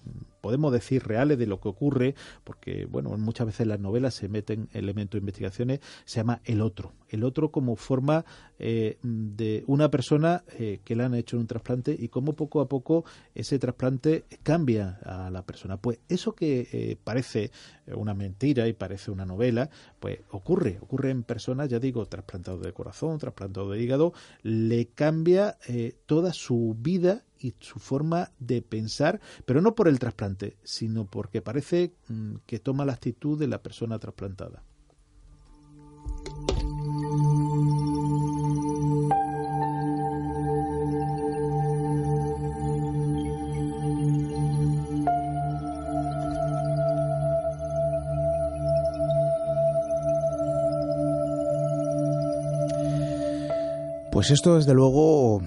podemos 0.49 0.73
decir 0.73 1.07
reales 1.07 1.37
de 1.37 1.47
lo 1.47 1.61
que 1.61 1.69
ocurre, 1.69 2.15
porque 2.43 2.87
bueno, 2.87 3.15
muchas 3.19 3.49
veces 3.49 3.61
en 3.61 3.69
las 3.69 3.81
novelas 3.81 4.15
se 4.15 4.31
meten 4.31 4.71
elementos 4.73 5.19
de 5.19 5.19
investigaciones, 5.19 5.81
se 6.07 6.21
llama 6.21 6.41
el 6.47 6.63
otro. 6.63 6.95
El 7.11 7.23
otro 7.23 7.51
como 7.51 7.77
forma 7.77 8.25
eh, 8.59 8.97
de 9.03 9.63
una 9.67 9.91
persona 9.91 10.45
eh, 10.59 10.81
que 10.87 10.97
le 10.97 11.05
han 11.05 11.15
hecho 11.15 11.37
un 11.37 11.47
trasplante 11.47 11.95
y 11.99 12.09
cómo 12.09 12.33
poco 12.33 12.63
a 12.63 12.69
poco 12.69 13.05
ese 13.35 13.59
trasplante 13.59 14.25
cambia 14.43 15.01
a 15.05 15.31
la 15.31 15.45
persona. 15.45 15.77
Pues 15.77 15.99
eso 16.09 16.33
que 16.33 16.67
eh, 16.73 16.97
parece 17.05 17.51
una 17.87 18.15
mentira 18.15 18.69
y 18.69 18.73
parece 18.73 19.11
una 19.11 19.27
novela, 19.27 19.69
pues 20.01 20.21
ocurre, 20.31 20.79
ocurre 20.81 21.11
en 21.11 21.25
personas, 21.25 21.69
ya 21.69 21.79
digo, 21.79 22.07
trasplantados 22.07 22.63
de 22.63 22.73
corazón, 22.73 23.19
trasplantados 23.19 23.71
de 23.73 23.83
hígado, 23.83 24.15
le 24.43 24.87
cambia 24.87 25.59
toda 26.07 26.33
su 26.33 26.75
vida 26.79 27.25
y 27.41 27.55
su 27.61 27.79
forma 27.79 28.31
de 28.39 28.63
pensar, 28.63 29.21
pero 29.45 29.61
no 29.61 29.75
por 29.75 29.89
el 29.89 29.99
trasplante, 29.99 30.57
sino 30.63 31.07
porque 31.07 31.43
parece 31.43 31.93
mm, 32.09 32.37
que 32.47 32.59
toma 32.59 32.85
la 32.85 32.95
actitud 32.95 33.39
de 33.39 33.49
la 33.49 33.63
persona 33.63 33.99
trasplantada. 33.99 34.63
Pues 54.19 54.33
esto 54.33 54.57
desde 54.57 54.75
luego 54.75 55.41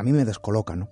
a 0.00 0.02
mí 0.02 0.12
me 0.12 0.24
descoloca, 0.24 0.76
¿no? 0.76 0.88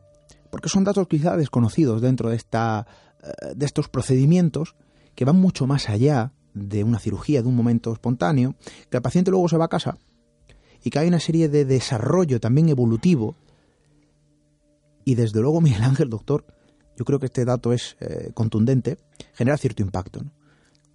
Porque 0.51 0.69
son 0.69 0.85
datos 0.85 1.09
quizá 1.09 1.37
desconocidos 1.37 2.01
dentro 2.01 2.31
de, 2.31 2.37
esta, 2.37 2.87
eh, 3.23 3.55
de 3.55 3.67
estos 3.67 3.89
procedimientos 3.89 4.77
que 5.15 5.25
van 5.25 5.37
mucho 5.37 5.67
más 5.67 5.89
allá 5.89 6.33
de 6.55 6.85
una 6.85 6.99
cirugía, 6.99 7.43
de 7.43 7.49
un 7.49 7.57
momento 7.57 7.93
espontáneo, 7.93 8.55
que 8.91 8.99
el 8.99 9.03
paciente 9.03 9.31
luego 9.31 9.49
se 9.49 9.57
va 9.57 9.67
a 9.67 9.69
casa 9.69 9.99
y 10.83 10.91
que 10.91 10.99
hay 10.99 11.09
una 11.09 11.21
serie 11.21 11.49
de 11.49 11.65
desarrollo 11.65 12.41
también 12.41 12.69
evolutivo. 12.69 13.35
Y 15.05 15.15
desde 15.15 15.41
luego, 15.41 15.61
Miguel 15.63 15.83
Ángel, 15.83 16.11
doctor, 16.11 16.45
yo 16.97 17.05
creo 17.05 17.19
que 17.19 17.27
este 17.27 17.45
dato 17.45 17.73
es 17.73 17.97
eh, 18.01 18.31
contundente, 18.35 18.99
genera 19.35 19.57
cierto 19.57 19.83
impacto. 19.83 20.21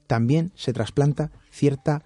También 0.07 0.51
se 0.55 0.73
trasplanta 0.73 1.31
cierta 1.49 2.03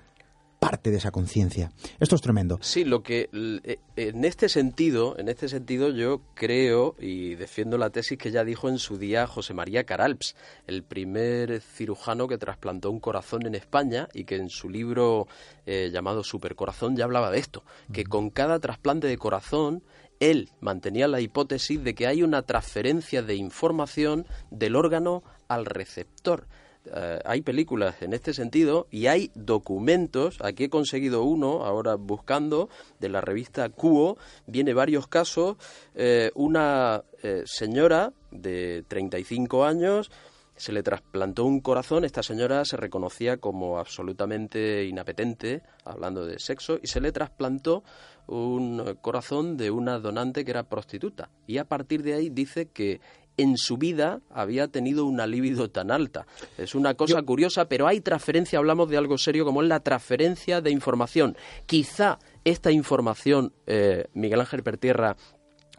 parte 0.69 0.91
de 0.91 0.97
esa 0.97 1.11
conciencia. 1.11 1.71
Esto 1.99 2.15
es 2.15 2.21
tremendo. 2.21 2.59
Sí, 2.61 2.83
lo 2.83 3.03
que 3.03 3.29
eh, 3.33 3.79
en 3.95 4.25
este 4.25 4.49
sentido, 4.49 5.17
en 5.17 5.29
este 5.29 5.47
sentido 5.47 5.89
yo 5.89 6.21
creo 6.33 6.95
y 6.99 7.35
defiendo 7.35 7.77
la 7.77 7.89
tesis 7.89 8.17
que 8.17 8.31
ya 8.31 8.43
dijo 8.43 8.69
en 8.69 8.77
su 8.77 8.97
día 8.97 9.27
José 9.27 9.53
María 9.53 9.85
Caralps, 9.85 10.35
el 10.67 10.83
primer 10.83 11.61
cirujano 11.61 12.27
que 12.27 12.37
trasplantó 12.37 12.91
un 12.91 12.99
corazón 12.99 13.45
en 13.45 13.55
España 13.55 14.07
y 14.13 14.25
que 14.25 14.35
en 14.35 14.49
su 14.49 14.69
libro 14.69 15.27
eh, 15.65 15.89
llamado 15.91 16.23
Supercorazón 16.23 16.95
ya 16.95 17.05
hablaba 17.05 17.31
de 17.31 17.39
esto, 17.39 17.63
que 17.93 18.03
con 18.03 18.29
cada 18.29 18.59
trasplante 18.59 19.07
de 19.07 19.17
corazón 19.17 19.83
él 20.19 20.49
mantenía 20.59 21.07
la 21.07 21.21
hipótesis 21.21 21.83
de 21.83 21.93
que 21.95 22.07
hay 22.07 22.23
una 22.23 22.41
transferencia 22.41 23.21
de 23.21 23.35
información 23.35 24.25
del 24.49 24.75
órgano 24.75 25.23
al 25.47 25.65
receptor. 25.65 26.47
Eh, 26.93 27.19
hay 27.25 27.41
películas 27.41 28.01
en 28.01 28.13
este 28.13 28.33
sentido 28.33 28.87
y 28.91 29.07
hay 29.07 29.31
documentos, 29.35 30.37
aquí 30.41 30.65
he 30.65 30.69
conseguido 30.69 31.23
uno, 31.23 31.65
ahora 31.65 31.95
buscando, 31.95 32.69
de 32.99 33.09
la 33.09 33.21
revista 33.21 33.69
Cuo, 33.69 34.17
viene 34.45 34.73
varios 34.73 35.07
casos, 35.07 35.57
eh, 35.95 36.31
una 36.35 37.03
eh, 37.23 37.43
señora 37.45 38.13
de 38.31 38.83
35 38.87 39.65
años, 39.65 40.11
se 40.55 40.71
le 40.71 40.81
trasplantó 40.81 41.45
un 41.45 41.59
corazón, 41.59 42.03
esta 42.03 42.23
señora 42.23 42.65
se 42.65 42.77
reconocía 42.77 43.37
como 43.37 43.77
absolutamente 43.77 44.85
inapetente, 44.85 45.61
hablando 45.85 46.25
de 46.25 46.39
sexo, 46.39 46.79
y 46.81 46.87
se 46.87 46.99
le 46.99 47.11
trasplantó 47.11 47.83
un 48.25 48.97
corazón 49.01 49.55
de 49.55 49.69
una 49.69 49.99
donante 49.99 50.43
que 50.43 50.51
era 50.51 50.63
prostituta. 50.63 51.29
Y 51.45 51.59
a 51.59 51.65
partir 51.65 52.01
de 52.01 52.15
ahí 52.15 52.29
dice 52.29 52.65
que 52.69 52.99
en 53.37 53.57
su 53.57 53.77
vida 53.77 54.21
había 54.29 54.67
tenido 54.67 55.05
una 55.05 55.27
libido 55.27 55.69
tan 55.69 55.91
alta. 55.91 56.25
Es 56.57 56.75
una 56.75 56.95
cosa 56.95 57.21
curiosa, 57.21 57.69
pero 57.69 57.87
hay 57.87 58.01
transferencia, 58.01 58.59
hablamos 58.59 58.89
de 58.89 58.97
algo 58.97 59.17
serio 59.17 59.45
como 59.45 59.61
es 59.61 59.67
la 59.67 59.79
transferencia 59.79 60.59
de 60.61 60.71
información. 60.71 61.37
Quizá 61.65 62.19
esta 62.43 62.71
información, 62.71 63.53
eh, 63.67 64.05
Miguel 64.13 64.41
Ángel 64.41 64.63
Pertierra, 64.63 65.15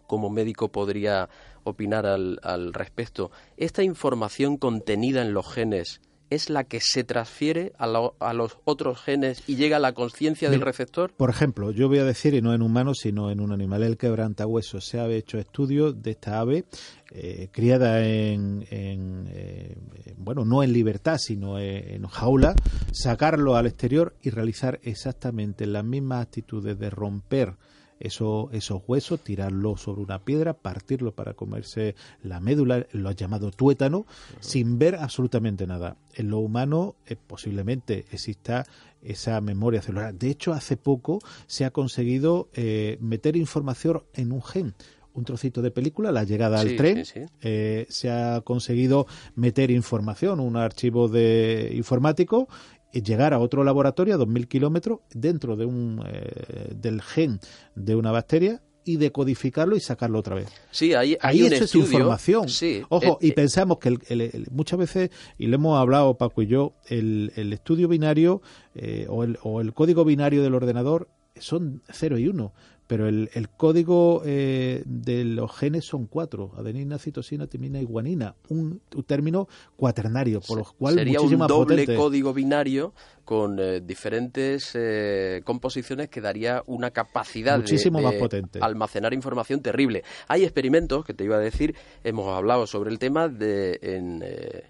como 0.07 0.31
médico 0.31 0.73
podría 0.73 1.29
opinar 1.65 2.07
al, 2.07 2.39
al 2.43 2.73
respecto, 2.73 3.31
esta 3.57 3.83
información 3.83 4.57
contenida 4.57 5.21
en 5.21 5.35
los 5.35 5.53
genes 5.53 6.01
es 6.31 6.51
la 6.51 6.65
que 6.65 6.81
se 6.81 7.05
transfiere 7.05 7.73
a, 7.79 7.87
los 7.87 8.59
otros 8.65 9.01
genes 9.01 9.43
y 9.47 9.57
llega 9.57 9.77
a 9.77 9.81
la 9.81 9.93
conciencia 9.93 10.51
del 10.51 10.61
receptor? 10.61 11.13
Por 11.13 11.31
ejemplo, 11.31 11.71
yo 11.71 11.89
voy 11.89 11.99
a 11.99 12.05
decir, 12.05 12.35
y 12.35 12.43
no 12.43 12.55
en 12.55 12.63
humanos, 12.63 12.99
sino 13.03 13.31
en 13.31 13.41
un 13.41 13.53
animal, 13.53 13.83
el 13.83 13.97
quebrantahuesos. 13.97 14.85
Se 14.85 15.01
ha 15.01 15.09
hecho 15.09 15.39
estudios 15.39 16.03
de 16.03 16.11
esta 16.13 16.41
ave 16.41 16.65
eh, 17.11 17.49
criada 17.53 18.05
en, 18.05 18.67
eh, 18.71 19.77
bueno, 20.17 20.45
no 20.45 20.63
en 20.63 20.73
libertad, 20.73 21.19
sino 21.19 21.59
en 21.59 22.07
jaula, 22.07 22.55
sacarlo 22.93 23.57
al 23.57 23.67
exterior 23.67 24.15
y 24.23 24.31
realizar 24.31 24.81
exactamente 24.83 25.67
las 25.67 25.85
mismas 25.85 26.23
actitudes 26.23 26.79
de 26.79 26.91
romper 26.91 27.55
eso, 28.01 28.49
esos 28.53 28.83
huesos, 28.87 29.21
tirarlos 29.21 29.83
sobre 29.83 30.03
una 30.03 30.21
piedra, 30.21 30.55
partirlo 30.55 31.13
para 31.13 31.35
comerse 31.35 31.95
la 32.23 32.41
médula, 32.41 32.87
lo 32.93 33.11
llamado 33.13 33.51
tuétano, 33.51 34.07
sin 34.41 34.79
ver 34.79 34.97
absolutamente 34.97 35.67
nada. 35.67 35.97
En 36.15 36.31
lo 36.31 36.39
humano 36.39 36.97
eh, 37.07 37.17
posiblemente 37.17 38.07
exista 38.11 38.67
esa 39.03 39.41
memoria 39.41 39.83
celular. 39.83 40.15
De 40.15 40.31
hecho, 40.31 40.53
hace 40.53 40.77
poco 40.77 41.21
se 41.47 41.65
ha 41.65 41.71
conseguido 41.71 42.49
eh, 42.55 42.99
meter 43.01 43.37
información 43.37 44.03
en 44.15 44.33
un 44.33 44.43
gen 44.43 44.75
un 45.19 45.25
trocito 45.25 45.61
de 45.63 45.71
película, 45.71 46.13
la 46.13 46.25
llegada 46.25 46.61
al 46.61 46.77
tren, 46.77 47.03
eh, 47.43 47.87
se 47.89 48.11
ha 48.11 48.41
conseguido 48.43 49.07
meter 49.35 49.71
información, 49.71 50.39
un 50.39 50.57
archivo 50.57 51.09
de 51.09 51.73
informático 51.75 52.49
llegar 52.93 53.35
a 53.35 53.39
otro 53.39 53.65
laboratorio 53.65 54.15
a 54.15 54.19
2.000 54.19 54.47
kilómetros 54.49 55.01
dentro 55.13 55.57
de 55.57 55.65
un, 55.67 56.03
eh, 56.07 56.75
del 56.75 57.03
gen 57.03 57.41
de 57.75 57.95
una 57.95 58.11
bacteria 58.13 58.63
y 58.85 58.97
decodificarlo 58.97 59.77
y 59.77 59.81
sacarlo 59.81 60.19
otra 60.19 60.35
vez. 60.37 60.49
Sí, 60.71 60.95
hay, 60.95 61.19
Ahí 61.21 61.43
un 61.43 61.53
eso 61.53 61.65
estudio, 61.65 61.85
es 61.85 61.93
información. 61.93 62.49
Sí, 62.49 62.83
Ojo, 62.89 63.19
eh, 63.21 63.27
y 63.27 63.31
eh, 63.31 63.35
pensamos 63.35 63.79
que 63.79 63.89
el- 63.91 64.47
muchas 64.51 64.79
veces, 64.79 65.11
y 65.37 65.47
lo 65.49 65.57
hemos 65.57 65.79
hablado 65.79 66.15
Paco 66.17 66.41
y 66.41 66.47
yo, 66.47 66.73
el, 66.87 67.33
el 67.37 67.53
estudio 67.53 67.87
binario 67.89 68.41
eh, 68.75 69.07
o, 69.11 69.25
el, 69.25 69.39
o 69.43 69.61
el 69.61 69.75
código 69.75 70.07
binario 70.07 70.43
del 70.43 70.55
ordenador 70.55 71.09
son 71.37 71.83
0 71.91 72.19
y 72.19 72.29
1, 72.29 72.53
pero 72.89 73.07
el, 73.07 73.31
el 73.35 73.49
código 73.51 74.23
eh, 74.25 74.83
de 74.87 75.25
los 75.25 75.55
genes 75.57 75.85
son 75.85 76.07
cuatro, 76.07 76.51
adenina, 76.57 76.99
citosina, 76.99 77.47
timina 77.47 77.81
y 77.81 77.85
guanina, 77.85 78.35
un, 78.49 78.81
un 78.97 79.03
término 79.05 79.47
cuaternario, 79.77 80.41
por 80.41 80.59
lo 80.59 80.65
cual 80.65 80.95
sería 80.95 81.21
un 81.21 81.39
doble 81.47 81.77
potente. 81.83 81.95
código 81.97 82.33
binario 82.35 82.95
con 83.25 83.59
eh, 83.61 83.81
diferentes 83.81 84.71
eh, 84.75 85.43
composiciones 85.45 86.09
que 86.09 86.21
daría 86.21 86.63
una 86.67 86.91
capacidad 86.91 87.53
de- 87.57 87.59
Muchísimo 87.61 87.99
de, 87.99 88.05
más 88.05 88.15
potente. 88.15 88.59
almacenar 88.61 89.15
información 89.15 89.61
terrible. 89.61 90.03
Hay 90.27 90.43
experimentos 90.45 91.05
que 91.05 91.15
te 91.15 91.25
iba 91.25 91.37
a 91.37 91.41
decir, 91.41 91.77
hemos 92.03 92.27
hablado 92.35 92.67
sobre 92.67 92.91
el 92.91 92.99
tema 92.99 93.29
de 93.29 93.79
en, 93.83 94.23
eh, 94.25 94.65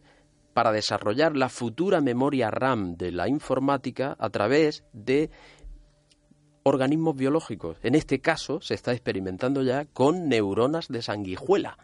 para 0.55 0.73
desarrollar 0.73 1.37
la 1.37 1.49
futura 1.49 2.01
memoria 2.01 2.51
RAM 2.51 2.97
de 2.97 3.13
la 3.13 3.29
informática 3.29 4.17
a 4.19 4.29
través 4.29 4.83
de 4.93 5.31
organismos 6.63 7.17
biológicos. 7.17 7.79
En 7.83 7.95
este 7.95 8.21
caso 8.21 8.61
se 8.61 8.75
está 8.75 8.93
experimentando 8.93 9.63
ya 9.63 9.85
con 9.87 10.29
neuronas 10.29 10.89
de 10.89 11.03
sanguijuela 11.03 11.79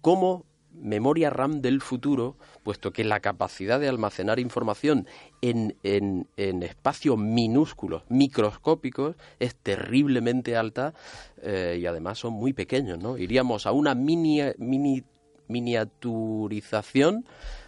como 0.00 0.44
memoria 0.74 1.30
RAM 1.30 1.60
del 1.60 1.80
futuro, 1.80 2.36
puesto 2.62 2.92
que 2.92 3.04
la 3.04 3.20
capacidad 3.20 3.80
de 3.80 3.88
almacenar 3.88 4.38
información 4.38 5.06
en, 5.40 5.76
en, 5.82 6.28
en 6.36 6.62
espacios 6.62 7.16
minúsculos, 7.16 8.02
microscópicos, 8.08 9.16
es 9.38 9.54
terriblemente 9.54 10.56
alta 10.56 10.94
eh, 11.42 11.78
y 11.80 11.86
además 11.86 12.18
son 12.18 12.34
muy 12.34 12.52
pequeños, 12.52 12.98
¿no? 12.98 13.16
Iríamos 13.16 13.66
a 13.66 13.72
una 13.72 13.94
mini, 13.94 14.40
mini, 14.58 15.04
miniaturización 15.48 17.24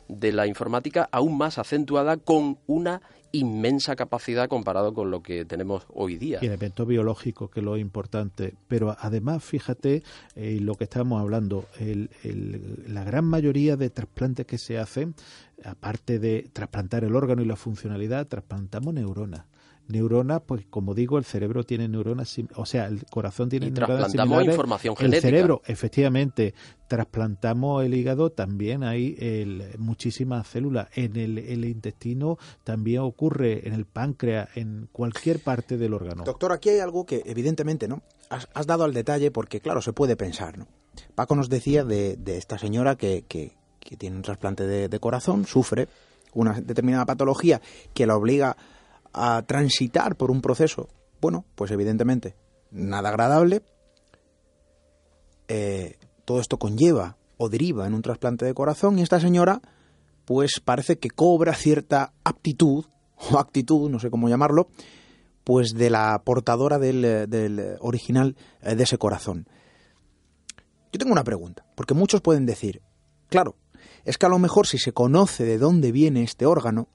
de 0.09 0.33
la 0.33 0.46
informática 0.46 1.09
aún 1.11 1.37
más 1.37 1.59
acentuada 1.59 2.16
con 2.16 2.59
una 2.66 3.03
inmensa 3.37 3.96
capacidad 3.96 4.49
comparado 4.49 4.92
con 4.94 5.11
lo 5.11 5.22
que 5.22 5.44
tenemos 5.44 5.85
hoy 5.88 6.16
día. 6.16 6.38
y 6.42 6.46
elemento 6.46 6.87
biológico, 6.87 7.49
que 7.49 7.61
es 7.61 7.64
lo 7.64 7.77
importante. 7.77 8.55
Pero 8.68 8.96
además, 8.99 9.42
fíjate, 9.44 10.03
eh, 10.35 10.59
lo 10.61 10.75
que 10.75 10.85
estábamos 10.85 11.20
hablando, 11.20 11.66
el- 11.79 12.11
el- 12.25 12.85
la 12.88 13.05
gran 13.05 13.25
mayoría 13.25 13.77
de 13.77 13.90
trasplantes 13.90 14.46
que 14.46 14.59
se 14.59 14.79
hacen, 14.79 15.14
aparte 15.64 16.18
de 16.18 16.49
trasplantar 16.53 17.05
el 17.05 17.14
órgano 17.16 17.42
y 17.42 17.46
la 17.46 17.57
funcionalidad, 17.57 18.27
trasplantamos 18.27 18.92
neuronas. 18.94 19.44
Neuronas, 19.88 20.42
pues 20.44 20.64
como 20.68 20.94
digo, 20.94 21.16
el 21.18 21.25
cerebro 21.25 21.64
tiene 21.64 21.87
neuronas, 21.88 22.35
o 22.57 22.66
sea, 22.66 22.87
el 22.87 23.05
corazón 23.07 23.49
tiene 23.49 23.66
Y 23.66 23.70
neuronas 23.70 23.99
trasplantamos 23.99 24.29
similares. 24.35 24.55
información 24.55 24.92
El 24.94 24.99
genética. 24.99 25.20
cerebro, 25.29 25.62
efectivamente, 25.66 26.55
trasplantamos 26.96 27.85
el 27.85 27.94
hígado, 27.94 28.31
también 28.31 28.83
hay 28.83 29.16
el- 29.18 29.64
muchísimas 29.79 30.46
células. 30.49 30.88
En 30.94 31.16
el, 31.16 31.38
el 31.38 31.64
intestino 31.66 32.38
también 32.64 33.01
ocurre, 33.03 33.66
en 33.68 33.75
el 33.75 33.85
páncreas, 33.85 34.49
en 34.57 34.88
cualquier 34.92 35.40
parte 35.40 35.77
del 35.77 35.92
órgano. 35.94 36.25
Doctor, 36.25 36.53
aquí 36.53 36.70
hay 36.70 36.81
algo 36.81 37.05
que 37.05 37.22
evidentemente 37.27 37.87
no 37.87 38.03
has, 38.31 38.49
has 38.55 38.66
dado 38.66 38.85
al 38.85 38.94
detalle 38.94 39.31
porque, 39.31 39.61
claro, 39.61 39.83
se 39.83 39.92
puede 39.92 40.16
pensar. 40.16 40.57
¿no? 40.59 40.66
Paco 41.14 41.35
nos 41.37 41.49
decía 41.49 41.85
de, 41.85 42.16
de 42.16 42.38
esta 42.38 42.59
señora 42.59 42.96
que, 42.96 43.25
que- 43.29 43.53
que 43.79 43.96
tiene 43.96 44.16
un 44.16 44.22
trasplante 44.22 44.66
de, 44.66 44.88
de 44.88 44.99
corazón, 44.99 45.46
sufre 45.46 45.87
una 46.33 46.61
determinada 46.61 47.07
patología 47.07 47.61
que 47.94 48.05
la 48.05 48.16
obliga 48.16 48.51
a 48.51 48.57
transitar 49.46 50.16
por 50.16 50.31
un 50.31 50.42
proceso, 50.42 50.88
bueno, 51.20 51.44
pues 51.55 51.70
evidentemente 51.70 52.37
nada 52.70 53.09
agradable. 53.09 53.62
Eh, 55.48 55.98
todo 56.24 56.40
esto 56.40 56.59
conlleva 56.59 57.16
o 57.38 57.48
deriva 57.48 57.87
en 57.87 57.94
un 57.94 58.02
trasplante 58.02 58.44
de 58.44 58.55
corazón 58.55 58.98
y 58.98 59.02
esta 59.02 59.20
señora 59.20 59.61
pues 60.24 60.61
parece 60.61 60.98
que 60.98 61.11
cobra 61.11 61.55
cierta 61.55 62.12
aptitud 62.24 62.85
o 63.31 63.38
actitud, 63.38 63.88
no 63.88 64.00
sé 64.00 64.11
cómo 64.11 64.29
llamarlo, 64.29 64.68
pues 65.44 65.74
de 65.74 65.88
la 65.88 66.20
portadora 66.24 66.79
del, 66.79 67.05
eh, 67.05 67.26
del, 67.29 67.59
eh, 67.61 67.76
original 67.81 68.37
de 68.61 68.83
ese 68.83 68.98
corazón. 68.98 69.48
Yo 70.92 70.98
tengo 70.98 71.12
una 71.12 71.24
pregunta, 71.24 71.64
porque 71.76 71.94
muchos 71.94 72.20
pueden 72.20 72.44
decir, 72.44 72.83
claro, 73.29 73.55
es 74.05 74.18
que 74.18 74.26
a 74.26 74.31
lo 74.31 74.38
mejor 74.38 74.66
si 74.66 74.79
se 74.79 74.92
conoce 74.92 75.44
de 75.44 75.59
dónde 75.59 75.92
viene 75.92 76.24
este 76.24 76.46
órgano, 76.46 76.88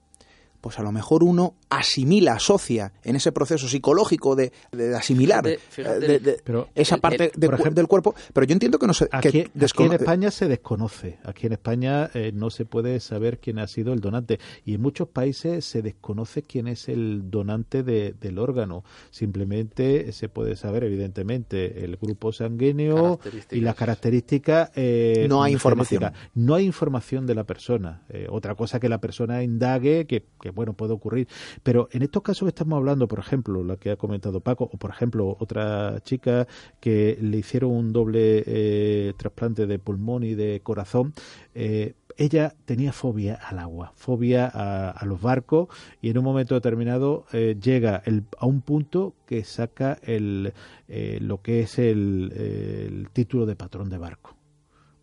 pues 0.60 0.77
a 0.79 0.84
lo 0.84 0.91
mejor 0.91 1.23
uno 1.23 1.55
asimila, 1.71 2.34
asocia 2.34 2.91
en 3.03 3.15
ese 3.15 3.31
proceso 3.31 3.67
psicológico 3.67 4.36
de, 4.36 4.51
de 4.71 4.95
asimilar 4.95 5.43
Fíjate- 5.43 5.60
fíjate 5.69 5.97
eh, 6.05 6.07
de- 6.10 6.19
de- 6.19 6.38
Pero 6.43 6.67
esa 6.75 6.95
el- 6.95 7.01
parte 7.01 7.23
el- 7.25 7.31
de 7.39 7.47
por 7.47 7.55
cu- 7.55 7.62
ejemplo, 7.63 7.79
del 7.81 7.88
cuerpo, 7.88 8.15
pero 8.34 8.45
yo 8.45 8.53
entiendo 8.53 8.77
que 8.77 8.86
no 8.88 8.93
se 8.93 9.07
que 9.07 9.17
Aquí, 9.17 9.27
aquí 9.29 9.39
en 9.39 9.51
descono- 9.53 9.93
España 9.93 10.29
se 10.31 10.47
desconoce. 10.47 11.17
Aquí 11.23 11.47
en 11.47 11.53
España 11.53 12.10
eh, 12.13 12.31
no 12.34 12.49
se 12.49 12.65
puede 12.65 12.99
saber 12.99 13.39
quién 13.39 13.57
ha 13.57 13.67
sido 13.67 13.93
el 13.93 14.01
donante. 14.01 14.39
Y 14.65 14.75
en 14.75 14.81
muchos 14.81 15.07
países 15.07 15.63
se 15.65 15.81
desconoce 15.81 16.43
quién 16.43 16.67
es 16.67 16.89
el 16.89 17.31
donante 17.31 17.84
de- 17.84 18.13
del 18.19 18.38
órgano. 18.38 18.84
Simplemente 19.10 20.12
se 20.12 20.27
puede 20.27 20.55
saber, 20.57 20.84
evidentemente, 20.84 21.86
el 21.86 21.95
grupo 21.95 22.34
sanguíneo 22.34 23.19
y 23.49 23.62
las 23.62 23.75
características. 23.75 24.71
eh, 24.75 25.25
No 25.29 25.41
hay 25.41 25.53
información. 25.53 26.12
No 26.36 26.55
hay 26.55 26.65
información 26.65 27.25
de 27.25 27.36
la 27.36 27.45
persona. 27.45 28.01
Eh, 28.10 28.27
otra 28.29 28.55
cosa 28.55 28.79
que 28.79 28.89
la 28.89 28.99
persona 28.99 29.41
indague, 29.41 30.05
que, 30.05 30.25
que, 30.41 30.49
bueno, 30.49 30.73
puede 30.73 30.93
ocurrir. 30.93 31.27
Pero 31.63 31.88
en 31.91 32.02
estos 32.02 32.24
casos 32.24 32.45
que 32.45 32.50
estamos 32.50 32.78
hablando, 32.78 33.08
por 33.08 33.19
ejemplo, 33.19 33.63
la 33.63 33.78
que 33.78 33.91
ha 33.91 33.95
comentado 33.97 34.39
Paco, 34.41 34.69
o 34.71 34.78
por 34.78 34.89
ejemplo, 34.91 35.38
otra 35.39 36.00
chica 36.04 36.47
que 36.80 37.17
le 37.21 37.38
hicieron 37.38 37.71
un 37.71 37.93
doble 37.93 38.43
eh, 38.45 39.13
trasplante 39.17 39.67
de 39.67 39.80
pulmón 39.80 40.24
y 40.24 40.34
de 40.36 40.62
corazón, 40.63 41.13
eh, 41.54 41.93
ella 42.17 42.54
tenía 42.65 42.91
fobia 42.93 43.36
al 43.36 43.60
agua, 43.60 43.93
fobia 43.95 44.52
a, 44.54 45.06
los 45.06 45.21
barcos 45.21 45.69
y 46.02 46.10
en 46.10 46.17
un 46.17 46.24
momento 46.26 46.56
determinado 46.56 47.26
eh, 47.32 47.58
llega 47.62 48.02
el- 48.06 48.26
a 48.38 48.45
un 48.45 48.62
punto 48.62 49.15
que 49.26 49.43
saca 49.43 49.97
el, 50.04 50.54
eh, 50.88 51.19
lo 51.21 51.41
que 51.41 51.62
es 51.62 51.80
el 51.80 53.08
título 53.13 53.45
de 53.45 53.56
patrón 53.56 53.89
de 53.89 53.97
barco. 53.97 54.36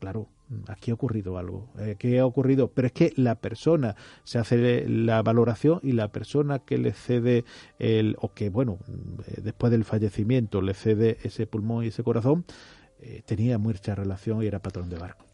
Claro, 0.00 0.28
aquí 0.66 0.90
ha 0.90 0.94
ocurrido 0.94 1.38
algo. 1.38 1.68
Eh, 1.78 1.96
¿Qué 1.98 2.18
ha 2.18 2.26
ocurrido? 2.26 2.70
Pero 2.72 2.86
es 2.86 2.92
que 2.92 3.12
la 3.16 3.34
persona 3.36 3.96
se 4.24 4.38
hace 4.38 4.88
la 4.88 5.22
valoración 5.22 5.80
y 5.82 5.92
la 5.92 6.08
persona 6.08 6.58
que 6.60 6.78
le 6.78 6.92
cede 6.92 7.44
el, 7.78 8.16
o 8.20 8.32
que, 8.32 8.48
bueno, 8.50 8.78
eh, 9.26 9.40
después 9.42 9.70
del 9.70 9.84
fallecimiento 9.84 10.60
le 10.62 10.74
cede 10.74 11.18
ese 11.22 11.46
pulmón 11.46 11.84
y 11.84 11.88
ese 11.88 12.02
corazón, 12.02 12.44
eh, 13.00 13.22
tenía 13.24 13.58
mucha 13.58 13.94
relación 13.94 14.42
y 14.42 14.46
era 14.46 14.58
patrón 14.60 14.88
de 14.88 14.98
barco. 14.98 15.24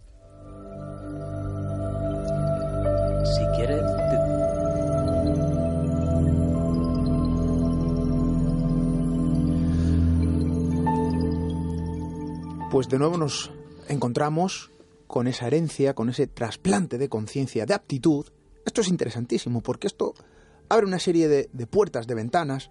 Si 3.25 3.41
quieres, 3.57 3.81
te- 3.81 4.25
pues 12.71 12.89
de 12.89 12.99
nuevo 12.99 13.17
nos 13.17 13.51
encontramos 13.89 14.71
con 15.07 15.27
esa 15.27 15.47
herencia, 15.47 15.95
con 15.95 16.09
ese 16.09 16.27
trasplante 16.27 16.99
de 16.99 17.09
conciencia, 17.09 17.67
de 17.67 17.75
aptitud. 17.75 18.27
Esto 18.65 18.81
es 18.81 18.89
interesantísimo 18.89 19.63
porque 19.63 19.87
esto 19.87 20.15
abre 20.69 20.87
una 20.87 20.99
serie 20.99 21.29
de, 21.29 21.49
de 21.53 21.67
puertas, 21.67 22.07
de 22.07 22.15
ventanas 22.15 22.71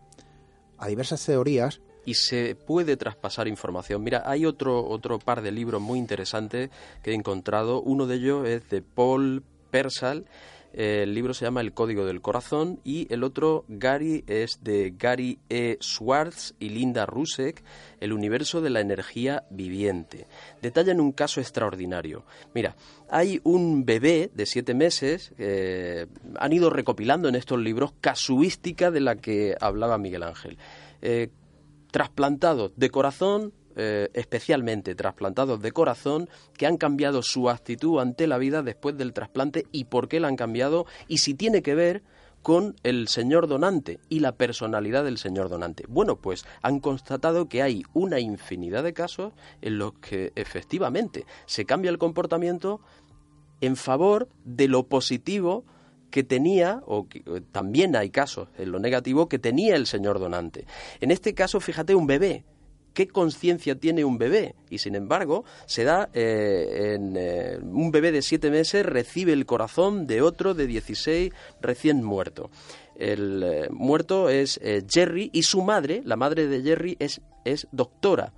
a 0.78 0.88
diversas 0.88 1.26
teorías. 1.26 1.82
y 2.06 2.15
se 2.15 2.56
puede 2.56 2.98
traspasar 2.98 3.48
información. 3.48 4.04
Mira, 4.04 4.24
hay 4.26 4.46
otro, 4.46 4.86
otro 4.86 5.20
par 5.20 5.41
de 5.41 5.51
libros 5.51 5.82
muy 5.82 5.99
interesantes 5.99 6.70
que 7.01 7.12
he 7.12 7.14
encontrado. 7.14 7.82
Uno 7.82 8.07
de 8.07 8.16
ellos 8.16 8.47
es 8.47 8.70
de 8.70 8.82
Paul 8.82 9.43
Persal. 9.72 10.26
El 10.74 11.13
libro 11.13 11.36
se 11.36 11.45
llama 11.45 11.61
El 11.61 11.74
Código 11.74 12.03
del 12.03 12.19
Corazón 12.21 12.80
y 12.84 13.11
el 13.13 13.24
otro, 13.24 13.63
Gary, 13.67 14.24
es 14.26 14.63
de 14.63 14.95
Gary 14.97 15.38
E. 15.47 15.78
Schwartz 15.80 16.55
y 16.59 16.69
Linda 16.69 17.05
Rusek, 17.05 17.63
El 17.99 18.11
universo 18.11 18.59
de 18.59 18.71
la 18.71 18.82
energía 18.82 19.45
viviente. 19.51 20.26
Detallan 20.63 20.99
un 20.99 21.11
caso 21.11 21.39
extraordinario. 21.41 22.26
Mira, 22.55 22.76
hay 23.07 23.39
un 23.43 23.86
bebé 23.86 24.32
de 24.34 24.47
siete 24.47 24.74
meses, 24.74 25.34
eh, 25.38 26.07
han 26.39 26.53
ido 26.53 26.71
recopilando 26.71 27.30
en 27.30 27.36
estos 27.36 27.59
libros 27.59 27.93
casuística 28.01 28.89
de 28.89 28.99
la 28.99 29.15
que 29.15 29.55
hablaba 29.61 29.99
Miguel 29.99 30.24
Ángel. 30.24 30.57
Eh, 31.03 31.30
trasplantados 31.91 32.71
de 32.76 32.89
corazón, 32.89 33.53
eh, 33.76 34.09
especialmente 34.13 34.95
trasplantados 34.95 35.61
de 35.61 35.71
corazón, 35.71 36.30
que 36.57 36.65
han 36.65 36.78
cambiado 36.78 37.21
su 37.21 37.49
actitud 37.49 37.99
ante 37.99 38.28
la 38.28 38.38
vida 38.38 38.61
después 38.61 38.97
del 38.97 39.13
trasplante 39.13 39.65
y 39.71 39.86
por 39.86 40.07
qué 40.07 40.19
la 40.19 40.28
han 40.28 40.36
cambiado 40.36 40.86
y 41.07 41.19
si 41.19 41.34
tiene 41.34 41.61
que 41.61 41.76
ver 41.76 42.03
con 42.43 42.76
el 42.84 43.07
señor 43.07 43.47
donante 43.47 43.99
y 44.09 44.19
la 44.19 44.34
personalidad 44.34 45.05
del 45.05 45.17
señor 45.17 45.49
donante. 45.49 45.86
Bueno, 45.88 46.17
pues 46.17 46.45
han 46.61 46.80
constatado 46.82 47.47
que 47.47 47.63
hay 47.63 47.84
una 47.93 48.19
infinidad 48.19 48.84
de 48.84 48.93
casos 48.93 49.34
en 49.61 49.78
los 49.78 49.93
que 49.93 50.34
efectivamente 50.36 51.26
se 51.45 51.65
cambia 51.65 51.89
el 51.89 51.97
comportamiento 51.97 52.82
en 53.61 53.78
favor 53.78 54.28
de 54.43 54.67
lo 54.67 54.88
positivo 54.88 55.63
que 56.11 56.24
tenía, 56.24 56.84
o 56.86 57.07
eh, 57.11 57.41
también 57.51 57.95
hay 57.95 58.11
casos 58.11 58.49
en 58.59 58.71
lo 58.71 58.80
negativo, 58.80 59.28
que 59.28 59.39
tenía 59.39 59.76
el 59.76 59.88
señor 59.88 60.19
donante. 60.19 60.67
En 60.99 61.09
este 61.09 61.34
caso, 61.34 61.59
fíjate, 61.59 61.95
un 61.95 62.05
bebé. 62.05 62.43
¿Qué 62.94 63.08
conciencia 63.08 63.76
tiene 63.76 64.06
un 64.06 64.18
bebé? 64.18 64.56
Y 64.70 64.78
sin 64.78 64.96
embargo, 64.96 65.46
se 65.66 65.84
da 65.84 66.10
eh, 66.14 66.94
en 66.96 67.16
eh, 67.18 67.60
un 67.62 67.91
bebé 67.91 68.12
de 68.12 68.22
siete 68.22 68.50
meses 68.50 68.86
recibe 68.86 69.34
el 69.34 69.46
corazón 69.46 70.06
de 70.08 70.22
otro 70.22 70.54
de 70.54 70.68
16 70.68 71.32
recién 71.62 72.04
muerto. 72.04 72.50
El 72.96 73.70
muerto 73.72 74.30
es 74.30 74.60
Jerry 74.88 75.32
y 75.34 75.41
su 75.41 75.64
madre, 75.64 76.04
la 76.06 76.16
madre 76.16 76.48
de 76.48 76.62
Jerry, 76.62 76.96
es, 77.00 77.22
es 77.44 77.68
doctora 77.72 78.34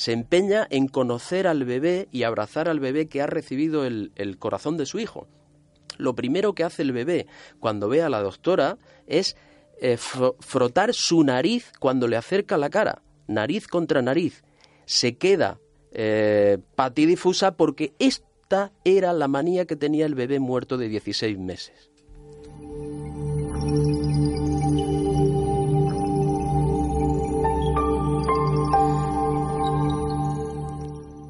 se 0.00 0.12
empeña 0.12 0.66
en 0.70 0.88
conocer 0.88 1.46
al 1.46 1.66
bebé 1.66 2.08
y 2.10 2.22
abrazar 2.22 2.70
al 2.70 2.80
bebé 2.80 3.06
que 3.06 3.20
ha 3.20 3.26
recibido 3.26 3.84
el, 3.84 4.10
corazón 4.38 4.78
de 4.78 4.86
su 4.86 4.98
hijo 4.98 5.26
lo 5.98 6.14
primero 6.14 6.54
que 6.54 6.64
hace 6.64 6.80
el 6.80 6.92
bebé 6.92 7.26
cuando 7.58 7.90
ve 7.90 8.02
a 8.02 8.08
la 8.08 8.22
doctora 8.22 8.78
es 9.06 9.36
eh, 9.82 9.98
frotar 9.98 10.94
su 10.94 11.22
nariz 11.22 11.70
cuando 11.78 12.08
le 12.08 12.16
acerca 12.16 12.56
la 12.56 12.70
cara, 12.70 13.02
nariz 13.30 13.66
contra 13.66 14.02
nariz. 14.02 14.42
Se 14.84 15.16
queda 15.16 15.60
eh, 15.92 16.58
patidifusa 16.74 17.56
porque 17.56 17.94
esta 17.98 18.72
era 18.84 19.12
la 19.12 19.28
manía 19.28 19.64
que 19.64 19.76
tenía 19.76 20.06
el 20.06 20.14
bebé 20.14 20.40
muerto 20.40 20.76
de 20.76 20.88
16 20.88 21.38
meses. 21.38 21.90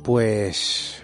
Pues 0.02 0.99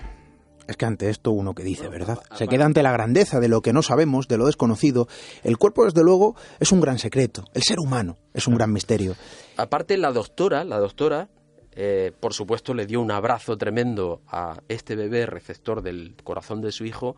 es 0.68 0.76
que 0.76 0.84
ante 0.84 1.10
esto 1.10 1.30
uno 1.30 1.54
que 1.54 1.62
dice, 1.62 1.88
¿verdad? 1.88 2.18
Se 2.34 2.48
queda 2.48 2.64
ante 2.64 2.82
la 2.82 2.92
grandeza 2.92 3.40
de 3.40 3.48
lo 3.48 3.62
que 3.62 3.72
no 3.72 3.82
sabemos, 3.82 4.28
de 4.28 4.38
lo 4.38 4.46
desconocido. 4.46 5.08
El 5.42 5.58
cuerpo, 5.58 5.84
desde 5.84 6.02
luego, 6.02 6.36
es 6.60 6.72
un 6.72 6.80
gran 6.80 6.98
secreto. 6.98 7.44
El 7.54 7.62
ser 7.62 7.78
humano 7.78 8.16
es 8.34 8.46
un 8.46 8.54
gran 8.54 8.72
misterio. 8.72 9.14
Aparte, 9.56 9.96
la 9.96 10.12
doctora, 10.12 10.64
la 10.64 10.78
doctora, 10.78 11.28
eh, 11.72 12.12
por 12.18 12.32
supuesto, 12.32 12.74
le 12.74 12.86
dio 12.86 13.00
un 13.00 13.10
abrazo 13.10 13.56
tremendo 13.56 14.22
a 14.28 14.60
este 14.68 14.96
bebé 14.96 15.26
receptor 15.26 15.82
del 15.82 16.16
corazón 16.24 16.60
de 16.60 16.72
su 16.72 16.84
hijo 16.84 17.16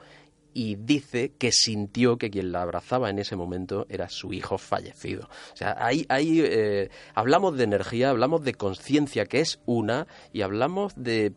y 0.52 0.76
dice 0.76 1.32
que 1.38 1.52
sintió 1.52 2.18
que 2.18 2.30
quien 2.30 2.50
la 2.50 2.62
abrazaba 2.62 3.10
en 3.10 3.20
ese 3.20 3.36
momento 3.36 3.86
era 3.88 4.08
su 4.08 4.32
hijo 4.32 4.58
fallecido. 4.58 5.28
O 5.52 5.56
sea, 5.56 5.76
ahí, 5.78 6.04
ahí 6.08 6.40
eh, 6.42 6.90
hablamos 7.14 7.56
de 7.56 7.64
energía, 7.64 8.10
hablamos 8.10 8.42
de 8.42 8.54
conciencia, 8.54 9.26
que 9.26 9.40
es 9.40 9.60
una, 9.66 10.08
y 10.32 10.42
hablamos 10.42 10.94
de, 10.96 11.34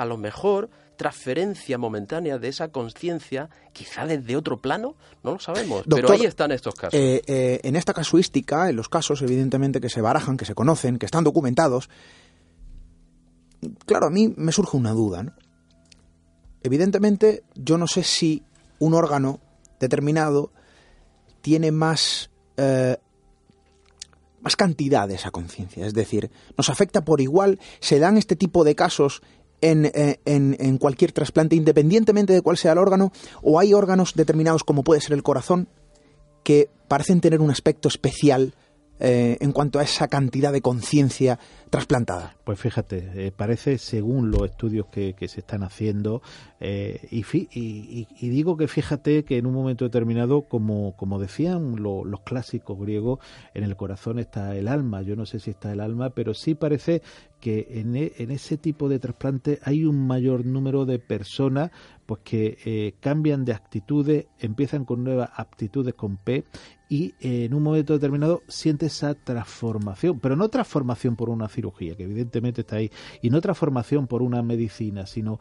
a 0.00 0.06
lo 0.06 0.16
mejor, 0.16 0.70
transferencia 0.96 1.76
momentánea 1.76 2.38
de 2.38 2.48
esa 2.48 2.68
conciencia, 2.68 3.50
quizá 3.74 4.06
desde 4.06 4.34
otro 4.34 4.62
plano, 4.62 4.96
no 5.22 5.32
lo 5.32 5.38
sabemos, 5.38 5.84
pero 5.86 6.10
ahí 6.10 6.24
están 6.24 6.52
estos 6.52 6.74
casos. 6.74 6.98
Eh, 6.98 7.20
eh, 7.26 7.60
en 7.62 7.76
esta 7.76 7.92
casuística, 7.92 8.70
en 8.70 8.76
los 8.76 8.88
casos 8.88 9.20
evidentemente 9.20 9.78
que 9.78 9.90
se 9.90 10.00
barajan, 10.00 10.38
que 10.38 10.46
se 10.46 10.54
conocen, 10.54 10.98
que 10.98 11.04
están 11.04 11.22
documentados, 11.22 11.90
claro, 13.84 14.06
a 14.06 14.10
mí 14.10 14.32
me 14.34 14.52
surge 14.52 14.78
una 14.78 14.92
duda. 14.92 15.36
Evidentemente, 16.62 17.42
yo 17.54 17.76
no 17.76 17.86
sé 17.86 18.02
si 18.02 18.42
un 18.78 18.94
órgano 18.94 19.38
determinado 19.80 20.50
tiene 21.42 21.72
más 21.72 22.30
eh, 22.56 22.96
más 24.40 24.56
cantidad 24.56 25.06
de 25.08 25.14
esa 25.14 25.30
conciencia. 25.30 25.86
Es 25.86 25.94
decir, 25.94 26.30
nos 26.56 26.70
afecta 26.70 27.04
por 27.04 27.20
igual, 27.20 27.60
se 27.80 27.98
dan 27.98 28.16
este 28.16 28.36
tipo 28.36 28.64
de 28.64 28.74
casos 28.74 29.22
eh, 29.62 30.20
en, 30.24 30.56
en, 30.58 30.78
cualquier 30.78 31.12
trasplante, 31.12 31.54
independientemente 31.54 32.32
de 32.32 32.40
cuál 32.40 32.56
sea 32.56 32.72
el 32.72 32.78
órgano, 32.78 33.12
o 33.42 33.58
hay 33.60 33.74
órganos 33.74 34.14
determinados 34.14 34.64
como 34.64 34.82
puede 34.82 35.00
ser 35.00 35.12
el 35.12 35.22
corazón, 35.22 35.68
que 36.42 36.70
parecen 36.88 37.20
tener 37.20 37.40
un 37.40 37.50
aspecto 37.50 37.88
especial 37.88 38.54
eh, 39.02 39.38
en 39.40 39.52
cuanto 39.52 39.78
a 39.78 39.82
esa 39.82 40.08
cantidad 40.08 40.52
de 40.52 40.60
conciencia 40.60 41.38
trasplantada? 41.70 42.36
Pues 42.44 42.58
fíjate, 42.60 43.10
eh, 43.14 43.32
parece, 43.32 43.78
según 43.78 44.30
los 44.30 44.44
estudios 44.44 44.86
que, 44.88 45.14
se 45.26 45.40
están 45.40 45.62
haciendo, 45.62 46.20
y, 46.60 48.06
digo 48.20 48.58
que 48.58 48.68
fíjate 48.68 49.24
que 49.24 49.38
en 49.38 49.46
un 49.46 49.54
momento 49.54 49.86
determinado, 49.86 50.42
como, 50.42 50.96
como 50.96 51.18
decían 51.18 51.76
los 51.82 52.20
clásicos 52.26 52.78
griegos, 52.78 53.20
en 53.54 53.64
el 53.64 53.76
corazón 53.76 54.18
está 54.18 54.54
el 54.54 54.68
alma. 54.68 55.00
Yo 55.00 55.16
no 55.16 55.24
sé 55.24 55.38
si 55.38 55.50
está 55.50 55.72
el 55.72 55.80
alma, 55.80 56.10
pero 56.10 56.34
sí 56.34 56.54
parece 56.54 57.00
que 57.40 57.66
en, 57.70 57.96
e, 57.96 58.12
en 58.18 58.30
ese 58.30 58.56
tipo 58.56 58.88
de 58.88 58.98
trasplante 58.98 59.58
hay 59.62 59.84
un 59.84 60.06
mayor 60.06 60.44
número 60.44 60.84
de 60.84 60.98
personas 60.98 61.70
pues 62.06 62.20
que 62.24 62.94
cambian 63.00 63.44
de 63.44 63.52
actitudes, 63.52 64.26
empiezan 64.40 64.84
con 64.84 65.04
nuevas 65.04 65.30
aptitudes 65.36 65.94
con 65.94 66.16
P 66.16 66.44
y 66.88 67.14
en 67.20 67.54
un 67.54 67.62
momento 67.62 67.92
determinado 67.92 68.42
siente 68.48 68.86
esa 68.86 69.14
transformación, 69.14 70.18
pero 70.18 70.34
no 70.34 70.48
transformación 70.48 71.14
por 71.14 71.30
una 71.30 71.48
cirugía, 71.48 71.94
que 71.94 72.02
evidentemente 72.02 72.62
está 72.62 72.76
ahí, 72.76 72.90
y 73.22 73.30
no 73.30 73.40
transformación 73.40 74.08
por 74.08 74.22
una 74.22 74.42
medicina, 74.42 75.06
sino 75.06 75.38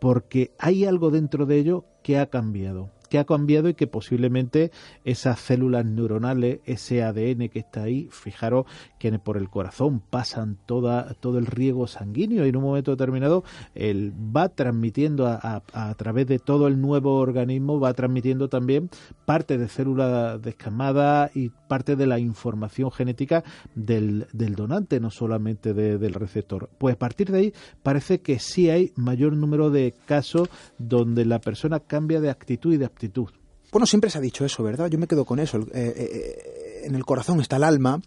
porque 0.00 0.52
hay 0.58 0.84
algo 0.84 1.10
dentro 1.10 1.44
de 1.44 1.58
ello 1.58 1.84
que 2.04 2.18
ha 2.18 2.26
cambiado 2.26 2.92
que 3.06 3.18
ha 3.18 3.24
cambiado 3.24 3.68
y 3.68 3.74
que 3.74 3.86
posiblemente 3.86 4.70
esas 5.04 5.40
células 5.40 5.84
neuronales, 5.84 6.60
ese 6.64 7.02
ADN 7.02 7.48
que 7.48 7.58
está 7.58 7.84
ahí, 7.84 8.08
fijaros 8.10 8.66
que 8.98 9.06
por 9.18 9.36
el 9.36 9.48
corazón 9.48 10.00
pasan 10.00 10.58
toda, 10.66 11.14
todo 11.20 11.38
el 11.38 11.46
riego 11.46 11.86
sanguíneo 11.86 12.44
y 12.44 12.48
en 12.48 12.56
un 12.56 12.64
momento 12.64 12.90
determinado 12.90 13.44
él 13.74 14.12
va 14.14 14.48
transmitiendo 14.48 15.26
a, 15.26 15.62
a, 15.72 15.94
través 15.94 16.26
de 16.26 16.38
todo 16.38 16.66
el 16.66 16.80
nuevo 16.80 17.18
organismo, 17.18 17.78
va 17.78 17.94
transmitiendo 17.94 18.48
también 18.48 18.90
parte 19.24 19.58
de 19.58 19.68
células 19.68 20.40
descamadas 20.42 21.34
y 21.36 21.50
parte 21.68 21.96
de 21.96 22.06
la 22.06 22.18
información 22.18 22.90
genética 22.90 23.44
del, 23.74 24.26
del 24.32 24.54
donante, 24.54 25.00
no 25.00 25.10
solamente 25.10 25.74
del 25.74 26.14
receptor. 26.14 26.68
Pues 26.78 26.94
a 26.94 26.98
partir 26.98 27.30
de 27.30 27.38
ahí 27.38 27.52
parece 27.82 28.20
que 28.20 28.38
sí 28.38 28.70
hay 28.70 28.92
mayor 28.96 29.34
número 29.34 29.70
de 29.70 29.94
casos 30.06 30.48
donde 30.78 31.24
la 31.24 31.40
persona 31.40 31.80
cambia 31.80 32.20
de 32.20 32.30
actitud 32.30 32.72
y 32.72 32.76
de 32.76 32.86
Bueno, 33.72 33.86
siempre 33.86 34.10
se 34.10 34.18
ha 34.18 34.20
dicho 34.20 34.44
eso, 34.44 34.62
¿verdad? 34.62 34.88
Yo 34.88 34.98
me 34.98 35.06
quedo 35.06 35.24
con 35.24 35.38
eso. 35.38 35.58
Eh, 35.58 35.66
eh, 35.74 35.92
eh, 35.96 36.65
en 36.86 36.94
el 36.94 37.04
corazón 37.04 37.40
está 37.40 37.56
el 37.56 37.64
alma. 37.64 38.00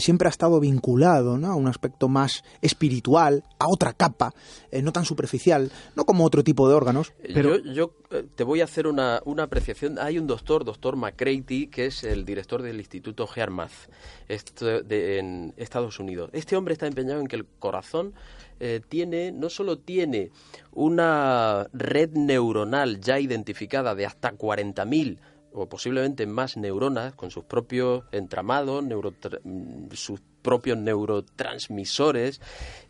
siempre 0.00 0.28
ha 0.28 0.30
estado 0.30 0.60
vinculado 0.60 1.38
¿no? 1.38 1.48
a 1.48 1.54
un 1.54 1.68
aspecto 1.68 2.08
más 2.08 2.42
espiritual, 2.60 3.44
a 3.58 3.66
otra 3.68 3.92
capa, 3.92 4.34
no 4.82 4.92
tan 4.92 5.04
superficial, 5.04 5.70
no 5.96 6.04
como 6.04 6.24
otro 6.24 6.44
tipo 6.44 6.68
de 6.68 6.74
órganos. 6.74 7.12
Pero 7.22 7.58
yo, 7.58 7.92
te 8.34 8.44
voy 8.44 8.60
a 8.60 8.64
hacer 8.64 8.86
una, 8.86 9.20
una, 9.24 9.44
apreciación. 9.44 9.98
Hay 9.98 10.18
un 10.18 10.26
doctor, 10.26 10.64
doctor 10.64 10.96
McCready, 10.96 11.68
que 11.68 11.86
es 11.86 12.04
el 12.04 12.24
director 12.24 12.62
del 12.62 12.78
Instituto 12.78 13.26
Hearmath 13.26 13.88
en 14.28 15.54
Estados 15.56 15.98
Unidos. 15.98 16.30
Este 16.32 16.56
hombre 16.56 16.72
está 16.72 16.86
empeñado 16.86 17.20
en 17.20 17.26
que 17.26 17.36
el 17.36 17.46
corazón 17.58 18.14
eh, 18.60 18.80
tiene, 18.88 19.30
no 19.30 19.50
solo 19.50 19.78
tiene 19.78 20.30
una 20.72 21.68
red 21.72 22.10
neuronal 22.12 23.00
ya 23.00 23.20
identificada 23.20 23.94
de 23.94 24.06
hasta 24.06 24.32
40.000 24.32 25.18
o 25.52 25.68
posiblemente 25.68 26.26
más 26.26 26.56
neuronas 26.56 27.14
con 27.14 27.30
sus 27.30 27.44
propios 27.44 28.04
entramados, 28.12 28.82
mm, 28.84 29.92
sus 29.92 30.20
propios 30.42 30.78
neurotransmisores, 30.78 32.40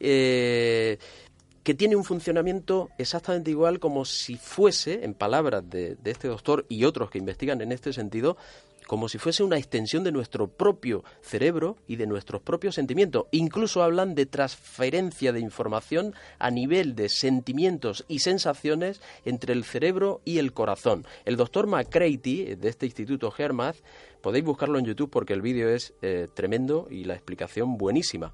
eh, 0.01 0.99
que 1.63 1.75
tiene 1.75 1.97
un 1.97 2.05
funcionamiento 2.05 2.89
exactamente 2.99 3.51
igual 3.51 3.79
como 3.79 4.05
si 4.05 4.37
fuese, 4.37 5.05
en 5.05 5.15
palabras 5.15 5.69
de 5.69 5.99
este 6.05 6.29
doctor 6.29 6.65
y 6.69 6.85
otros 6.85 7.11
que 7.11 7.19
investigan 7.19 7.61
en 7.61 7.73
este 7.73 7.93
sentido, 7.93 8.39
como 8.89 9.09
si 9.09 9.19
fuese 9.19 9.45
una 9.45 9.59
extensión 9.59 10.03
de 10.03 10.11
nuestro 10.11 10.49
propio 10.49 11.05
cerebro 11.21 11.77
y 11.87 11.97
de 11.97 12.07
nuestros 12.07 12.41
propios 12.41 12.75
sentimientos. 12.75 13.27
Incluso 13.31 13.83
hablan 13.83 14.15
de 14.15 14.27
transferencia 14.27 15.31
de 15.31 15.41
información 15.41 16.15
a 16.39 16.51
nivel 16.51 16.97
de 16.97 17.11
sentimientos 17.11 18.07
y 18.09 18.21
sensaciones 18.21 19.01
entre 19.27 19.53
el 19.53 19.65
cerebro 19.65 20.23
y 20.25 20.39
el 20.39 20.55
corazón. 20.55 21.07
El 21.27 21.37
doctor 21.37 21.67
McCready, 21.67 22.57
de 22.57 22.69
este 22.69 22.87
instituto 22.87 23.33
Hermath, 23.37 23.77
podéis 24.23 24.47
buscarlo 24.47 24.79
en 24.79 24.87
YouTube 24.87 25.11
porque 25.11 25.35
el 25.35 25.43
vídeo 25.43 25.69
es 25.69 25.93
eh, 26.01 26.27
tremendo 26.33 26.89
y 26.91 27.05
la 27.05 27.15
explicación 27.15 27.77
buenísima 27.77 28.33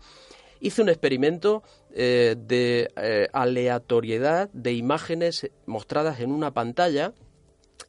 hizo 0.61 0.83
un 0.83 0.89
experimento 0.89 1.63
eh, 1.93 2.37
de 2.39 2.91
eh, 2.97 3.29
aleatoriedad 3.35 4.49
de 4.53 4.73
imágenes 4.73 5.51
mostradas 5.67 6.21
en 6.21 6.33
una 6.33 6.53
pantalla 6.53 7.13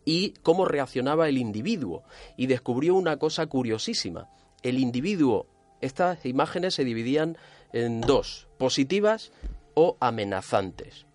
y 0.06 0.32
cómo 0.44 0.66
reaccionaba 0.66 1.28
el 1.28 1.38
individuo. 1.38 2.04
Y 2.38 2.48
descubrió 2.48 2.96
una 2.96 3.18
cosa 3.18 3.48
curiosísima. 3.48 4.30
El 4.64 4.80
individuo, 4.80 5.48
estas 5.82 6.26
imágenes 6.26 6.76
se 6.76 6.84
dividían 6.84 7.38
en 7.74 8.02
dos, 8.02 8.48
positivas 8.58 9.32
o 9.74 9.98
amenazantes. 10.00 11.06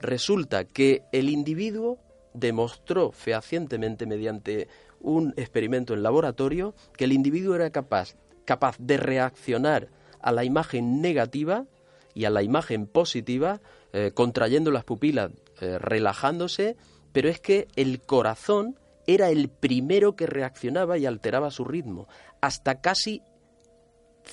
Resulta 0.00 0.64
que 0.64 1.04
el 1.12 1.28
individuo 1.28 1.98
demostró 2.34 3.12
fehacientemente 3.12 4.06
mediante 4.06 4.68
un 5.00 5.34
experimento 5.36 5.94
en 5.94 6.02
laboratorio 6.02 6.74
que 6.96 7.04
el 7.04 7.12
individuo 7.12 7.54
era 7.54 7.70
capaz, 7.70 8.16
capaz 8.44 8.76
de 8.78 8.96
reaccionar 8.96 9.88
a 10.20 10.32
la 10.32 10.44
imagen 10.44 11.00
negativa 11.00 11.66
y 12.14 12.24
a 12.24 12.30
la 12.30 12.42
imagen 12.42 12.86
positiva, 12.86 13.60
eh, 13.92 14.12
contrayendo 14.14 14.70
las 14.70 14.84
pupilas, 14.84 15.30
eh, 15.60 15.78
relajándose, 15.78 16.76
pero 17.12 17.28
es 17.28 17.40
que 17.40 17.68
el 17.76 18.00
corazón 18.00 18.78
era 19.06 19.30
el 19.30 19.48
primero 19.48 20.16
que 20.16 20.26
reaccionaba 20.26 20.98
y 20.98 21.06
alteraba 21.06 21.50
su 21.50 21.64
ritmo, 21.64 22.08
hasta 22.40 22.80
casi 22.80 23.22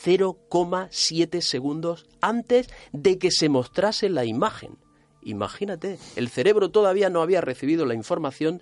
0,7 0.04 1.42
segundos 1.42 2.08
antes 2.22 2.70
de 2.92 3.18
que 3.18 3.32
se 3.32 3.50
mostrase 3.50 4.10
la 4.10 4.26
imagen. 4.26 4.78
Imagínate, 5.22 5.98
el 6.16 6.30
cerebro 6.30 6.70
todavía 6.70 7.10
no 7.10 7.22
había 7.22 7.42
recibido 7.42 7.86
la 7.86 7.94
información 7.94 8.62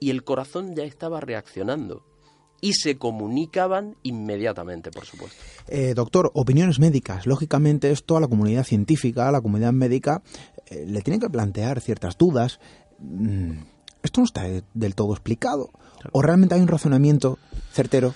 y 0.00 0.10
el 0.10 0.24
corazón 0.24 0.74
ya 0.74 0.84
estaba 0.84 1.20
reaccionando. 1.20 2.04
Y 2.60 2.72
se 2.72 2.98
comunicaban 2.98 3.96
inmediatamente, 4.02 4.90
por 4.90 5.04
supuesto. 5.04 5.40
Eh, 5.68 5.94
doctor, 5.94 6.32
opiniones 6.34 6.80
médicas. 6.80 7.24
Lógicamente 7.24 7.92
esto 7.92 8.16
a 8.16 8.20
la 8.20 8.26
comunidad 8.26 8.64
científica, 8.64 9.28
a 9.28 9.32
la 9.32 9.40
comunidad 9.40 9.72
médica, 9.72 10.22
eh, 10.66 10.84
le 10.84 11.00
tienen 11.02 11.20
que 11.20 11.30
plantear 11.30 11.80
ciertas 11.80 12.18
dudas. 12.18 12.58
Mm, 12.98 13.60
esto 14.02 14.20
no 14.20 14.24
está 14.24 14.44
del 14.74 14.94
todo 14.94 15.12
explicado. 15.12 15.70
¿O 16.12 16.22
realmente 16.22 16.54
hay 16.54 16.60
un 16.60 16.68
razonamiento 16.68 17.38
certero 17.72 18.14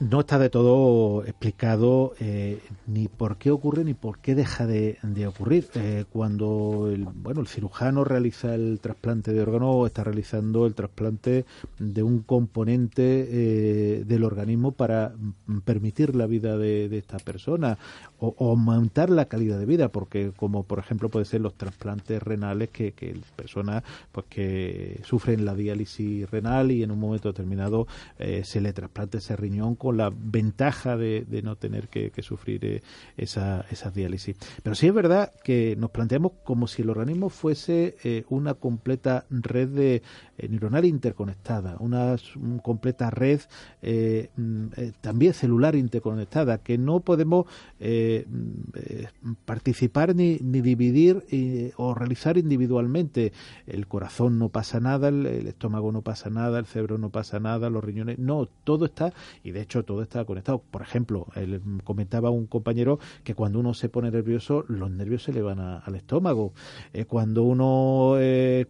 no 0.00 0.20
está 0.20 0.38
de 0.38 0.48
todo 0.48 1.24
explicado 1.24 2.14
eh, 2.20 2.60
ni 2.86 3.08
por 3.08 3.36
qué 3.36 3.50
ocurre 3.50 3.84
ni 3.84 3.94
por 3.94 4.18
qué 4.18 4.34
deja 4.34 4.66
de, 4.66 4.98
ocurrir. 5.26 5.66
Eh, 5.74 6.04
cuando 6.10 6.88
el, 6.92 7.04
bueno, 7.04 7.40
el 7.40 7.48
cirujano 7.48 8.04
realiza 8.04 8.54
el 8.54 8.78
trasplante 8.80 9.32
de 9.32 9.42
órgano, 9.42 9.86
está 9.86 10.04
realizando 10.04 10.66
el 10.66 10.74
trasplante 10.74 11.44
de 11.78 12.02
un 12.02 12.20
componente 12.20 13.28
eh, 13.30 14.04
del 14.06 14.24
organismo 14.24 14.72
para 14.72 15.12
permitir 15.64 16.14
la 16.14 16.26
vida 16.26 16.56
de, 16.56 16.96
esta 16.98 17.18
persona 17.18 17.78
o, 18.18 18.34
aumentar 18.38 19.10
la 19.10 19.26
calidad 19.26 19.58
de 19.58 19.66
vida, 19.66 19.88
porque 19.88 20.32
como 20.36 20.62
por 20.62 20.78
ejemplo 20.78 21.08
puede 21.08 21.24
ser 21.24 21.40
los 21.40 21.54
trasplantes 21.54 22.22
renales 22.22 22.70
que, 22.70 22.92
que 22.92 23.16
personas 23.36 23.82
pues 24.12 24.26
que 24.28 25.00
sufren 25.04 25.44
la 25.44 25.54
diálisis 25.54 26.28
renal 26.30 26.70
y 26.70 26.82
en 26.82 26.90
un 26.90 26.98
momento 26.98 27.28
determinado 27.28 27.86
se 28.42 28.60
le 28.60 28.72
trasplante 28.72 29.18
ese 29.18 29.36
con 29.78 29.96
la 29.96 30.12
ventaja 30.14 30.96
de, 30.96 31.24
no 31.42 31.56
tener 31.56 31.88
que, 31.88 32.12
sufrir 32.22 32.64
eh, 32.64 32.82
esa, 33.16 33.64
diálisis. 33.94 34.36
Pero 34.62 34.74
sí 34.74 34.86
es 34.86 34.94
verdad 34.94 35.32
que 35.44 35.76
nos 35.76 35.90
planteamos 35.90 36.32
como 36.44 36.66
si 36.66 36.82
el 36.82 36.90
organismo 36.90 37.28
fuese 37.30 37.96
eh, 38.04 38.24
una 38.28 38.54
completa 38.54 39.24
red 39.30 39.68
de, 39.68 40.02
eh, 40.36 40.48
neuronal 40.48 40.84
interconectada, 40.84 41.76
una, 41.80 42.16
completa 42.62 43.10
red 43.10 43.40
mm, 44.36 44.66
también 45.00 45.32
celular 45.32 45.74
interconectada, 45.74 46.58
que 46.58 46.78
no 46.78 47.00
podemos 47.00 47.46
mm, 47.78 49.32
participar 49.44 50.14
ni, 50.14 50.38
ni 50.38 50.60
dividir 50.60 51.22
o 51.76 51.94
realizar 51.94 52.38
individualmente. 52.38 53.32
El 53.66 53.86
corazón 53.86 54.38
no 54.38 54.48
pasa 54.48 54.80
nada, 54.80 55.08
el, 55.08 55.26
el 55.26 55.46
estómago 55.46 55.92
no 55.92 56.02
pasa 56.02 56.30
nada, 56.30 56.58
el 56.58 56.66
cerebro 56.66 56.98
no 56.98 57.10
pasa 57.10 57.40
nada, 57.40 57.70
los 57.70 57.82
riñones, 57.82 58.18
no, 58.18 58.46
todo 58.64 58.86
está, 58.86 59.12
y 59.42 59.52
de 59.52 59.60
hecho 59.60 59.84
todo 59.84 60.02
está 60.02 60.24
conectado. 60.24 60.62
Por 60.70 60.82
ejemplo, 60.82 61.26
él 61.34 61.60
comentaba 61.84 62.30
un 62.30 62.46
compañero 62.46 62.98
que 63.24 63.34
cuando 63.34 63.60
uno 63.60 63.74
se 63.74 63.88
pone 63.88 64.10
nervioso, 64.10 64.64
los 64.68 64.90
nervios 64.90 65.22
se 65.22 65.32
le 65.32 65.42
van 65.42 65.60
al 65.60 65.94
estómago. 65.94 66.52
Eh, 66.92 67.04
cuando 67.04 67.42
uno 67.42 68.14
eh, 68.18 68.66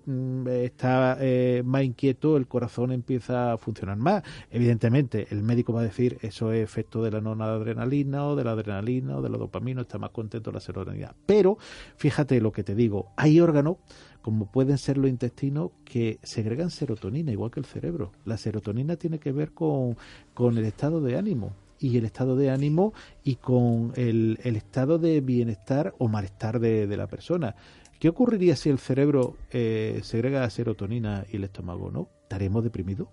está 0.62 1.16
eh, 1.20 1.62
más 1.64 1.84
inquieto, 1.84 2.36
el 2.36 2.46
corazón 2.46 2.92
empieza 2.92 3.52
a 3.52 3.58
funcionar 3.58 3.96
más. 3.96 4.22
Evidentemente, 4.50 5.28
el 5.30 5.42
médico 5.42 5.72
va 5.72 5.80
a 5.80 5.84
decir 5.84 6.18
eso 6.22 6.52
es 6.52 6.62
efecto 6.62 7.02
de 7.02 7.10
la 7.10 7.18
adrenalina 7.18 8.26
o 8.26 8.36
de 8.36 8.44
la 8.44 8.52
adrenalina 8.52 9.18
o 9.18 9.22
de 9.22 9.30
la 9.30 9.38
dopamina, 9.38 9.82
está 9.82 9.98
más 9.98 10.10
contento 10.10 10.52
la 10.52 10.60
serotonina. 10.60 11.14
Pero 11.26 11.58
fíjate 11.96 12.40
lo 12.40 12.52
que 12.52 12.64
te 12.64 12.74
digo, 12.74 13.12
hay 13.16 13.40
órganos 13.40 13.76
como 14.22 14.46
pueden 14.46 14.78
ser 14.78 14.98
los 14.98 15.08
intestinos, 15.08 15.70
que 15.84 16.18
segregan 16.22 16.70
serotonina, 16.70 17.32
igual 17.32 17.50
que 17.50 17.60
el 17.60 17.66
cerebro. 17.66 18.12
La 18.24 18.36
serotonina 18.36 18.96
tiene 18.96 19.18
que 19.18 19.32
ver 19.32 19.52
con, 19.52 19.96
el 20.38 20.64
estado 20.64 21.00
de 21.00 21.16
ánimo 21.16 21.52
y 21.78 21.96
el 21.96 22.04
estado 22.04 22.36
de 22.36 22.50
ánimo 22.50 22.92
y 23.22 23.36
con 23.36 23.92
el, 23.96 24.38
estado 24.42 24.98
de 24.98 25.20
bienestar 25.20 25.94
o 25.98 26.08
malestar 26.08 26.60
de, 26.60 26.96
la 26.96 27.06
persona. 27.06 27.54
¿Qué 27.98 28.08
ocurriría 28.08 28.54
si 28.56 28.70
el 28.70 28.78
cerebro 28.78 29.36
eh, 29.50 30.00
segrega 30.02 30.48
serotonina 30.50 31.24
y 31.30 31.36
el 31.36 31.44
estómago 31.44 31.90
no? 31.90 32.08
¿Estaremos 32.22 32.62
deprimidos? 32.62 33.08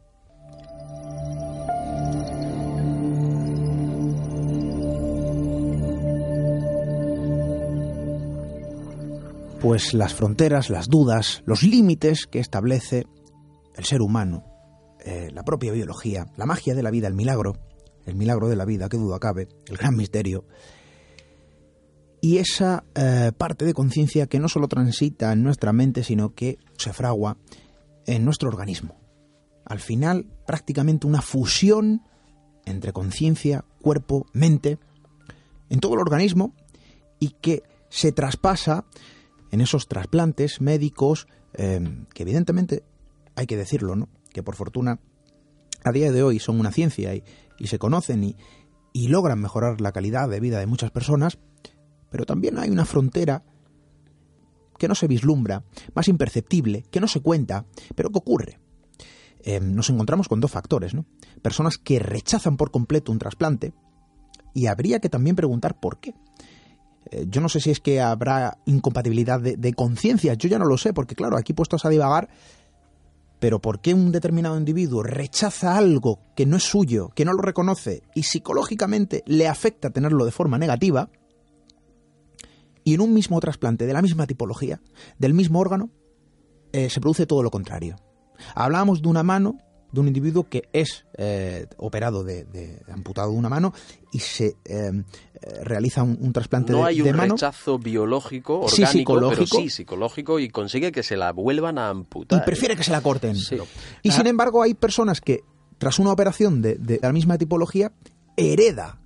Pues 9.65 9.95
las 9.95 10.13
fronteras, 10.13 10.69
las 10.69 10.89
dudas, 10.89 11.41
los 11.47 11.63
límites 11.63 12.27
que 12.27 12.37
establece 12.37 13.07
el 13.75 13.83
ser 13.83 14.03
humano, 14.03 14.43
eh, 15.03 15.31
la 15.33 15.41
propia 15.41 15.71
biología, 15.71 16.27
la 16.37 16.45
magia 16.45 16.75
de 16.75 16.83
la 16.83 16.91
vida, 16.91 17.07
el 17.07 17.15
milagro, 17.15 17.57
el 18.05 18.13
milagro 18.13 18.47
de 18.47 18.55
la 18.55 18.65
vida, 18.65 18.89
qué 18.89 18.97
duda 18.97 19.17
cabe, 19.17 19.47
el 19.65 19.77
gran 19.77 19.95
misterio, 19.95 20.45
y 22.21 22.37
esa 22.37 22.83
eh, 22.93 23.31
parte 23.35 23.65
de 23.65 23.73
conciencia 23.73 24.27
que 24.27 24.37
no 24.37 24.49
solo 24.49 24.67
transita 24.67 25.33
en 25.33 25.41
nuestra 25.41 25.73
mente, 25.73 26.03
sino 26.03 26.35
que 26.35 26.59
se 26.77 26.93
fragua 26.93 27.39
en 28.05 28.23
nuestro 28.23 28.49
organismo. 28.49 28.99
Al 29.65 29.79
final, 29.79 30.27
prácticamente 30.45 31.07
una 31.07 31.23
fusión 31.23 32.03
entre 32.65 32.93
conciencia, 32.93 33.65
cuerpo, 33.81 34.27
mente, 34.31 34.77
en 35.71 35.79
todo 35.79 35.95
el 35.95 36.01
organismo, 36.01 36.53
y 37.19 37.29
que 37.41 37.63
se 37.89 38.11
traspasa 38.11 38.85
en 39.51 39.61
esos 39.61 39.87
trasplantes 39.87 40.61
médicos 40.61 41.27
eh, 41.53 42.05
que 42.13 42.23
evidentemente 42.23 42.83
hay 43.35 43.47
que 43.47 43.57
decirlo, 43.57 43.95
¿no? 43.95 44.09
Que 44.31 44.43
por 44.43 44.55
fortuna 44.55 44.99
a 45.83 45.91
día 45.91 46.11
de 46.11 46.23
hoy 46.23 46.39
son 46.39 46.59
una 46.59 46.71
ciencia 46.71 47.13
y, 47.15 47.23
se 47.67 47.79
conocen 47.79 48.23
y, 48.23 49.07
logran 49.07 49.39
mejorar 49.39 49.81
la 49.81 49.91
calidad 49.91 50.27
de 50.29 50.39
vida 50.39 50.59
de 50.59 50.65
muchas 50.65 50.91
personas, 50.91 51.37
pero 52.09 52.25
también 52.25 52.57
hay 52.57 52.69
una 52.69 52.85
frontera 52.85 53.43
que 54.77 54.87
no 54.87 54.95
se 54.95 55.07
vislumbra, 55.07 55.63
más 55.93 56.07
imperceptible, 56.07 56.83
que 56.91 56.99
no 56.99 57.07
se 57.07 57.21
cuenta, 57.21 57.65
pero 57.95 58.09
que 58.09 58.17
ocurre. 58.17 58.59
Eh, 59.39 59.59
nos 59.59 59.89
encontramos 59.89 60.27
con 60.27 60.39
dos 60.39 60.51
factores, 60.51 60.93
¿no? 60.93 61.05
Personas 61.41 61.77
que 61.77 61.99
rechazan 61.99 62.57
por 62.57 62.71
completo 62.71 63.11
un 63.11 63.19
trasplante 63.19 63.73
y 64.53 64.67
habría 64.67 64.99
que 64.99 65.09
también 65.09 65.35
preguntar 65.35 65.79
por 65.79 65.99
qué. 65.99 66.15
Eh, 67.11 67.25
yo 67.29 67.41
no 67.41 67.49
sé 67.49 67.59
si 67.59 67.71
es 67.71 67.79
que 67.79 68.01
habrá 68.01 68.57
incompatibilidad 68.65 69.39
de, 69.39 69.73
conciencia, 69.73 70.33
yo 70.33 70.49
ya 70.49 70.59
no 70.59 70.65
lo 70.65 70.77
sé, 70.77 70.93
porque 70.93 71.15
claro, 71.15 71.37
aquí 71.37 71.53
puestos 71.53 71.85
a 71.85 71.89
divagar, 71.89 72.29
pero 73.39 73.59
¿por 73.59 73.81
qué 73.81 73.93
un 73.93 74.11
determinado 74.11 74.57
individuo 74.57 75.03
rechaza 75.03 75.77
algo 75.77 76.19
que 76.35 76.45
no 76.45 76.57
es 76.57 76.63
suyo, 76.63 77.09
que 77.13 77.25
no 77.25 77.33
lo 77.33 77.41
reconoce 77.41 78.03
y 78.15 78.23
psicológicamente 78.23 79.23
le 79.27 79.47
afecta 79.47 79.89
tenerlo 79.89 80.25
de 80.25 80.31
forma 80.31 80.57
negativa? 80.57 81.09
Y 82.83 82.93
en 82.93 83.01
un 83.01 83.13
mismo 83.13 83.39
trasplante 83.39 83.85
de 83.85 83.93
la 83.93 84.01
misma 84.01 84.27
tipología, 84.27 84.79
del 85.17 85.33
mismo 85.33 85.59
órgano, 85.59 85.89
eh, 86.71 86.89
se 86.89 87.01
produce 87.01 87.25
todo 87.25 87.41
lo 87.43 87.51
contrario. 87.51 87.95
Hablábamos 88.53 89.01
de 89.01 89.09
una 89.09 89.23
mano 89.23 89.57
de 89.95 90.01
un 90.01 90.07
individuo 90.07 90.47
que 90.47 90.69
es 90.73 91.05
eh, 91.17 91.65
operado 91.77 92.23
de, 92.23 92.45
amputado 92.91 93.31
de 93.31 93.37
una 93.37 93.49
mano 93.49 93.73
y 94.11 94.19
se 94.19 94.57
eh, 94.65 94.91
realiza 95.63 96.03
un, 96.03 96.31
trasplante 96.31 96.73
de, 96.73 96.79
mano. 96.79 96.83
No 96.83 96.87
hay 96.87 97.01
un 97.01 97.17
rechazo 97.17 97.79
biológico, 97.79 98.59
orgánico, 98.59 99.19
pero 99.29 99.47
sí 99.47 99.69
psicológico 99.69 100.39
y 100.39 100.49
consigue 100.49 100.91
que 100.91 101.01
se 101.01 101.15
la 101.17 101.31
vuelvan 101.31 101.77
a 101.77 101.89
amputar. 101.89 102.39
Y 102.39 102.45
prefiere 102.45 102.75
que 102.75 102.83
se 102.83 102.91
la 102.91 103.01
corten. 103.01 103.35
Y 104.03 104.11
sin 104.11 104.27
embargo 104.27 104.61
hay 104.61 104.73
personas 104.75 105.21
que 105.21 105.43
tras 105.77 105.97
una 105.97 106.11
operación 106.11 106.61
de, 106.61 106.75
de 106.75 106.99
la 107.01 107.11
misma 107.11 107.37
tipología 107.37 107.91
hereda, 108.37 108.99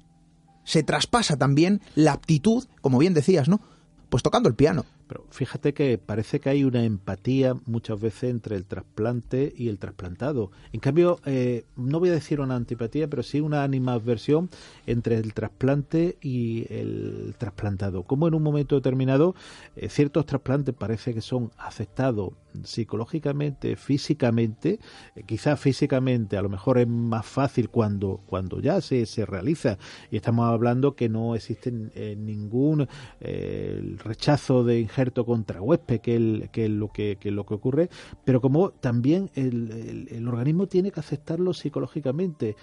se 0.64 0.84
traspasa 0.84 1.38
también 1.38 1.82
la 1.96 2.14
aptitud, 2.14 2.66
como 2.82 3.00
bien 3.00 3.14
decías, 3.14 3.48
¿no? 3.48 3.62
Pues 4.10 4.24
tocando 4.24 4.50
el 4.50 4.56
piano. 4.56 4.86
Pero 5.10 5.26
fíjate 5.32 5.74
que 5.74 5.98
parece 5.98 6.40
que 6.40 6.52
hay 6.52 6.64
una 6.64 6.84
empatía 6.84 7.56
muchas 7.66 8.00
veces 8.00 8.30
entre 8.30 8.56
el 8.56 8.66
trasplante 8.66 9.52
y 9.58 9.68
el 9.70 9.80
trasplantado. 9.80 10.52
En 10.72 10.80
cambio, 10.80 11.20
eh, 11.26 11.66
no 11.76 12.00
voy 12.00 12.10
a 12.10 12.14
decir 12.14 12.40
una 12.40 12.56
antipatía, 12.56 13.08
pero 13.08 13.24
sí 13.24 13.42
una 13.42 13.64
animadversión 13.64 14.52
entre 14.86 15.16
el 15.16 15.34
trasplante 15.34 16.20
y 16.22 16.72
el 16.72 17.34
trasplantado. 17.40 18.04
Como 18.04 18.28
en 18.28 18.36
un 18.36 18.44
momento 18.44 18.76
determinado 18.76 19.34
eh, 19.76 19.90
ciertos 19.90 20.28
trasplantes 20.28 20.76
parece 20.76 21.16
que 21.16 21.22
son 21.22 21.50
aceptados 21.58 22.34
psicológicamente, 22.64 23.76
físicamente, 23.76 24.80
eh, 25.16 25.24
quizás 25.26 25.60
físicamente 25.60 26.38
a 26.38 26.42
lo 26.42 26.50
mejor 26.50 26.78
es 26.78 26.88
más 26.88 27.26
fácil 27.26 27.70
cuando, 27.70 28.22
cuando 28.26 28.60
ya 28.60 28.82
se, 28.82 29.06
se 29.06 29.26
realiza 29.26 29.78
y 30.12 30.18
estamos 30.18 30.46
hablando 30.46 30.96
que 30.96 31.10
no 31.10 31.36
existe 31.36 31.72
eh, 31.96 32.16
ningún 32.18 32.88
eh, 33.20 33.96
rechazo 34.04 34.64
de 34.64 34.80
injerto 34.80 35.26
contra 35.26 35.62
huésped, 35.62 36.02
que, 36.02 36.16
el, 36.16 36.50
que, 36.52 36.66
es 36.66 36.72
lo 36.72 36.90
que, 36.92 37.18
que 37.20 37.32
lo 37.32 37.46
que 37.46 37.54
ocurre, 37.54 37.90
pero 38.26 38.42
como 38.42 38.72
también 38.72 39.30
el, 39.36 40.08
el 40.10 40.28
organismo 40.28 40.68
tiene 40.68 40.92
que 40.92 41.00
aceptarlo 41.00 41.54
psicológicamente. 41.54 42.56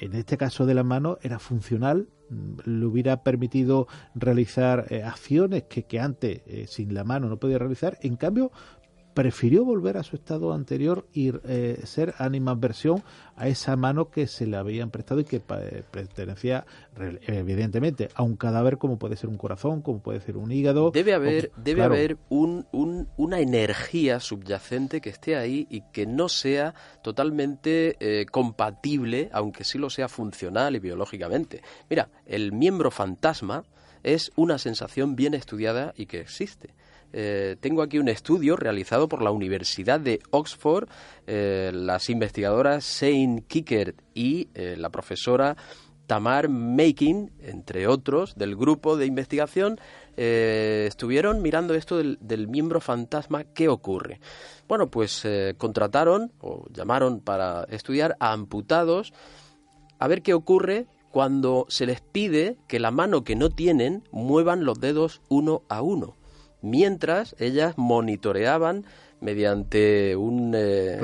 En 0.00 0.14
este 0.14 0.36
caso 0.36 0.66
de 0.66 0.74
la 0.74 0.82
mano 0.82 1.18
era 1.22 1.38
funcional, 1.38 2.08
Mm, 2.30 2.56
le 2.64 2.86
hubiera 2.86 3.22
permitido 3.22 3.86
realizar 4.14 4.86
eh, 4.88 5.02
acciones 5.02 5.64
que, 5.64 5.82
que 5.84 6.00
antes 6.00 6.40
eh, 6.46 6.64
sin 6.66 6.94
la 6.94 7.04
mano 7.04 7.28
no 7.28 7.38
podía 7.38 7.58
realizar. 7.58 7.98
En 8.00 8.16
cambio, 8.16 8.50
prefirió 9.14 9.64
volver 9.64 9.96
a 9.96 10.02
su 10.02 10.16
estado 10.16 10.52
anterior 10.52 11.06
y 11.12 11.32
eh, 11.44 11.80
ser 11.84 12.14
animadversión 12.18 13.02
a 13.36 13.48
esa 13.48 13.76
mano 13.76 14.10
que 14.10 14.26
se 14.26 14.46
le 14.46 14.56
habían 14.56 14.90
prestado 14.90 15.20
y 15.20 15.24
que 15.24 15.36
eh, 15.36 15.82
pertenecía 15.90 16.66
evidentemente 17.26 18.08
a 18.14 18.22
un 18.22 18.36
cadáver 18.36 18.78
como 18.78 18.98
puede 18.98 19.16
ser 19.16 19.30
un 19.30 19.36
corazón, 19.36 19.82
como 19.82 20.00
puede 20.00 20.20
ser 20.20 20.36
un 20.36 20.50
hígado. 20.52 20.90
Debe 20.90 21.14
haber, 21.14 21.52
debe 21.56 21.82
haber 21.82 22.18
un, 22.28 22.66
una 23.16 23.40
energía 23.40 24.20
subyacente 24.20 25.00
que 25.00 25.10
esté 25.10 25.36
ahí 25.36 25.66
y 25.70 25.82
que 25.92 26.06
no 26.06 26.28
sea 26.28 26.74
totalmente 27.02 27.96
eh, 28.00 28.26
compatible, 28.26 29.30
aunque 29.32 29.64
sí 29.64 29.78
lo 29.78 29.90
sea 29.90 30.08
funcional 30.08 30.76
y 30.76 30.80
biológicamente. 30.80 31.62
Mira, 31.88 32.08
el 32.26 32.52
miembro 32.52 32.90
fantasma 32.90 33.64
es 34.02 34.32
una 34.36 34.58
sensación 34.58 35.16
bien 35.16 35.34
estudiada 35.34 35.94
y 35.96 36.06
que 36.06 36.20
existe. 36.20 36.74
Eh, 37.16 37.54
tengo 37.60 37.82
aquí 37.82 38.00
un 38.00 38.08
estudio 38.08 38.56
realizado 38.56 39.08
por 39.08 39.22
la 39.22 39.30
Universidad 39.30 40.00
de 40.00 40.18
Oxford, 40.30 40.88
eh, 41.28 41.70
las 41.72 42.10
investigadoras 42.10 42.84
Shane 42.84 43.44
Kicker 43.46 43.94
y 44.14 44.48
eh, 44.54 44.74
la 44.76 44.90
profesora 44.90 45.56
Tamar 46.08 46.48
Making, 46.48 47.30
entre 47.38 47.86
otros, 47.86 48.34
del 48.34 48.56
grupo 48.56 48.96
de 48.96 49.06
investigación, 49.06 49.78
estuvieron 50.16 51.40
mirando 51.40 51.74
esto 51.74 51.98
del, 51.98 52.18
del, 52.20 52.46
miembro 52.46 52.80
fantasma, 52.80 53.44
¿qué 53.44 53.68
ocurre? 53.68 54.20
Bueno, 54.68 54.88
pues 54.88 55.26
contrataron 55.56 56.30
o 56.40 56.66
llamaron 56.70 57.20
para 57.20 57.64
estudiar 57.64 58.16
a 58.20 58.32
amputados 58.32 59.12
a 59.98 60.06
ver 60.06 60.22
qué 60.22 60.34
ocurre 60.34 60.86
cuando 61.10 61.66
se 61.68 61.86
les 61.86 62.00
pide 62.00 62.58
que 62.68 62.78
la 62.78 62.92
mano 62.92 63.24
que 63.24 63.34
no 63.34 63.50
tienen 63.50 64.04
muevan 64.12 64.64
los 64.64 64.78
dedos 64.78 65.20
uno 65.28 65.62
a 65.68 65.80
uno 65.82 66.14
mientras 66.64 67.36
ellas 67.38 67.74
monitoreaban 67.76 68.84
mediante 69.20 70.16
un, 70.16 70.52
eh, 70.54 71.00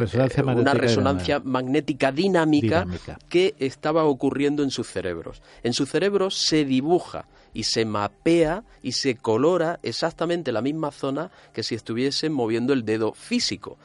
una 0.55 0.75
resonancia 0.75 1.41
magnética 1.41 2.13
dinámica, 2.13 2.87
que 3.29 3.55
estaba 3.59 4.05
ocurriendo 4.05 4.63
en 4.63 4.71
sus 4.71 4.89
cerebros. 4.89 5.43
En 5.63 5.73
sus 5.73 5.89
cerebros 5.89 6.37
se 6.37 6.65
dibuja 6.65 7.27
y 7.55 7.65
se 7.65 7.85
mapea 7.85 8.65
y 8.83 8.93
se 8.93 9.17
colora 9.17 9.81
exactamente 9.83 10.53
la 10.53 10.61
misma 10.61 10.91
zona 10.91 11.31
que 11.55 11.63
si 11.63 11.75
estuviesen 11.75 12.33
moviendo 12.33 12.73
el 12.73 12.85
dedo 12.85 13.13
físico, 13.13 13.79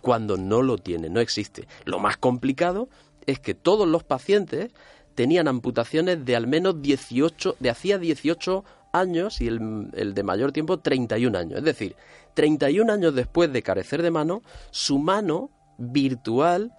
cuando 0.00 0.36
no 0.36 0.62
lo 0.62 0.78
tiene, 0.78 1.10
no 1.10 1.20
existe. 1.20 1.66
Lo 1.84 1.98
más 1.98 2.16
complicado 2.16 2.88
es 3.26 3.40
que 3.40 3.54
todos 3.54 3.88
los 3.88 4.04
pacientes 4.04 4.70
tenían 5.14 5.48
amputaciones 5.48 6.24
de 6.24 6.36
al 6.36 6.46
menos 6.46 6.80
18, 6.80 7.56
de 7.58 7.70
hacía 7.70 7.98
18 7.98 8.64
años 8.92 9.40
y 9.40 9.48
el, 9.48 10.14
de 10.14 10.22
mayor 10.22 10.52
tiempo 10.52 10.78
31 10.80 11.36
años. 11.36 11.58
Es 11.58 11.64
decir, 11.64 11.96
31 12.34 12.92
años 12.92 13.14
después 13.14 13.52
de 13.52 13.62
carecer 13.62 14.02
de 14.02 14.10
mano, 14.10 14.42
su 14.70 14.98
mano 14.98 15.50
virtual 15.78 16.72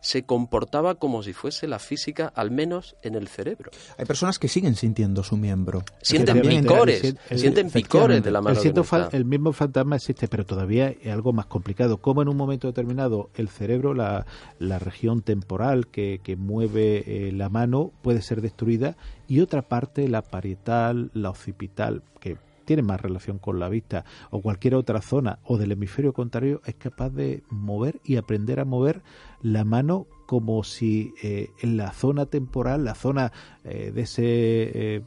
se 0.00 0.24
comportaba 0.24 0.96
como 0.96 1.22
si 1.22 1.32
fuese 1.32 1.66
la 1.66 1.78
física, 1.78 2.32
al 2.34 2.50
menos 2.50 2.96
en 3.02 3.14
el 3.14 3.28
cerebro. 3.28 3.70
Hay 3.98 4.04
personas 4.04 4.38
que 4.38 4.48
siguen 4.48 4.76
sintiendo 4.76 5.22
su 5.22 5.36
miembro. 5.36 5.82
Sienten 6.00 6.42
picores, 6.42 7.14
sienten 7.34 7.70
picores 7.70 8.22
de 8.22 8.30
la 8.30 8.40
mano. 8.40 8.60
El, 8.60 9.08
el, 9.12 9.24
mismo 9.24 9.52
fantasma 9.52 9.96
existe, 9.96 10.28
pero 10.28 10.44
todavía 10.44 10.88
es 10.88 11.12
algo 11.12 11.32
más 11.32 11.46
complicado. 11.46 11.98
Como 11.98 12.22
en 12.22 12.28
un 12.28 12.36
momento 12.36 12.66
determinado 12.68 13.30
el 13.34 13.48
cerebro, 13.48 13.94
la, 13.94 14.26
la 14.58 14.78
región 14.78 15.22
temporal 15.22 15.88
que, 15.88 16.20
que 16.22 16.36
mueve 16.36 17.04
eh, 17.06 17.32
la 17.32 17.48
mano, 17.48 17.92
puede 18.02 18.22
ser 18.22 18.40
destruida 18.40 18.96
y 19.28 19.40
otra 19.40 19.62
parte, 19.62 20.08
la 20.08 20.22
parietal, 20.22 21.10
la 21.14 21.30
occipital, 21.30 22.02
que 22.20 22.36
tiene 22.66 22.82
más 22.82 23.00
relación 23.00 23.38
con 23.38 23.58
la 23.58 23.70
vista 23.70 24.04
o 24.30 24.42
cualquier 24.42 24.74
otra 24.74 25.00
zona 25.00 25.38
o 25.44 25.56
del 25.56 25.72
hemisferio 25.72 26.12
contrario 26.12 26.60
es 26.66 26.74
capaz 26.74 27.08
de 27.10 27.42
mover 27.48 28.00
y 28.04 28.16
aprender 28.16 28.60
a 28.60 28.66
mover 28.66 29.02
la 29.40 29.64
mano 29.64 30.06
como 30.26 30.64
si 30.64 31.14
eh, 31.22 31.50
en 31.60 31.76
la 31.76 31.92
zona 31.92 32.26
temporal, 32.26 32.84
la 32.84 32.96
zona 32.96 33.32
eh, 33.68 33.90
de 33.92 34.02
ese 34.02 34.22
eh, 34.24 35.02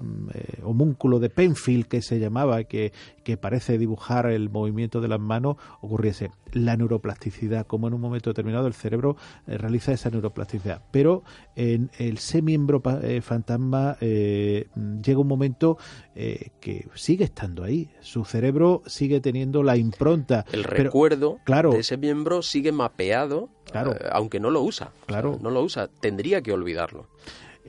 homúnculo 0.64 1.20
de 1.20 1.30
Penfield 1.30 1.88
que 1.88 2.02
se 2.02 2.20
llamaba, 2.20 2.64
que, 2.64 2.92
que, 3.24 3.38
parece 3.38 3.78
dibujar 3.78 4.28
el 4.28 4.50
movimiento 4.50 5.02
de 5.02 5.08
las 5.08 5.20
manos, 5.20 5.58
ocurriese 5.82 6.32
la 6.52 6.76
neuroplasticidad, 6.76 7.68
como 7.68 7.88
en 7.88 7.94
un 7.94 8.02
momento 8.02 8.30
determinado 8.30 8.68
el 8.68 8.74
cerebro 8.74 9.16
realiza 9.46 9.92
esa 9.92 10.10
neuroplasticidad. 10.10 10.84
Pero 10.92 11.24
en 11.56 11.92
el 12.00 12.18
semiembro 12.18 12.82
fantasma 13.22 13.98
llega 14.00 15.20
un 15.20 15.28
momento 15.28 15.78
que 16.16 16.88
sigue 16.96 17.26
estando 17.26 17.64
ahí, 17.64 17.90
su 18.02 18.26
cerebro 18.26 18.82
sigue 18.88 19.22
teniendo 19.22 19.64
la 19.64 19.78
impronta. 19.78 20.46
El 20.52 20.64
recuerdo 20.64 21.40
de 21.46 21.80
ese 21.80 21.98
miembro 21.98 22.42
sigue 22.42 22.72
mapeado 22.72 23.50
Claro. 23.72 23.94
Eh, 23.94 24.10
aunque 24.12 24.40
no 24.40 24.50
lo 24.50 24.62
usa. 24.62 24.92
Claro. 25.06 25.38
no 25.42 25.50
lo 25.50 25.62
usa. 25.62 25.88
Tendría 25.88 26.42
que 26.42 26.52
olvidarlo. 26.52 27.08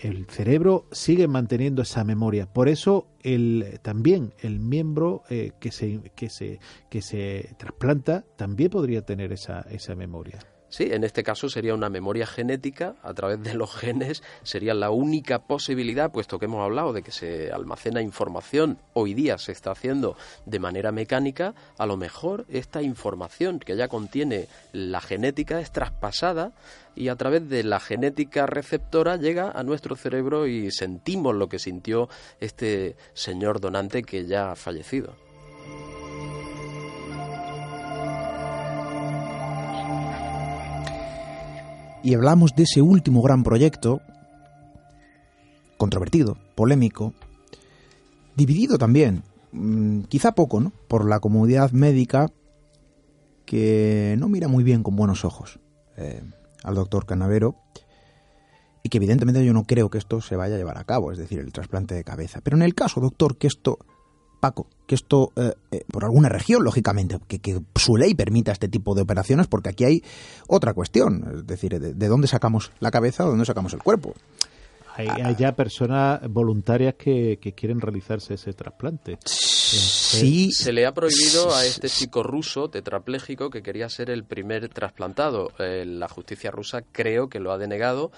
El 0.03 0.27
cerebro 0.29 0.87
sigue 0.93 1.29
manteniendo 1.29 1.83
esa 1.83 2.05
memoria. 2.05 2.47
Por 2.53 2.69
eso 2.69 3.09
el, 3.23 3.81
también 3.83 4.33
el 4.41 4.59
miembro 4.59 5.25
eh, 5.29 5.53
que, 5.61 5.71
se, 5.71 6.11
que, 6.15 6.31
se, 6.31 6.59
que 6.89 7.03
se 7.03 7.55
trasplanta 7.59 8.25
también 8.37 8.71
podría 8.71 9.03
tener 9.05 9.33
esa, 9.33 9.61
esa 9.71 9.95
memoria. 9.95 10.39
Sí, 10.71 10.89
en 10.93 11.03
este 11.03 11.25
caso 11.25 11.49
sería 11.49 11.75
una 11.75 11.91
memoria 11.91 12.29
genética 12.29 12.95
a 13.03 13.13
través 13.13 13.43
de 13.43 13.55
los 13.55 13.75
genes, 13.75 14.23
sería 14.45 14.73
la 14.73 14.91
única 14.91 15.41
posibilidad, 15.41 16.13
puesto 16.13 16.39
que 16.39 16.45
hemos 16.45 16.63
hablado 16.63 16.93
de 16.93 17.03
que 17.03 17.11
se 17.11 17.51
almacena 17.51 18.01
información, 18.03 18.79
hoy 18.93 19.13
día 19.13 19.37
se 19.37 19.51
está 19.51 19.73
haciendo 19.73 20.17
de 20.47 20.61
manera 20.61 20.93
mecánica, 20.93 21.55
a 21.77 21.87
lo 21.87 21.97
mejor 21.97 22.47
esta 22.49 22.83
información 22.83 23.59
que 23.59 23.77
ya 23.77 23.89
contiene 23.89 24.47
la 24.73 25.01
genética 25.01 25.61
es 25.61 25.73
traspasada 25.73 26.53
y 26.95 27.09
a 27.09 27.17
través 27.17 27.49
de 27.49 27.65
la 27.65 27.81
genética 27.81 28.47
receptora 28.47 29.17
llega 29.17 29.51
a 29.51 29.65
nuestro 29.65 29.97
cerebro 29.97 30.47
y 30.47 30.71
sentimos 30.71 31.35
lo 31.35 31.49
que 31.49 31.59
sintió 31.59 32.09
este 32.39 32.95
señor 33.13 33.61
donante 33.61 34.05
que 34.05 34.25
ya 34.25 34.53
ha 34.53 34.57
fallecido. 34.57 35.30
Y 42.03 42.15
hablamos 42.15 42.55
de 42.55 42.65
ese 42.65 42.83
último 42.83 43.23
gran 43.23 43.43
proyecto, 43.43 44.01
controvertido, 45.77 46.37
polémico, 46.55 47.15
dividido 48.37 48.79
también, 48.79 49.23
mm, 49.53 50.03
quizá 50.03 50.33
poco, 50.33 50.61
¿no? 50.61 50.73
Por 50.89 51.09
la 51.09 51.21
comunidad 51.21 51.73
médica 51.73 52.31
que 53.45 54.15
no 54.19 54.29
mira 54.29 54.49
muy 54.49 54.63
bien 54.63 54.83
con 54.83 54.97
buenos 54.97 55.25
ojos 55.25 55.59
eh, 55.97 56.23
al 56.63 56.75
doctor 56.75 57.05
Canavero 57.05 57.57
y 58.83 58.89
que 58.89 58.99
evidentemente 58.99 59.45
yo 59.45 59.53
no 59.53 59.65
creo 59.65 59.91
que 59.91 59.99
esto 59.99 60.21
se 60.21 60.37
vaya 60.37 60.55
a 60.55 60.59
llevar 60.59 60.79
a 60.79 60.85
cabo, 60.85 61.13
es 61.13 61.19
decir, 61.19 61.41
el 61.41 61.53
trasplante 61.53 61.95
de 61.95 62.05
cabeza. 62.05 62.41
Pero 62.43 62.57
en 62.57 62.63
el 62.63 62.75
caso, 62.75 63.01
doctor, 63.01 63.37
que 63.37 63.47
esto 63.47 63.79
Paco, 64.41 64.67
que 64.87 64.95
esto, 64.95 65.33
eh, 65.37 65.53
eh, 65.71 65.85
por 65.91 66.05
alguna 66.05 66.29
región, 66.29 66.65
lógicamente, 66.65 67.19
que, 67.29 67.61
su 67.77 67.97
ley 67.97 68.15
permita 68.15 68.53
este 68.53 68.69
tipo 68.69 68.95
de 68.95 69.03
operaciones, 69.03 69.47
porque 69.47 69.69
aquí 69.69 69.85
hay 69.85 70.03
otra 70.49 70.75
cuestión, 70.75 71.25
es 71.35 71.47
decir, 71.47 71.79
de, 71.79 72.09
dónde 72.09 72.27
sacamos 72.27 72.73
la 72.81 72.91
cabeza 72.91 73.25
o 73.25 73.27
de 73.27 73.31
dónde 73.33 73.45
sacamos 73.45 73.73
el 73.75 73.83
cuerpo. 73.83 74.15
Hay, 74.97 75.07
hay 75.09 75.37
ya 75.37 75.53
personas 75.53 76.21
voluntarias 76.29 76.95
que, 76.95 77.39
que, 77.41 77.53
quieren 77.53 77.81
realizarse 77.81 78.35
ese 78.35 78.53
trasplante. 78.53 79.19
Sí. 79.25 79.60
Se 79.71 80.73
le 80.73 80.87
ha 80.87 80.93
prohibido 80.93 81.55
a 81.55 81.65
este 81.65 81.89
chico 81.89 82.23
ruso 82.23 82.69
tetrapléjico 82.69 83.51
que 83.51 83.63
quería 83.63 83.89
ser 83.89 84.11
el 84.11 84.25
primer 84.25 84.69
trasplantado. 84.69 85.53
Eh, 85.59 85.85
la 85.87 86.09
justicia 86.09 86.51
rusa 86.51 86.83
creo 86.93 87.29
que 87.29 87.39
lo 87.39 87.53
ha 87.53 87.59
denegado, 87.59 88.11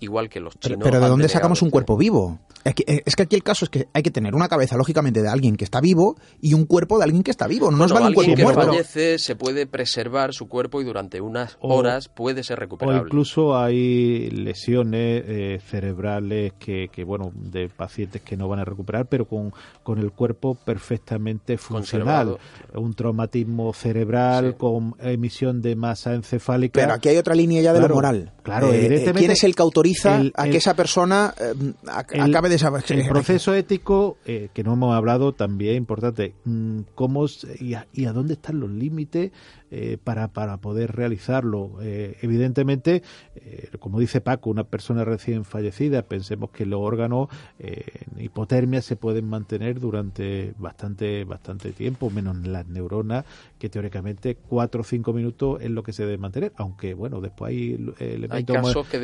igual 0.00 0.28
que 0.28 0.40
los 0.40 0.58
chinos. 0.58 0.80
Pero, 0.82 1.00
¿de 1.00 1.08
dónde 1.08 1.28
sacamos 1.28 1.62
un 1.62 1.70
cuerpo 1.70 1.96
vivo? 1.96 2.38
Es 2.62 2.74
que, 2.74 3.02
es 3.06 3.16
que, 3.16 3.22
aquí 3.22 3.36
el 3.36 3.42
caso 3.42 3.64
es 3.64 3.70
que 3.70 3.88
hay 3.94 4.02
que 4.02 4.10
tener 4.10 4.34
una 4.34 4.48
cabeza, 4.48 4.76
lógicamente, 4.76 5.22
de 5.22 5.28
alguien 5.28 5.56
que 5.56 5.64
está 5.64 5.80
vivo 5.80 6.16
y 6.42 6.52
un 6.52 6.66
cuerpo 6.66 6.98
de 6.98 7.04
alguien 7.04 7.22
que 7.22 7.30
está 7.30 7.46
vivo. 7.46 7.70
No 7.70 7.78
nos 7.78 7.92
vale 7.92 8.08
un 8.08 8.14
cuerpo 8.14 8.36
que 8.36 8.44
fallece 8.44 9.18
se 9.18 9.34
puede 9.34 9.66
preservar 9.66 10.34
su 10.34 10.46
cuerpo 10.46 10.80
y 10.80 10.84
durante 10.84 11.20
unas 11.20 11.56
horas 11.60 12.08
puede 12.08 12.44
ser 12.44 12.58
recuperable. 12.58 13.00
O 13.00 13.04
incluso 13.04 13.56
hay 13.56 14.30
lesiones 14.30 15.24
eh, 15.26 15.60
cerebrales 15.66 16.52
que, 16.58 16.88
que, 16.92 17.02
bueno, 17.02 17.32
de 17.34 17.68
pacientes 17.68 18.20
que 18.20 18.36
no 18.36 18.46
van 18.46 18.60
a 18.60 18.64
recuperar, 18.64 19.06
pero 19.06 19.26
con, 19.26 19.52
con 19.82 19.98
el 19.98 20.12
cuerpo 20.12 20.54
perfecto 20.54 20.99
perfectamente 21.00 21.58
funcional. 21.58 22.38
Un 22.74 22.94
traumatismo 22.94 23.72
cerebral 23.72 24.56
con 24.56 24.94
emisión 25.00 25.60
de 25.60 25.76
masa 25.76 26.14
encefálica. 26.14 26.80
Pero 26.80 26.92
aquí 26.92 27.08
hay 27.08 27.16
otra 27.16 27.34
línea 27.34 27.62
ya 27.62 27.72
de 27.72 27.80
lo 27.80 27.88
moral. 27.88 28.32
Claro, 28.42 28.68
eh, 28.68 28.86
evidentemente. 28.86 29.18
¿Quién 29.18 29.30
es 29.32 29.44
el 29.44 29.54
que 29.54 29.62
autoriza 29.62 30.22
a 30.34 30.44
que 30.48 30.56
esa 30.56 30.74
persona 30.74 31.34
eh, 31.38 31.54
acabe 31.88 32.48
de 32.48 32.58
saber? 32.58 32.84
El 32.88 33.08
proceso 33.08 33.54
ético, 33.54 34.18
eh, 34.24 34.48
que 34.52 34.62
no 34.62 34.74
hemos 34.74 34.94
hablado, 34.94 35.32
también 35.32 35.76
importante. 35.76 36.34
Mm, 36.44 36.80
¿Cómo 36.94 37.26
y 37.58 37.74
a, 37.74 37.86
y 37.92 38.06
a 38.06 38.12
dónde 38.12 38.34
están 38.34 38.60
los 38.60 38.70
límites 38.70 39.32
eh, 39.72 39.98
para, 40.02 40.28
para 40.28 40.56
poder 40.56 40.96
realizarlo. 40.96 41.78
Eh, 41.80 42.16
evidentemente, 42.22 43.02
eh, 43.36 43.68
como 43.78 44.00
dice 44.00 44.20
Paco, 44.20 44.50
una 44.50 44.64
persona 44.64 45.04
recién 45.04 45.44
fallecida, 45.44 46.02
pensemos 46.02 46.50
que 46.50 46.66
los 46.66 46.80
órganos 46.80 47.28
en 47.58 48.20
hipotermia 48.20 48.82
se 48.82 48.96
pueden 48.96 49.28
mantener 49.28 49.78
durante 49.78 50.54
bastante, 50.58 51.24
bastante 51.24 51.70
tiempo, 51.70 52.10
menos 52.10 52.36
las 52.46 52.66
neuronas, 52.66 53.24
que 53.60 53.68
teóricamente 53.68 54.36
cuatro 54.36 54.80
o 54.80 54.84
cinco 54.84 55.12
minutos 55.12 55.60
es 55.60 55.70
lo 55.70 55.82
que 55.82 55.92
se 55.92 56.04
debe 56.04 56.16
mantener, 56.16 56.52
aunque 56.56 56.94
bueno, 56.94 57.20
después 57.20 57.50
hay 57.50 57.92
elementos 57.98 58.56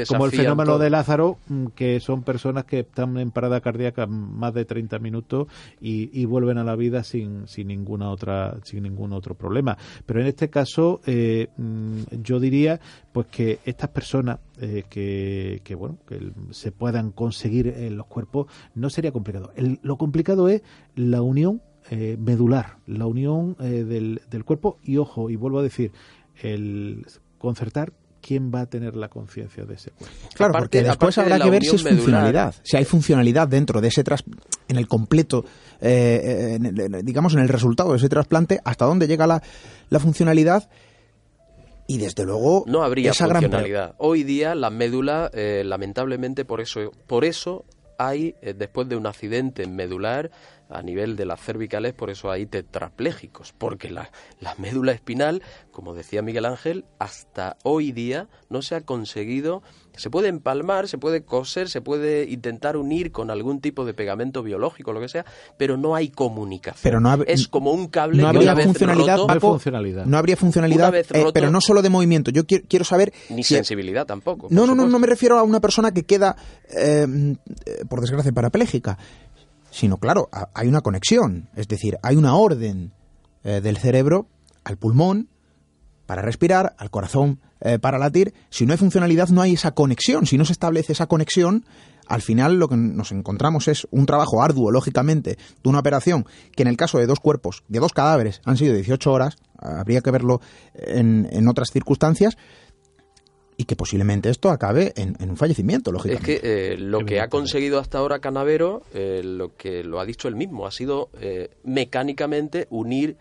como, 0.09 0.25
el 0.25 0.33
fenómeno 0.33 0.79
de 0.79 0.89
Lázaro, 0.89 1.37
mm, 1.49 1.67
que 1.75 2.01
son 2.01 2.23
personas 2.23 2.65
que 2.65 2.81
están 2.81 3.19
en 3.19 3.31
parada 3.31 3.61
cardíaca 3.61 4.07
más 4.07 4.55
de 4.55 4.65
30 4.65 4.99
minutos 4.99 5.47
y, 5.79 6.09
y 6.19 6.25
vuelven 6.25 6.57
a 6.57 6.65
la 6.65 6.75
vida 6.75 7.05
sin, 7.05 7.47
sin 7.47 7.69
ninguna 7.69 8.11
otra, 8.11 8.57
sin 8.65 8.83
ningún 8.83 9.13
otro 9.13 9.35
problema. 9.35 9.77
Pero 10.07 10.23
en 10.23 10.27
este 10.27 10.49
caso, 10.49 11.03
eh, 11.07 11.49
mm, 11.59 12.23
yo 12.23 12.41
diría 12.41 12.81
pues 13.13 13.27
que 13.27 13.61
estas 13.65 13.91
personas 13.91 14.39
eh, 14.59 14.85
que, 14.89 15.75
bueno 15.75 15.99
que 16.09 16.33
se 16.51 16.73
puedan 16.73 17.13
conseguir 17.13 17.69
en 17.69 17.97
los 17.97 18.07
cuerpos 18.07 18.47
no 18.75 18.89
sería 18.89 19.13
complicado. 19.13 19.53
lo 19.83 19.99
complicado 19.99 20.49
es 20.49 20.63
la 20.95 21.21
unión 21.21 21.61
eh, 21.91 22.17
medular, 22.19 22.79
la 22.87 23.07
unión 23.07 23.57
del, 23.59 24.21
del 24.31 24.45
cuerpo. 24.45 24.79
Y 24.83 24.97
ojo 24.97 25.31
y 25.31 25.37
vuelvo 25.37 25.61
a 25.61 25.63
decir 25.63 25.93
el 26.43 27.07
concertar 27.39 27.93
quién 28.21 28.51
va 28.53 28.63
a 28.63 28.67
tener 28.67 28.97
la 28.97 29.09
conciencia 29.09 29.65
de 29.65 29.75
ese 29.75 29.91
cuerpo. 29.93 30.17
Claro, 30.35 30.55
porque 30.59 30.83
después 30.83 31.17
habrá 31.19 31.39
que 31.39 31.51
ver 31.51 31.63
si 31.63 31.77
es 31.77 31.83
funcionalidad, 31.83 32.55
si 32.63 32.77
hay 32.77 32.85
funcionalidad 32.85 33.47
dentro 33.47 33.81
de 33.81 33.89
ese 33.89 34.03
tras, 34.03 34.25
en 34.67 34.77
el 34.77 34.89
completo, 34.89 35.45
digamos 35.81 37.35
en 37.35 37.41
el 37.41 37.49
resultado 37.49 37.93
de 37.93 37.99
ese 37.99 38.09
trasplante, 38.09 38.61
hasta 38.65 38.85
dónde 38.85 39.07
llega 39.07 39.27
la, 39.27 39.43
la 39.91 39.99
funcionalidad. 40.01 40.69
Y 41.89 41.99
desde 41.99 42.25
luego 42.25 42.65
no 42.67 42.83
habría 42.83 43.15
funcionalidad. 43.15 43.95
Hoy 43.99 44.25
día 44.25 44.57
la 44.57 44.71
médula, 44.71 45.31
eh, 45.33 45.63
lamentablemente, 45.65 46.45
por 46.45 46.61
eso, 46.61 46.91
por 47.07 47.25
eso 47.25 47.65
hay 47.97 48.35
eh, 48.43 48.55
después 48.55 48.89
de 48.89 48.97
un 48.97 49.07
accidente 49.07 49.69
medular 49.69 50.33
a 50.69 50.83
nivel 50.83 51.17
de 51.17 51.27
las 51.27 51.41
cervicales, 51.41 51.95
por 51.95 52.11
eso 52.11 52.31
hay 52.31 52.47
tetraplégicos, 52.47 53.53
porque 53.57 53.91
la, 53.91 54.11
la, 54.41 54.55
médula 54.57 54.93
espinal, 54.93 55.43
como 55.71 55.95
decía 55.95 56.23
Miguel 56.23 56.45
Ángel, 56.45 56.85
hasta 56.99 57.57
hoy 57.63 57.93
día 57.93 58.29
no 58.51 58.63
se 58.63 58.75
ha 58.75 58.81
conseguido, 58.81 59.63
se 59.97 60.11
puede 60.11 60.29
empalmar, 60.29 60.89
se 60.89 60.99
puede 60.99 61.23
coser, 61.25 61.69
se 61.69 61.81
puede 61.81 62.25
intentar 62.31 62.77
unir 62.77 63.13
con 63.13 63.31
algún 63.31 63.61
tipo 63.61 63.85
de 63.85 63.95
pegamento 63.95 64.43
biológico, 64.43 64.93
lo 64.93 65.01
que 65.01 65.09
sea, 65.09 65.25
pero 65.57 65.77
no 65.77 65.95
hay 65.95 66.09
comunicación. 66.09 66.83
Pero 66.83 67.01
no 67.01 67.23
es 67.27 67.49
como 67.49 67.73
un 67.73 67.89
cable 67.89 68.23
no 68.23 68.29
habría 68.29 68.57
funcionalidad, 68.57 69.19
no 70.07 70.19
habría 70.19 70.37
funcionalidad, 70.37 70.95
eh, 70.95 71.05
pero 71.33 71.51
no 71.51 71.61
solo 71.61 71.83
de 71.83 71.91
movimiento. 71.91 72.31
Yo 72.31 72.45
quiero, 72.47 72.85
saber 72.85 73.13
ni 73.31 73.43
sensibilidad 73.43 74.07
tampoco. 74.07 74.49
No, 74.51 74.67
no, 74.67 74.75
no, 74.75 74.87
no 74.87 74.99
me 74.99 75.07
refiero 75.07 75.39
a 75.39 75.43
una 75.43 75.61
persona 75.61 75.93
que 75.93 76.05
queda, 76.05 76.37
eh, 76.77 77.07
por 77.89 78.01
desgracia, 78.01 78.33
parapléjica 78.33 78.99
sino 79.77 79.99
claro, 79.99 80.31
hay 80.55 80.69
una 80.69 80.81
conexión, 80.81 81.51
es 81.55 81.69
decir, 81.69 81.99
hay 82.03 82.17
una 82.17 82.35
orden 82.35 82.95
eh, 83.45 83.61
del 83.61 83.77
cerebro 83.77 84.27
al 84.65 84.79
pulmón 84.79 85.29
para 86.07 86.23
respirar, 86.23 86.75
al 86.79 86.91
corazón 86.91 87.41
eh, 87.61 87.79
para 87.79 87.99
latir. 87.99 88.33
Si 88.49 88.65
no 88.65 88.73
hay 88.73 88.79
funcionalidad, 88.79 89.29
no 89.29 89.43
hay 89.43 89.53
esa 89.53 89.73
conexión. 89.73 90.25
Si 90.25 90.39
no 90.39 90.47
se 90.47 90.55
establece 90.55 90.95
esa 90.95 91.09
conexión, 91.09 91.67
al 92.07 92.23
final 92.23 92.59
lo 92.59 92.69
que 92.69 92.77
nos 92.79 93.13
encontramos 93.13 93.69
es 93.69 93.87
un 93.91 94.07
trabajo 94.07 94.43
arduo, 94.43 94.71
lógicamente, 94.71 95.37
de 95.63 95.69
una 95.69 95.81
operación 95.81 96.25
que 96.55 96.63
en 96.63 96.69
el 96.69 96.79
caso 96.79 96.97
de 96.97 97.07
dos 97.07 97.21
cuerpos, 97.21 97.63
de 97.69 97.79
dos 97.79 97.93
cadáveres, 97.93 98.41
han 98.47 98.57
sido 98.57 98.73
18 98.73 99.13
horas, 99.13 99.37
habría 99.59 100.01
que 100.01 100.11
verlo 100.11 100.41
en, 100.73 101.29
en 101.31 101.49
otras 101.49 101.69
circunstancias, 101.71 102.39
y 103.57 103.65
que 103.65 103.77
posiblemente 103.77 104.29
esto 104.29 104.51
acabe 104.51 104.93
en, 104.97 105.17
un 105.29 105.37
fallecimiento, 105.37 105.93
lógicamente. 105.93 106.35
Es 106.35 106.41
que 106.41 106.73
eh, 106.73 106.79
lo 106.79 107.05
que 107.05 107.21
ha 107.21 107.29
conseguido 107.29 107.79
hasta 107.79 107.99
ahora 107.99 108.19
Canavero, 108.19 108.83
eh, 108.93 109.23
lo 109.25 109.55
que 109.57 109.83
lo 109.83 110.01
ha 110.01 110.05
dicho 110.05 110.29
él 110.29 110.37
mismo, 110.37 110.67
ha 110.67 110.71
sido 110.71 111.11
eh, 111.21 111.51
mecánicamente 111.65 112.67
unir 112.71 113.17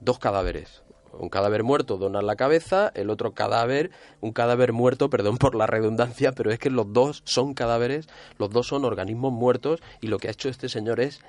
dos 0.00 0.18
cadáveres. 0.18 0.82
Un 1.12 1.30
cadáver 1.30 1.64
muerto 1.64 1.96
dona 1.96 2.22
la 2.22 2.36
cabeza, 2.36 2.92
el 2.94 3.10
otro 3.10 3.32
cadáver, 3.32 3.90
un 4.20 4.32
cadáver 4.32 4.72
muerto, 4.72 5.10
perdón 5.10 5.38
por 5.38 5.54
la 5.54 5.66
redundancia, 5.66 6.32
pero 6.32 6.52
es 6.52 6.58
que 6.58 6.70
los 6.70 6.92
dos 6.92 7.22
son 7.24 7.54
cadáveres, 7.54 8.08
los 8.38 8.50
dos 8.50 8.68
son 8.68 8.84
organismos 8.84 9.32
muertos 9.32 9.80
y 10.00 10.06
lo 10.06 10.18
que 10.18 10.28
ha 10.28 10.32
hecho 10.32 10.48
este 10.48 10.68
señor 10.68 11.00
es 11.00 11.20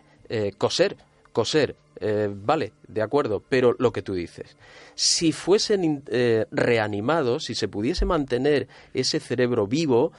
coser 0.59 0.95
coser, 1.31 1.75
eh, 1.99 2.29
vale, 2.33 2.73
de 2.87 3.01
acuerdo, 3.01 3.43
pero 3.47 3.75
lo 3.77 3.91
que 3.91 4.01
tú 4.01 4.13
dices, 4.13 4.57
si 4.95 5.31
fuesen 5.31 6.03
eh, 6.07 6.45
reanimados, 6.51 7.45
si 7.45 7.55
se 7.55 7.67
pudiese 7.67 8.05
mantener 8.05 8.67
ese 8.93 9.19
cerebro 9.19 9.67
vivo, 9.67 10.11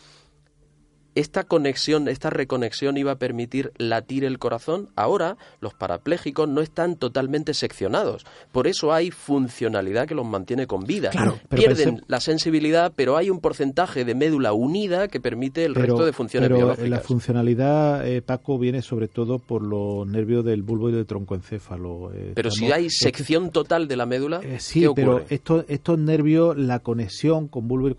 esta 1.15 1.45
conexión, 1.45 2.09
esta 2.09 2.31
reconexión 2.31 2.97
iba 2.97 3.13
a 3.13 3.17
permitir 3.17 3.73
latir 3.79 4.25
el 4.25 4.39
corazón. 4.39 4.89
Ahora 4.97 5.37
los 5.61 5.75
parapléjicos 5.75 6.49
no 6.49 6.61
están 6.61 6.97
totalmente 6.97 7.55
seccionados. 7.55 8.25
Por 8.53 8.67
eso 8.67 8.93
hay 8.93 9.11
funcionalidad 9.11 10.07
que 10.07 10.15
los 10.15 10.27
mantiene 10.27 10.67
con 10.67 10.85
vida. 10.85 11.11
Pierden 11.49 12.03
la 12.07 12.21
sensibilidad, 12.21 12.93
pero 12.95 13.17
hay 13.17 13.31
un 13.31 13.41
porcentaje 13.41 14.05
de 14.05 14.15
médula 14.15 14.53
unida 14.53 15.09
que 15.09 15.21
permite 15.21 15.65
el 15.65 15.75
resto 15.75 16.05
de 16.05 16.13
funciones 16.13 16.49
pero 16.49 16.59
biológicas. 16.59 16.89
La 16.89 17.01
funcionalidad, 17.01 18.07
eh, 18.07 18.23
Paco, 18.23 18.59
viene 18.59 18.83
sobre 18.83 19.09
todo 19.09 19.39
por 19.39 19.63
los 19.63 20.07
nervios 20.07 20.45
del 20.45 20.63
bulbo 20.63 20.91
y 20.91 20.93
del 20.93 21.07
troncoencéfalo. 21.07 22.13
Eh, 22.15 22.33
pero 22.35 22.51
si 22.51 22.71
hay 22.71 22.89
sección 22.91 23.51
total 23.51 23.89
de 23.89 23.97
la 23.97 24.07
médula, 24.07 24.41
eh, 24.43 24.59
sí, 24.61 24.87
pero 24.95 25.25
estos, 25.29 25.65
estos 25.69 25.99
nervios, 25.99 26.57
la 26.57 26.81
conexión 26.81 27.49
con 27.49 27.69
bulbo 27.69 27.89
y, 27.89 27.95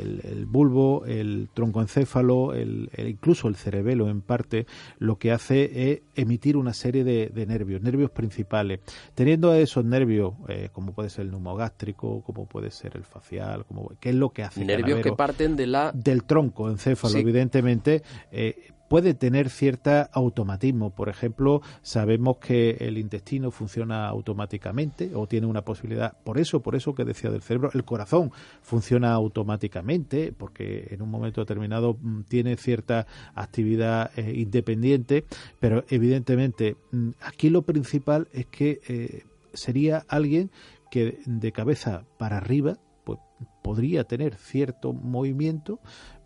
el 0.00 0.46
bulbo 0.46 0.89
el 1.06 1.48
troncoencéfalo, 1.54 2.54
el, 2.54 2.90
incluso 2.96 3.48
el 3.48 3.56
cerebelo 3.56 4.08
en 4.08 4.20
parte, 4.20 4.66
lo 4.98 5.16
que 5.16 5.32
hace 5.32 5.92
es 5.92 6.02
emitir 6.14 6.56
una 6.56 6.72
serie 6.72 7.04
de, 7.04 7.46
nervios, 7.46 7.82
nervios 7.82 8.10
principales. 8.10 8.80
Teniendo 9.14 9.54
esos 9.54 9.84
nervios, 9.84 10.34
eh, 10.48 10.68
como 10.72 10.92
puede 10.92 11.10
ser 11.10 11.26
el 11.26 11.30
neumogástrico, 11.30 12.22
como 12.22 12.46
puede 12.46 12.70
ser 12.70 12.96
el 12.96 13.04
facial, 13.04 13.64
como, 13.66 13.92
¿qué 14.00 14.10
es 14.10 14.14
lo 14.14 14.30
que 14.30 14.42
hace? 14.42 14.64
Nervios 14.64 15.00
que 15.00 15.12
parten 15.12 15.56
de 15.56 15.66
la... 15.66 15.92
Del 15.92 16.24
troncoencéfalo, 16.24 17.18
evidentemente. 17.18 18.02
Eh, 18.30 18.70
puede 18.90 19.14
tener 19.14 19.50
cierta 19.50 20.02
automatismo. 20.12 20.90
Por 20.90 21.08
ejemplo, 21.08 21.62
sabemos 21.80 22.38
que 22.38 22.70
el 22.80 22.98
intestino 22.98 23.52
funciona 23.52 24.08
automáticamente 24.08 25.12
o 25.14 25.28
tiene 25.28 25.46
una 25.46 25.62
posibilidad. 25.62 26.18
Por 26.24 26.38
eso, 26.38 26.60
por 26.60 26.74
eso 26.74 26.92
que 26.92 27.04
decía 27.04 27.30
del 27.30 27.40
cerebro, 27.40 27.70
el 27.72 27.84
corazón 27.84 28.32
funciona 28.62 29.12
automáticamente 29.12 30.32
porque 30.36 30.88
en 30.90 31.02
un 31.02 31.08
momento 31.08 31.40
determinado 31.40 31.98
mm, 32.02 32.22
tiene 32.22 32.56
cierta 32.56 33.06
actividad 33.36 34.10
eh, 34.18 34.32
independiente, 34.34 35.24
pero 35.60 35.84
evidentemente 35.88 36.76
mm, 36.90 37.10
aquí 37.20 37.48
lo 37.48 37.62
principal 37.62 38.26
es 38.32 38.46
que 38.46 38.80
eh, 38.88 39.22
sería 39.54 40.04
alguien 40.08 40.50
que 40.90 41.20
de 41.26 41.52
cabeza 41.52 42.06
para 42.18 42.38
arriba 42.38 42.76
pues, 43.04 43.20
podría 43.62 44.02
tener 44.02 44.34
cierto 44.34 44.92
movimiento, 44.92 45.78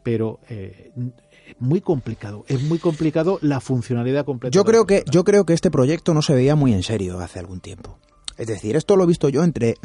pero 0.02 0.40
eh, 0.48 0.92
muy 1.58 1.80
complicado, 1.80 2.44
es 2.48 2.62
muy 2.62 2.78
complicado 2.78 3.38
la 3.42 3.60
funcionalidad 3.60 4.24
completa. 4.24 4.54
Yo 4.54 4.64
creo 4.64 4.86
que 4.86 5.04
yo 5.10 5.24
creo 5.24 5.44
que 5.44 5.52
este 5.52 5.70
proyecto 5.70 6.14
no 6.14 6.22
se 6.22 6.34
veía 6.34 6.56
muy 6.56 6.72
en 6.72 6.82
serio 6.82 7.18
hace 7.20 7.38
algún 7.38 7.60
tiempo. 7.60 7.98
Es 8.36 8.46
decir, 8.46 8.76
esto 8.76 8.96
lo 8.96 9.04
he 9.04 9.06
visto 9.06 9.28
yo 9.28 9.44
entre 9.44 9.76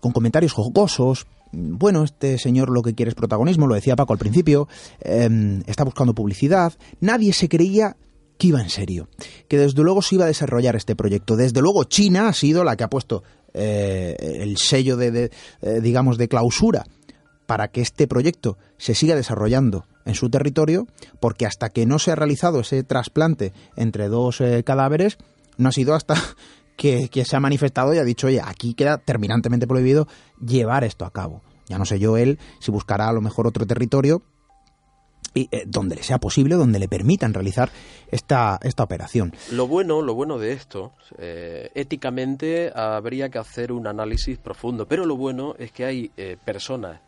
con 0.00 0.12
comentarios 0.12 0.52
jocosos. 0.52 1.26
Bueno, 1.50 2.04
este 2.04 2.38
señor 2.38 2.70
lo 2.70 2.82
que 2.82 2.94
quiere 2.94 3.10
es 3.10 3.14
protagonismo, 3.14 3.66
lo 3.66 3.74
decía 3.74 3.96
Paco 3.96 4.12
al 4.12 4.18
principio, 4.18 4.68
em, 5.00 5.62
está 5.66 5.84
buscando 5.84 6.14
publicidad. 6.14 6.74
Nadie 7.00 7.32
se 7.32 7.48
creía 7.48 7.96
que 8.38 8.48
iba 8.48 8.60
en 8.60 8.70
serio, 8.70 9.08
que 9.48 9.58
desde 9.58 9.82
luego 9.82 10.00
se 10.02 10.14
iba 10.14 10.24
a 10.24 10.28
desarrollar 10.28 10.76
este 10.76 10.94
proyecto. 10.94 11.36
Desde 11.36 11.60
luego 11.60 11.84
China 11.84 12.28
ha 12.28 12.32
sido 12.32 12.64
la 12.64 12.76
que 12.76 12.84
ha 12.84 12.88
puesto 12.88 13.24
eh, 13.54 14.14
el 14.40 14.56
sello 14.58 14.96
de, 14.96 15.30
eh, 15.62 15.80
digamos, 15.82 16.18
de 16.18 16.28
clausura 16.28 16.84
para 17.46 17.68
que 17.68 17.80
este 17.80 18.06
proyecto 18.06 18.58
se 18.76 18.94
siga 18.94 19.16
desarrollando 19.16 19.86
en 20.08 20.14
su 20.14 20.30
territorio, 20.30 20.86
porque 21.20 21.46
hasta 21.46 21.68
que 21.68 21.86
no 21.86 21.98
se 21.98 22.10
ha 22.10 22.16
realizado 22.16 22.60
ese 22.60 22.82
trasplante 22.82 23.52
entre 23.76 24.08
dos 24.08 24.40
eh, 24.40 24.64
cadáveres, 24.64 25.18
no 25.58 25.68
ha 25.68 25.72
sido 25.72 25.94
hasta 25.94 26.14
que, 26.76 27.10
se 27.24 27.36
ha 27.36 27.40
manifestado 27.40 27.92
y 27.94 27.98
ha 27.98 28.04
dicho, 28.04 28.26
oye, 28.26 28.40
aquí 28.42 28.74
queda 28.74 28.98
terminantemente 28.98 29.66
prohibido 29.66 30.08
llevar 30.44 30.84
esto 30.84 31.04
a 31.04 31.12
cabo. 31.12 31.42
Ya 31.66 31.76
no 31.76 31.84
sé 31.84 31.98
yo 31.98 32.16
él 32.16 32.38
si 32.58 32.70
buscará 32.70 33.08
a 33.08 33.12
lo 33.12 33.20
mejor 33.20 33.46
otro 33.46 33.66
territorio 33.66 34.22
y, 35.34 35.48
eh, 35.52 35.64
donde 35.66 35.96
le 35.96 36.02
sea 36.02 36.18
posible, 36.18 36.54
donde 36.54 36.78
le 36.78 36.88
permitan 36.88 37.34
realizar 37.34 37.70
esta, 38.10 38.58
esta 38.62 38.82
operación. 38.82 39.34
Lo 39.52 39.66
bueno, 39.66 40.00
lo 40.00 40.14
bueno 40.14 40.38
de 40.38 40.52
esto, 40.52 40.94
eh, 41.18 41.70
éticamente 41.74 42.72
habría 42.74 43.28
que 43.28 43.38
hacer 43.38 43.72
un 43.72 43.86
análisis 43.86 44.38
profundo, 44.38 44.88
pero 44.88 45.04
lo 45.04 45.16
bueno 45.16 45.54
es 45.58 45.70
que 45.70 45.84
hay 45.84 46.10
eh, 46.16 46.38
personas 46.42 47.00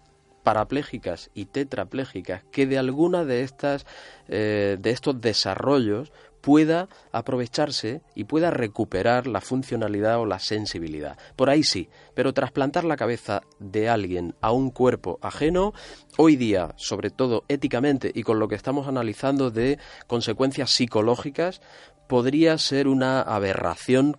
parapléjicas 0.43 1.31
y 1.35 1.47
tetraplégicas 1.47 2.45
que 2.51 2.67
de 2.67 2.79
alguna 2.79 3.25
de 3.25 3.43
estas 3.43 3.87
de 4.29 4.79
estos 4.85 5.21
desarrollos 5.21 6.13
pueda 6.41 6.89
aprovecharse 7.13 8.03
y 8.15 8.25
pueda 8.25 8.51
recuperar 8.51 9.27
la 9.27 9.41
funcionalidad 9.41 10.19
o 10.19 10.27
la 10.27 10.39
sensibilidad. 10.39 11.19
Por 11.37 11.51
ahí 11.51 11.63
sí, 11.63 11.89
pero 12.15 12.33
trasplantar 12.33 12.85
la 12.85 12.97
cabeza 12.97 13.43
de 13.59 13.89
alguien 13.89 14.35
a 14.41 14.53
un 14.53 14.71
cuerpo 14.71 15.19
ajeno, 15.23 15.73
hoy 16.17 16.37
día, 16.37 16.75
sobre 16.77 17.11
todo 17.11 17.45
éticamente 17.49 18.11
y 18.15 18.23
con 18.23 18.39
lo 18.39 18.49
que 18.49 18.55
estamos 18.55 18.89
analizando 18.89 19.51
de 19.51 19.79
consecuencias 20.07 20.71
psicológicas, 20.71 21.61
podría 22.09 22.59
ser 22.59 22.89
una 22.89 23.21
aberración 23.21 24.17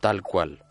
tal 0.00 0.22
cual. 0.22 0.63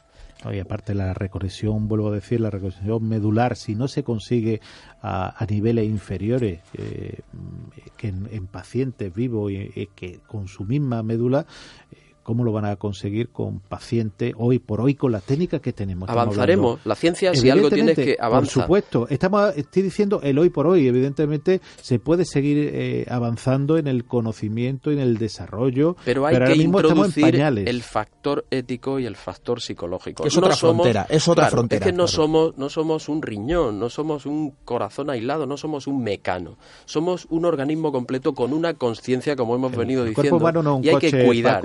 Y 0.51 0.59
aparte 0.59 0.93
la 0.93 1.13
reconexión, 1.13 1.87
vuelvo 1.87 2.09
a 2.09 2.15
decir, 2.15 2.41
la 2.41 2.49
reconexión 2.49 3.07
medular, 3.07 3.55
si 3.55 3.75
no 3.75 3.87
se 3.87 4.03
consigue 4.03 4.61
a, 5.01 5.45
niveles 5.49 5.85
inferiores 5.85 6.61
eh, 6.73 7.21
que 7.97 8.07
en, 8.07 8.47
pacientes 8.47 9.13
vivos 9.13 9.51
y, 9.51 9.87
que 9.95 10.19
con 10.27 10.47
su 10.47 10.65
misma 10.65 11.03
médula, 11.03 11.45
¿Cómo 12.23 12.45
lo 12.45 12.53
van 12.53 12.65
a 12.65 12.77
conseguir 12.77 13.29
con 13.29 13.59
pacientes 13.59 14.33
hoy 14.37 14.59
por 14.59 14.79
hoy 14.79 14.95
con 14.95 15.11
las 15.11 15.23
técnicas 15.23 15.59
que 15.59 15.73
tenemos? 15.73 16.09
Avanzaremos. 16.09 16.79
La 16.85 16.95
ciencia, 16.95 17.33
si 17.35 17.49
algo 17.49 17.69
tiene 17.69 17.93
que 17.95 18.15
avanzar. 18.19 18.53
Por 18.53 18.63
supuesto. 18.63 19.07
Estamos, 19.09 19.53
estoy 19.57 19.83
diciendo 19.83 20.21
el 20.23 20.39
hoy 20.39 20.49
por 20.49 20.67
hoy. 20.67 20.87
Evidentemente 20.87 21.59
se 21.81 21.99
puede 21.99 22.23
seguir 22.23 22.57
eh, 22.73 23.05
avanzando 23.09 23.77
en 23.77 23.87
el 23.87 24.05
conocimiento 24.05 24.91
y 24.91 24.95
en 24.95 25.01
el 25.01 25.17
desarrollo. 25.17 25.97
Pero 26.05 26.25
hay 26.25 26.37
que 26.37 26.55
introducir 26.61 27.35
el 27.35 27.83
factor 27.83 28.45
ético 28.49 28.99
y 28.99 29.05
el 29.05 29.17
factor 29.17 29.59
psicológico. 29.59 30.25
Es 30.25 30.37
otra 30.37 30.55
frontera. 30.55 31.05
Es 31.09 31.27
otra 31.27 31.49
frontera. 31.49 31.85
Es 31.85 31.91
que 31.91 31.97
no, 31.97 32.07
somos, 32.07 32.57
no 32.57 32.69
somos 32.69 33.09
un 33.09 33.21
riñón, 33.21 33.79
no 33.79 33.89
somos 33.89 34.25
un 34.25 34.51
corazón 34.63 35.09
aislado, 35.09 35.45
no 35.45 35.57
somos 35.57 35.87
un 35.87 36.01
mecano. 36.01 36.57
Somos 36.85 37.27
un 37.29 37.43
organismo 37.43 37.91
completo 37.91 38.33
con 38.33 38.53
una 38.53 38.75
conciencia, 38.75 39.35
como 39.35 39.55
hemos 39.55 39.75
venido 39.75 40.05
diciendo. 40.05 40.79
y 40.81 40.87
hay 40.87 40.97
que 40.97 41.25
cuidar 41.25 41.61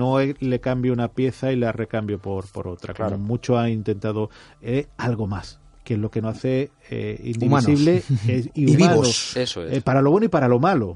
le 0.39 0.59
cambio 0.59 0.93
una 0.93 1.09
pieza 1.09 1.51
y 1.51 1.55
la 1.55 1.71
recambio 1.71 2.19
por, 2.19 2.47
por 2.51 2.67
otra. 2.67 2.93
Como 2.93 3.17
mucho 3.17 3.57
ha 3.57 3.69
intentado 3.69 4.29
eh, 4.61 4.87
algo 4.97 5.27
más 5.27 5.61
que 5.83 5.95
es 5.95 5.99
lo 5.99 6.11
que 6.11 6.21
nos 6.21 6.37
hace 6.37 6.71
eh, 6.89 7.19
indivisible 7.23 8.03
y, 8.53 8.75
vivos. 8.75 9.35
Eso 9.35 9.65
eh, 9.65 9.81
para 9.81 10.01
lo 10.01 10.11
bueno 10.11 10.25
y 10.25 10.29
para 10.29 10.47
lo 10.47 10.59
malo. 10.59 10.95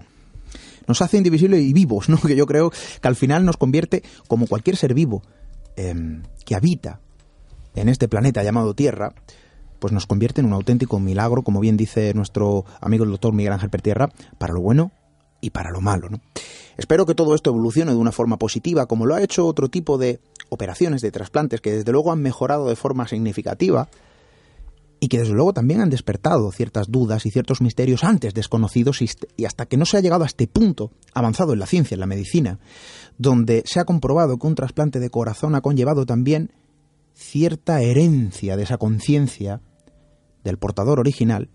Nos 0.87 1.01
hace 1.01 1.17
indivisible 1.17 1.59
y 1.59 1.73
vivos, 1.73 2.09
¿no? 2.09 2.17
Que 2.21 2.35
yo 2.35 2.45
creo 2.45 2.69
que 2.69 3.07
al 3.07 3.15
final 3.15 3.45
nos 3.45 3.57
convierte 3.57 4.03
como 4.27 4.47
cualquier 4.47 4.75
ser 4.75 4.93
vivo 4.93 5.23
em, 5.75 6.23
que 6.45 6.55
habita 6.55 6.99
en 7.75 7.89
este 7.89 8.07
planeta 8.07 8.43
llamado 8.43 8.73
Tierra, 8.73 9.13
pues 9.79 9.91
nos 9.91 10.05
convierte 10.05 10.41
en 10.41 10.47
un 10.47 10.53
auténtico 10.53 10.99
milagro, 10.99 11.43
como 11.43 11.59
bien 11.59 11.77
dice 11.77 12.13
nuestro 12.13 12.65
amigo 12.79 13.03
el 13.03 13.11
doctor 13.11 13.33
Miguel 13.33 13.53
Ángel 13.53 13.69
Pertierra, 13.69 14.09
para 14.37 14.53
lo 14.53 14.61
bueno 14.61 14.91
y 15.41 15.49
para 15.49 15.71
lo 15.71 15.81
malo, 15.81 16.09
¿no? 16.09 16.21
Espero 16.77 17.05
que 17.05 17.15
todo 17.15 17.35
esto 17.35 17.51
evolucione 17.51 17.91
de 17.91 17.97
una 17.97 18.11
forma 18.11 18.37
positiva, 18.37 18.85
como 18.85 19.05
lo 19.05 19.15
ha 19.15 19.21
hecho 19.21 19.45
otro 19.45 19.69
tipo 19.69 19.97
de 19.97 20.19
operaciones 20.49 21.01
de 21.01 21.11
trasplantes 21.11 21.61
que 21.61 21.71
desde 21.71 21.91
luego 21.91 22.11
han 22.11 22.21
mejorado 22.21 22.67
de 22.67 22.75
forma 22.75 23.07
significativa 23.07 23.87
y 24.99 25.07
que 25.07 25.19
desde 25.19 25.33
luego 25.33 25.53
también 25.53 25.81
han 25.81 25.89
despertado 25.89 26.51
ciertas 26.51 26.89
dudas 26.89 27.25
y 27.25 27.31
ciertos 27.31 27.61
misterios 27.61 28.03
antes 28.03 28.33
desconocidos 28.33 29.01
y 29.01 29.45
hasta 29.45 29.65
que 29.65 29.77
no 29.77 29.85
se 29.85 29.97
ha 29.97 30.01
llegado 30.01 30.23
a 30.23 30.27
este 30.27 30.47
punto 30.47 30.91
avanzado 31.13 31.53
en 31.53 31.59
la 31.59 31.65
ciencia, 31.65 31.95
en 31.95 31.99
la 31.99 32.07
medicina, 32.07 32.59
donde 33.17 33.63
se 33.65 33.79
ha 33.79 33.85
comprobado 33.85 34.37
que 34.37 34.47
un 34.47 34.55
trasplante 34.55 34.99
de 34.99 35.09
corazón 35.09 35.55
ha 35.55 35.61
conllevado 35.61 36.05
también 36.05 36.51
cierta 37.13 37.81
herencia 37.81 38.57
de 38.57 38.63
esa 38.63 38.77
conciencia 38.77 39.61
del 40.43 40.57
portador 40.57 40.99
original 40.99 41.49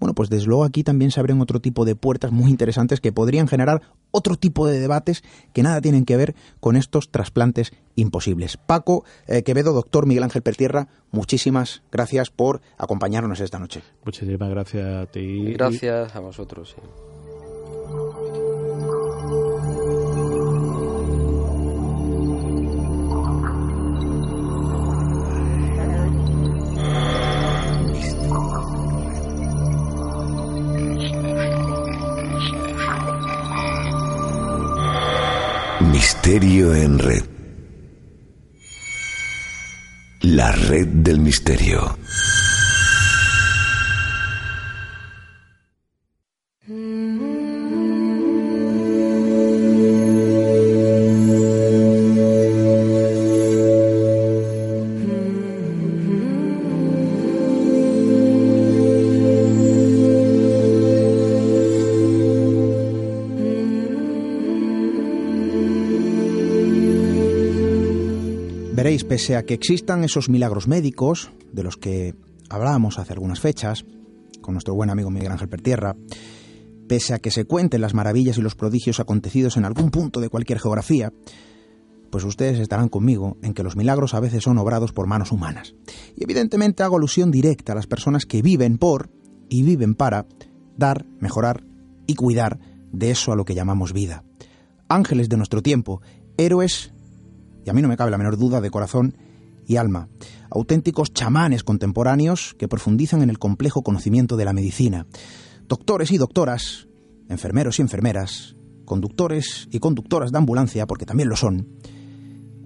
bueno, 0.00 0.14
pues 0.14 0.30
desde 0.30 0.46
luego 0.46 0.64
aquí 0.64 0.84
también 0.84 1.10
se 1.10 1.20
abren 1.20 1.40
otro 1.40 1.60
tipo 1.60 1.84
de 1.84 1.94
puertas 1.94 2.32
muy 2.32 2.50
interesantes 2.50 3.00
que 3.00 3.12
podrían 3.12 3.48
generar 3.48 3.82
otro 4.10 4.36
tipo 4.36 4.66
de 4.66 4.80
debates 4.80 5.22
que 5.52 5.62
nada 5.62 5.80
tienen 5.80 6.04
que 6.04 6.16
ver 6.16 6.34
con 6.60 6.76
estos 6.76 7.10
trasplantes 7.10 7.72
imposibles. 7.94 8.56
Paco 8.56 9.04
eh, 9.26 9.42
Quevedo, 9.42 9.72
doctor 9.72 10.06
Miguel 10.06 10.24
Ángel 10.24 10.42
Pertierra, 10.42 10.88
muchísimas 11.10 11.82
gracias 11.90 12.30
por 12.30 12.60
acompañarnos 12.76 13.40
esta 13.40 13.58
noche. 13.58 13.82
Muchísimas 14.04 14.50
gracias 14.50 14.86
a 14.86 15.06
ti. 15.06 15.52
Gracias 15.52 16.14
a 16.14 16.20
vosotros. 16.20 16.76
Misterio 35.90 36.74
en 36.74 36.98
red. 36.98 37.24
La 40.20 40.52
red 40.52 40.86
del 40.86 41.18
misterio. 41.20 41.96
Pese 69.08 69.36
a 69.36 69.44
que 69.44 69.54
existan 69.54 70.04
esos 70.04 70.28
milagros 70.28 70.68
médicos, 70.68 71.30
de 71.50 71.62
los 71.62 71.78
que 71.78 72.14
hablábamos 72.50 72.98
hace 72.98 73.14
algunas 73.14 73.40
fechas, 73.40 73.86
con 74.42 74.52
nuestro 74.52 74.74
buen 74.74 74.90
amigo 74.90 75.10
Miguel 75.10 75.32
Ángel 75.32 75.48
Pertierra, 75.48 75.96
pese 76.88 77.14
a 77.14 77.18
que 77.18 77.30
se 77.30 77.46
cuenten 77.46 77.80
las 77.80 77.94
maravillas 77.94 78.36
y 78.36 78.42
los 78.42 78.54
prodigios 78.54 79.00
acontecidos 79.00 79.56
en 79.56 79.64
algún 79.64 79.90
punto 79.90 80.20
de 80.20 80.28
cualquier 80.28 80.58
geografía, 80.58 81.10
pues 82.10 82.24
ustedes 82.24 82.58
estarán 82.58 82.90
conmigo 82.90 83.38
en 83.42 83.54
que 83.54 83.62
los 83.62 83.76
milagros 83.76 84.12
a 84.12 84.20
veces 84.20 84.44
son 84.44 84.58
obrados 84.58 84.92
por 84.92 85.06
manos 85.06 85.32
humanas. 85.32 85.74
Y 86.14 86.24
evidentemente 86.24 86.82
hago 86.82 86.96
alusión 86.96 87.30
directa 87.30 87.72
a 87.72 87.76
las 87.76 87.86
personas 87.86 88.26
que 88.26 88.42
viven 88.42 88.76
por 88.76 89.10
y 89.48 89.62
viven 89.62 89.94
para 89.94 90.26
dar, 90.76 91.06
mejorar 91.18 91.64
y 92.06 92.14
cuidar 92.14 92.58
de 92.92 93.10
eso 93.10 93.32
a 93.32 93.36
lo 93.36 93.46
que 93.46 93.54
llamamos 93.54 93.94
vida. 93.94 94.24
Ángeles 94.86 95.30
de 95.30 95.38
nuestro 95.38 95.62
tiempo, 95.62 96.02
héroes 96.36 96.92
y 97.68 97.70
a 97.70 97.74
mí 97.74 97.82
no 97.82 97.88
me 97.88 97.98
cabe 97.98 98.10
la 98.10 98.16
menor 98.16 98.38
duda 98.38 98.62
de 98.62 98.70
corazón 98.70 99.14
y 99.66 99.76
alma, 99.76 100.08
auténticos 100.48 101.12
chamanes 101.12 101.64
contemporáneos 101.64 102.54
que 102.58 102.66
profundizan 102.66 103.20
en 103.20 103.28
el 103.28 103.38
complejo 103.38 103.82
conocimiento 103.82 104.38
de 104.38 104.46
la 104.46 104.54
medicina, 104.54 105.06
doctores 105.68 106.10
y 106.10 106.16
doctoras, 106.16 106.88
enfermeros 107.28 107.78
y 107.78 107.82
enfermeras, 107.82 108.56
conductores 108.86 109.68
y 109.70 109.80
conductoras 109.80 110.32
de 110.32 110.38
ambulancia, 110.38 110.86
porque 110.86 111.04
también 111.04 111.28
lo 111.28 111.36
son, 111.36 111.68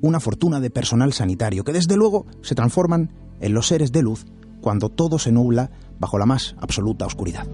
una 0.03 0.21
fortuna 0.21 0.61
de 0.61 0.71
personal 0.71 1.13
sanitario 1.13 1.65
que 1.65 1.73
desde 1.73 1.97
luego 1.97 2.27
se 2.41 2.55
transforman 2.55 3.11
en 3.41 3.55
los 3.55 3.67
seres 3.67 3.91
de 3.91 4.03
luz 4.03 4.25
cuando 4.61 4.89
todo 4.89 5.19
se 5.19 5.33
nubla 5.33 5.73
bajo 5.99 6.17
la 6.17 6.27
más 6.27 6.55
absoluta 6.61 7.07
oscuridad. 7.07 7.49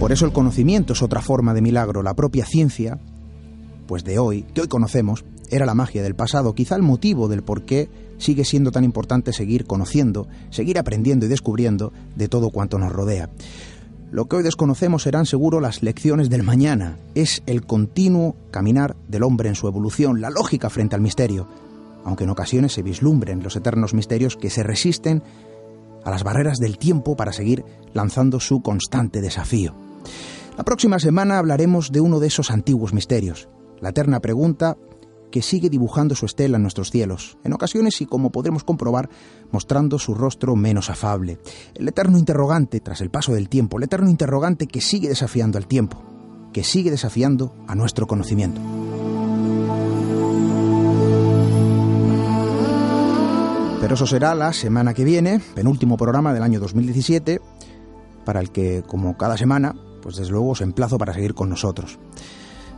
Por 0.00 0.12
eso 0.12 0.24
el 0.24 0.32
conocimiento 0.32 0.94
es 0.94 1.02
otra 1.02 1.20
forma 1.20 1.52
de 1.52 1.60
milagro, 1.60 2.02
la 2.02 2.14
propia 2.14 2.46
ciencia, 2.46 2.98
pues 3.86 4.02
de 4.02 4.18
hoy, 4.18 4.44
que 4.54 4.62
hoy 4.62 4.66
conocemos, 4.66 5.26
era 5.50 5.66
la 5.66 5.74
magia 5.74 6.02
del 6.02 6.14
pasado, 6.14 6.54
quizá 6.54 6.74
el 6.74 6.82
motivo 6.82 7.28
del 7.28 7.42
por 7.42 7.66
qué 7.66 7.90
sigue 8.16 8.46
siendo 8.46 8.72
tan 8.72 8.82
importante 8.82 9.34
seguir 9.34 9.66
conociendo, 9.66 10.26
seguir 10.48 10.78
aprendiendo 10.78 11.26
y 11.26 11.28
descubriendo 11.28 11.92
de 12.16 12.28
todo 12.28 12.48
cuanto 12.48 12.78
nos 12.78 12.90
rodea. 12.90 13.28
Lo 14.10 14.26
que 14.26 14.36
hoy 14.36 14.42
desconocemos 14.42 15.02
serán 15.02 15.26
seguro 15.26 15.60
las 15.60 15.82
lecciones 15.82 16.30
del 16.30 16.44
mañana, 16.44 16.96
es 17.14 17.42
el 17.44 17.66
continuo 17.66 18.36
caminar 18.50 18.96
del 19.06 19.22
hombre 19.22 19.50
en 19.50 19.54
su 19.54 19.68
evolución, 19.68 20.22
la 20.22 20.30
lógica 20.30 20.70
frente 20.70 20.96
al 20.96 21.02
misterio, 21.02 21.46
aunque 22.06 22.24
en 22.24 22.30
ocasiones 22.30 22.72
se 22.72 22.82
vislumbren 22.82 23.42
los 23.42 23.54
eternos 23.54 23.92
misterios 23.92 24.38
que 24.38 24.48
se 24.48 24.62
resisten 24.62 25.22
a 26.06 26.10
las 26.10 26.24
barreras 26.24 26.56
del 26.56 26.78
tiempo 26.78 27.16
para 27.16 27.34
seguir 27.34 27.66
lanzando 27.92 28.40
su 28.40 28.62
constante 28.62 29.20
desafío. 29.20 29.89
La 30.56 30.64
próxima 30.64 30.98
semana 30.98 31.38
hablaremos 31.38 31.92
de 31.92 32.00
uno 32.00 32.20
de 32.20 32.26
esos 32.26 32.50
antiguos 32.50 32.92
misterios, 32.92 33.48
la 33.80 33.90
eterna 33.90 34.20
pregunta 34.20 34.76
que 35.30 35.42
sigue 35.42 35.70
dibujando 35.70 36.14
su 36.14 36.26
estela 36.26 36.56
en 36.56 36.62
nuestros 36.62 36.90
cielos, 36.90 37.38
en 37.44 37.52
ocasiones 37.52 38.00
y 38.00 38.06
como 38.06 38.30
podremos 38.30 38.64
comprobar, 38.64 39.08
mostrando 39.52 39.98
su 39.98 40.14
rostro 40.14 40.56
menos 40.56 40.90
afable. 40.90 41.38
El 41.74 41.88
eterno 41.88 42.18
interrogante 42.18 42.80
tras 42.80 43.00
el 43.00 43.10
paso 43.10 43.32
del 43.32 43.48
tiempo, 43.48 43.78
el 43.78 43.84
eterno 43.84 44.10
interrogante 44.10 44.66
que 44.66 44.80
sigue 44.80 45.08
desafiando 45.08 45.56
al 45.56 45.66
tiempo, 45.66 46.02
que 46.52 46.64
sigue 46.64 46.90
desafiando 46.90 47.54
a 47.68 47.74
nuestro 47.74 48.06
conocimiento. 48.06 48.60
Pero 53.80 53.94
eso 53.94 54.06
será 54.06 54.34
la 54.34 54.52
semana 54.52 54.94
que 54.94 55.04
viene, 55.04 55.40
penúltimo 55.54 55.96
programa 55.96 56.34
del 56.34 56.42
año 56.42 56.60
2017, 56.60 57.40
para 58.24 58.40
el 58.40 58.50
que, 58.50 58.84
como 58.86 59.16
cada 59.16 59.36
semana, 59.38 59.74
pues 60.02 60.16
desde 60.16 60.32
luego 60.32 60.50
os 60.50 60.60
emplazo 60.60 60.98
para 60.98 61.14
seguir 61.14 61.34
con 61.34 61.48
nosotros. 61.48 61.98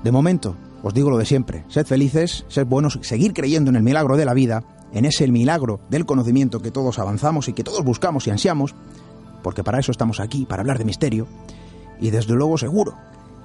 De 0.02 0.12
momento, 0.12 0.56
os 0.82 0.94
digo 0.94 1.10
lo 1.10 1.18
de 1.18 1.26
siempre, 1.26 1.64
sed 1.68 1.86
felices, 1.86 2.44
sed 2.48 2.66
buenos, 2.66 2.98
seguir 3.02 3.32
creyendo 3.32 3.70
en 3.70 3.76
el 3.76 3.82
milagro 3.82 4.16
de 4.16 4.24
la 4.24 4.34
vida, 4.34 4.64
en 4.92 5.04
ese 5.04 5.28
milagro 5.28 5.80
del 5.90 6.06
conocimiento 6.06 6.60
que 6.60 6.70
todos 6.70 6.98
avanzamos 6.98 7.48
y 7.48 7.52
que 7.52 7.64
todos 7.64 7.84
buscamos 7.84 8.26
y 8.26 8.30
ansiamos, 8.30 8.74
porque 9.42 9.64
para 9.64 9.78
eso 9.78 9.92
estamos 9.92 10.20
aquí, 10.20 10.44
para 10.44 10.62
hablar 10.62 10.78
de 10.78 10.84
misterio, 10.84 11.26
y 12.00 12.10
desde 12.10 12.34
luego 12.34 12.58
seguro 12.58 12.96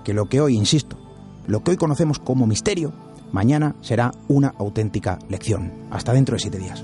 que 0.04 0.14
lo 0.14 0.26
que 0.28 0.42
hoy, 0.42 0.56
insisto, 0.56 0.98
lo 1.46 1.64
que 1.64 1.72
hoy 1.72 1.78
conocemos 1.78 2.20
como 2.20 2.48
misterio, 2.48 2.92
mañana 3.32 3.76
será 3.82 4.12
una 4.28 4.54
auténtica 4.58 5.20
lección. 5.30 5.72
Hasta 5.92 6.14
dentro 6.14 6.36
de 6.36 6.40
siete 6.40 6.58
días. 6.58 6.84